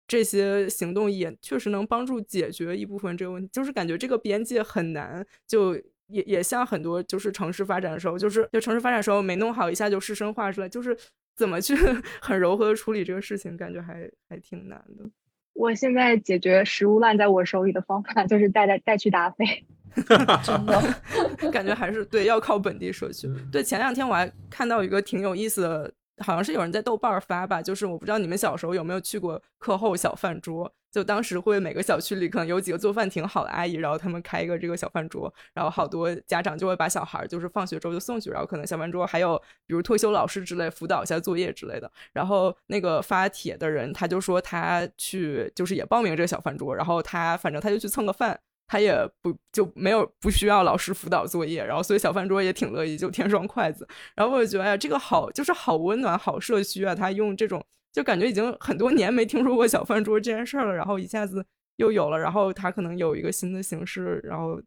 [0.07, 3.49] 这些行动，也确实能帮助解决一部分这个问题。
[3.51, 5.75] 就是感觉这个边界很难，就
[6.07, 10.97] 也也像很多就是城市发展的时候，就是就城市发展的时候没弄好，一下就市生化出来，就是。
[11.37, 11.75] 怎么去
[12.21, 15.03] 很柔和的处理这个事情，感觉还还挺难的。
[15.51, 19.45] 我现在解决食物烂在我手里的方法就是带带带去达菲，
[20.45, 20.81] 真的
[21.51, 23.29] 感觉还是对要靠本地社区。
[23.51, 30.73] 对，前两天我还看到一个挺有意思的，好像是有人在豆瓣发吧，就是我不知道你们小时候有没有去过课后小饭桌。
[30.91, 39.37] 就当时会每个小区里可能有几个做饭挺好的阿姨，然后他们开一个这个小饭桌，然后好多家长就会把小孩就是放学之后就送去，然后可能小饭桌还有
[39.67, 41.91] 比如退休老师之类辅导一下作业之类的。
[42.13, 53.87] 然后那个发帖的人他就说他去就是也报名这个小饭桌，然后他反正他就去蹭个饭，他也不就没有不需要老师辅导作业，然后所以小饭桌也挺乐意就添双筷子。
[54.15, 57.63] 然后我就觉得哎呀这个好就是好温暖好社区啊，他用这种。
[57.95, 61.45] 就感觉已经很多年没听说过小饭桌这件事儿了，然后一下子
[61.77, 64.61] 又有了，然后他可能有一个新的形式，然后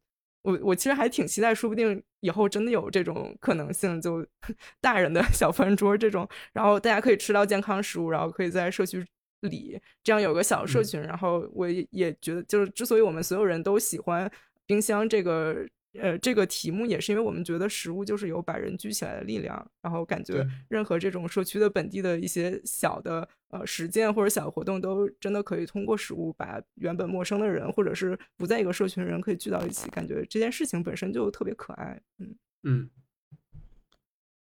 [0.45, 4.27] 我我其实还挺期待，说不定以后真的有这种可能性，就
[4.81, 9.05] 大人的小饭桌这种，然后大家可以吃到健康食物，然后可以在社区
[9.41, 14.31] 里这样有个小社群，然后我也觉得，就是之所以我们所有人都喜欢
[14.67, 15.67] 冰箱这个。
[15.95, 32.01] 呃，这个题目也是因为我们觉得食物就是有把人聚起来的力量，然后感觉任何这种社区的本地的一些小的呃实践或者小活动，都真的可以通过食物把原本陌生的人或者是不在一个社群的人可以聚到一起，感觉这件事情本身就特别可爱。
[32.19, 32.91] 嗯嗯，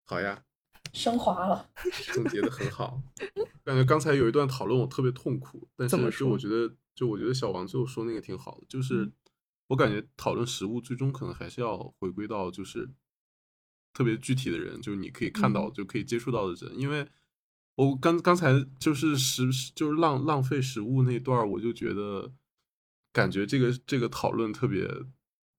[0.03, 0.43] 好呀，
[0.93, 1.69] 升华了，
[2.13, 3.01] 总结的很好。
[3.63, 9.11] 感觉刚才有一段讨论我特别痛苦，但是就我觉得，就我觉得小王最后说那个挺好的，就是。
[9.69, 12.89] 我感觉讨论食物最终可能还是要回归到就是
[13.91, 16.79] 特别具体的人，就是你可以看到就可以接触到的人。
[16.79, 17.05] 因为
[17.75, 19.43] 我刚刚才就是食
[19.75, 22.31] 就是浪浪费食物那段，我就觉得
[23.11, 24.87] 感觉这个这个讨论特别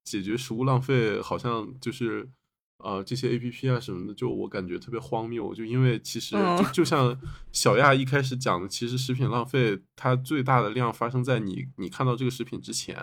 [0.05, 2.31] 解决食物浪费，好像就是
[2.79, 5.55] 呃这些 A P P 啊什么的，就我感觉特别荒谬。
[5.55, 7.19] 就因为其实就就像
[7.53, 12.97] 小亚一开始讲的，其实食品浪费它最大的量发生在你你看到这个食品之前。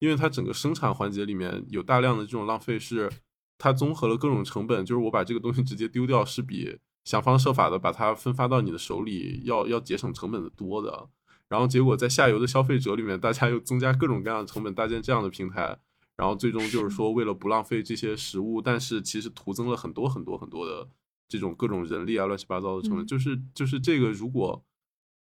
[0.00, 3.10] 因为它整个生产环节里面有大量的这种浪费，是
[3.58, 11.10] 它综合了各种成本，就是我把这个东西直接丢掉，是比想方设法的把它分发到你的手里要要节省成本的多的。
[11.50, 15.76] 然后结果在下游的消费者里面，大家又增加各种各样的成本，搭建这样的平台，
[16.20, 20.86] 然后最终就是说为了不浪费这些食物，但是其实徒增了很多很多很多的
[21.26, 24.62] 这种各种人力啊乱七八糟的成本，就是就是这个如果。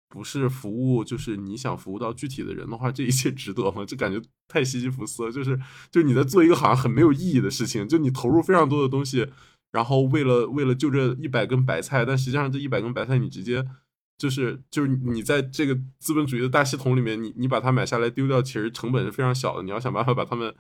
[0.10, 3.84] 不是服务，就是你想服务到具体的人的话，这一切值得吗？
[3.84, 5.32] 这感觉太西西弗斯了。
[5.32, 5.60] 就是，
[5.90, 9.28] 就你在做一个好像很没有意义的事情，就你投入非常多的东西，
[9.72, 13.66] 然后为了为了就这一百根白菜，但实际上这一百根白菜你直接
[14.18, 19.64] 就是就是你在这个资本主义的大系统里面，你你把它买下来丢掉，其实成本是非常小的。
[19.64, 20.54] 你要想办法把它们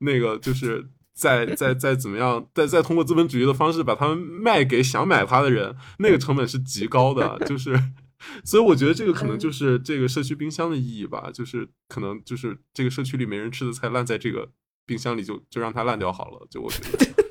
[0.00, 7.38] 那个就是再再再怎么样，再再通过资本主义的方式把它们卖给想买它的人，那个成本是极高的。
[7.46, 7.78] 就是
[8.42, 14.50] 所以我觉得这个可能就是这个社区冰箱的意义吧，就是可能就是这个社区里没人吃的菜烂在这个
[14.86, 16.46] 冰箱里，就就让它烂掉好了。
[16.50, 17.23] 就我觉得。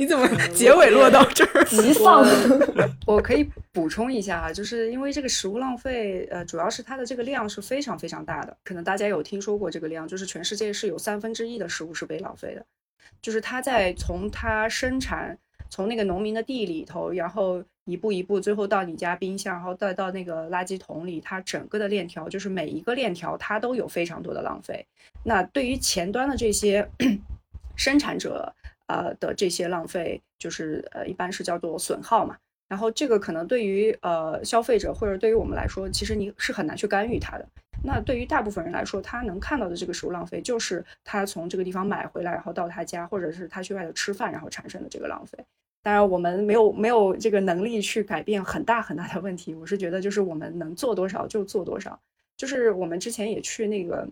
[0.00, 1.62] 你怎么结尾落到这儿？
[1.64, 2.24] 极丧。
[3.06, 8.56] 我可以补充一下啊，就是因为这个食物浪费，呃，主要是它的这个量是非常非常大的。
[8.64, 12.64] 可能大家有听说过这个量，就是全世界是有三分之一的食物是被浪费的。
[13.20, 15.36] 就是它在从它生产，
[15.68, 24.86] 从那个农民的地里头，然后一步一步，最后到你家冰箱，然后再到那个垃圾桶里，它整个的链条，就是每一个链条它都有非常多的浪费。
[25.24, 26.88] 那对于前端的这些
[27.76, 28.50] 生产者。
[28.90, 32.36] 呃的这些浪费，就是呃一般是叫做损耗嘛。
[32.68, 37.46] 然后这个可能对于呃消费者或者对于我们来说，其实你是很难去干预它的。
[37.82, 45.38] 那对于大部分人来说，他能看到的这个食物浪费，就是他从这个地方买回来，然后到他家，或者是他去外头吃饭，然后产生的这个浪费。
[45.82, 49.54] 当然，我们没有没有这个能力去改变很大很大的问题。
[49.54, 51.98] 我是觉得，就是我们能做多少就做多少。
[52.36, 54.06] 就是我们之前也去那个。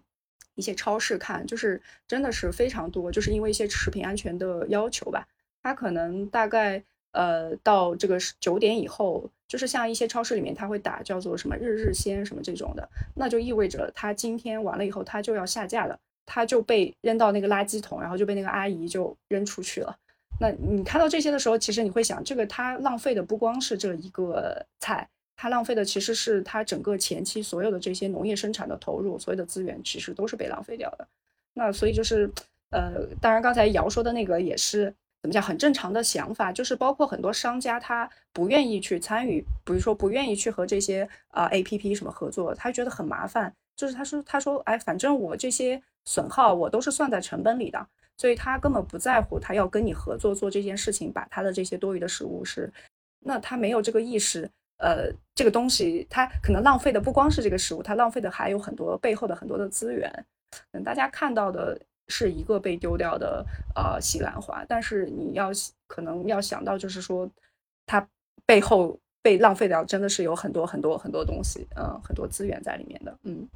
[0.58, 5.24] 一些超市看，就是真的是非常多，就是因为一些食品安全的要求吧，
[5.62, 6.82] 它可能大概
[7.12, 19.96] 呃到这个九点以后，就是像一些超市里面，它会打叫做什么日日鲜什么这种的，那就意味着它今天完了以后，它就要下架了，它就被扔到那个垃圾桶，然后就被那个阿姨就扔出去了。
[20.40, 25.08] 那你看到这些的时候，其实你会想，这个它浪费的不光是这一个菜。
[25.40, 31.06] 它浪费的其实是它整个前期所有的这些农业生产的投入，所有的资源其实都是被浪费掉的。
[31.54, 32.28] 那所以就是，
[32.70, 34.92] 呃，当然刚才姚说的那个也是
[35.22, 43.54] 怎么讲，很正常的想法，就是包括很多商家他不愿意去参与，比如说不愿意去和这些啊 A P P 什么合作，他觉得很麻烦。
[43.76, 47.86] 就是他说他说哎，反正我这些损耗我都是算在成本里的，
[48.16, 52.72] 所以他根本不在乎，他要跟你合作做这件事情，把他的这些多余的食物是，
[53.20, 54.50] 那他没有这个意识。
[54.78, 60.12] 呃，这个东西它可能浪费的不光是这个食物，它浪费的还有很多背后的很多的资源。
[60.72, 61.78] 嗯，大家看到的
[62.08, 63.44] 是一个被丢掉的
[63.74, 65.50] 呃西兰花，但是你要
[65.86, 67.30] 可能要想到，就是说
[67.86, 68.08] 它
[68.46, 73.46] 背后被浪费掉真的是有很多很多很多东西，嗯，很多资源在里面的，嗯。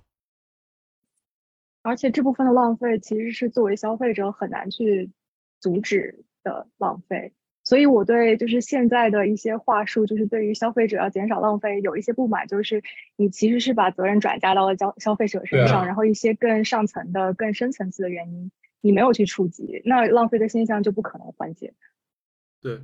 [1.85, 5.11] 而且这部分的浪费其实是作为消费者很难去
[5.59, 7.33] 阻止的浪费。
[7.65, 12.83] 所以，我对就是现在的一些话术，就是对于消费者要减少浪费有一些不满，就是
[13.17, 21.73] 你其实是把责任转嫁到了消消费者身上，然后一些更上层的、更深层次的原因你没有去触及，那浪费的现象就不可能缓解。
[22.61, 22.81] 对，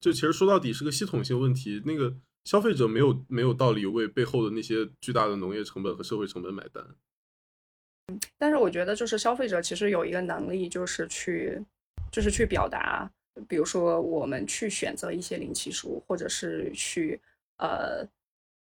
[0.00, 6.82] 就其实说到底是个系统性问题，那个消费者没有没有道理为背后的那些巨大的农业成本和社会成本买单。
[8.38, 11.62] 但是我觉得就是消费者其实有一个能力，就是去
[12.10, 13.10] 就是去表达。
[13.48, 17.20] 比如说，我们去选择一些零弃书，或者是去
[17.58, 18.06] 呃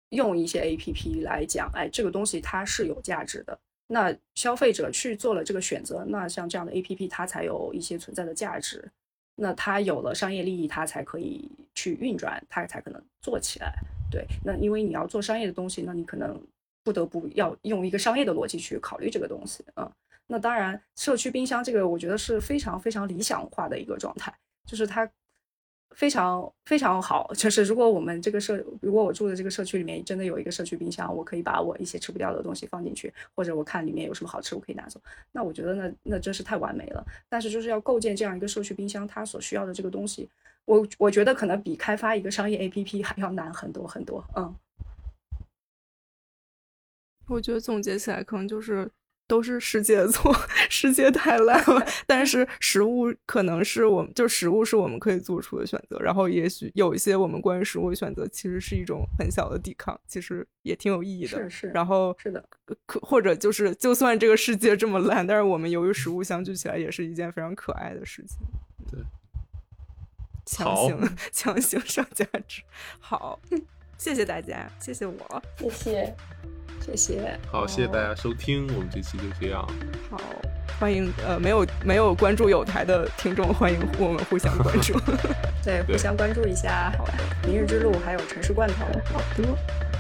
[0.09, 3.57] 用一些 A P P 来讲，哎，这个东西它是有价值的。
[3.87, 8.89] 那消费者去做了这个选择，那像这样的 A P P 它才有一些存在的价值。
[9.35, 13.73] 那它有了商业利益，它才可以去运转，它才可能做起来。
[14.09, 16.39] 对，那因为你要做商业的东西，那你可能
[16.83, 19.91] 不得不要用一个商业的逻辑去考虑这个东西啊。
[20.27, 24.33] 那当然，社区冰箱这个，我觉得是非常非常理想化的一个状态。
[24.71, 25.05] 就是它
[25.93, 35.01] 非常非常好，就是如果我们这个社，如果我住的这个社区里面真的有一个社区冰箱，我可以把我一些吃不掉的东西放进去，或者我看里面有什么好吃，我可以拿走。
[35.33, 37.05] 那我觉得那那真是太完美了。
[37.27, 40.29] 但是就是要构建这样一个社区冰箱，它所需要的这个东西，
[40.63, 44.23] 我我觉得可能比开发一个商业 APP 还要难很多很多。
[44.37, 44.55] 嗯，
[47.27, 48.89] 我觉得总结起来可能就是。
[49.31, 50.35] 都是世界的错，
[50.69, 51.87] 世界太烂了。
[52.05, 55.97] 但是食物可能是我们，就食物是我们可以做出的选择。
[55.99, 61.29] 然后也许有一些我们关于食物的选择，其实是一种很小的抵抗，其实也挺有意义的。
[61.29, 61.67] 是是。
[61.69, 62.43] 然后是的，
[62.85, 68.37] 可或者就是，就算这个世界这么烂，但是我们由于食物相聚起来，也是一件非常可爱的事情。
[68.91, 68.99] 对。
[70.45, 72.61] 强行强行上价值，
[72.99, 73.39] 好，
[73.97, 76.15] 谢谢大家，谢谢我，谢谢。
[76.81, 79.65] 谢谢，好，谢谢大家收听，我们这期就这样。
[80.09, 80.19] 好，
[80.79, 84.99] 欢迎呃没有没有关注有台的听众，欢迎我们互相关注，
[85.63, 86.91] 对，互相关注一下。
[86.97, 87.13] 好的，
[87.47, 89.90] 明日之路还有城市罐头，好的。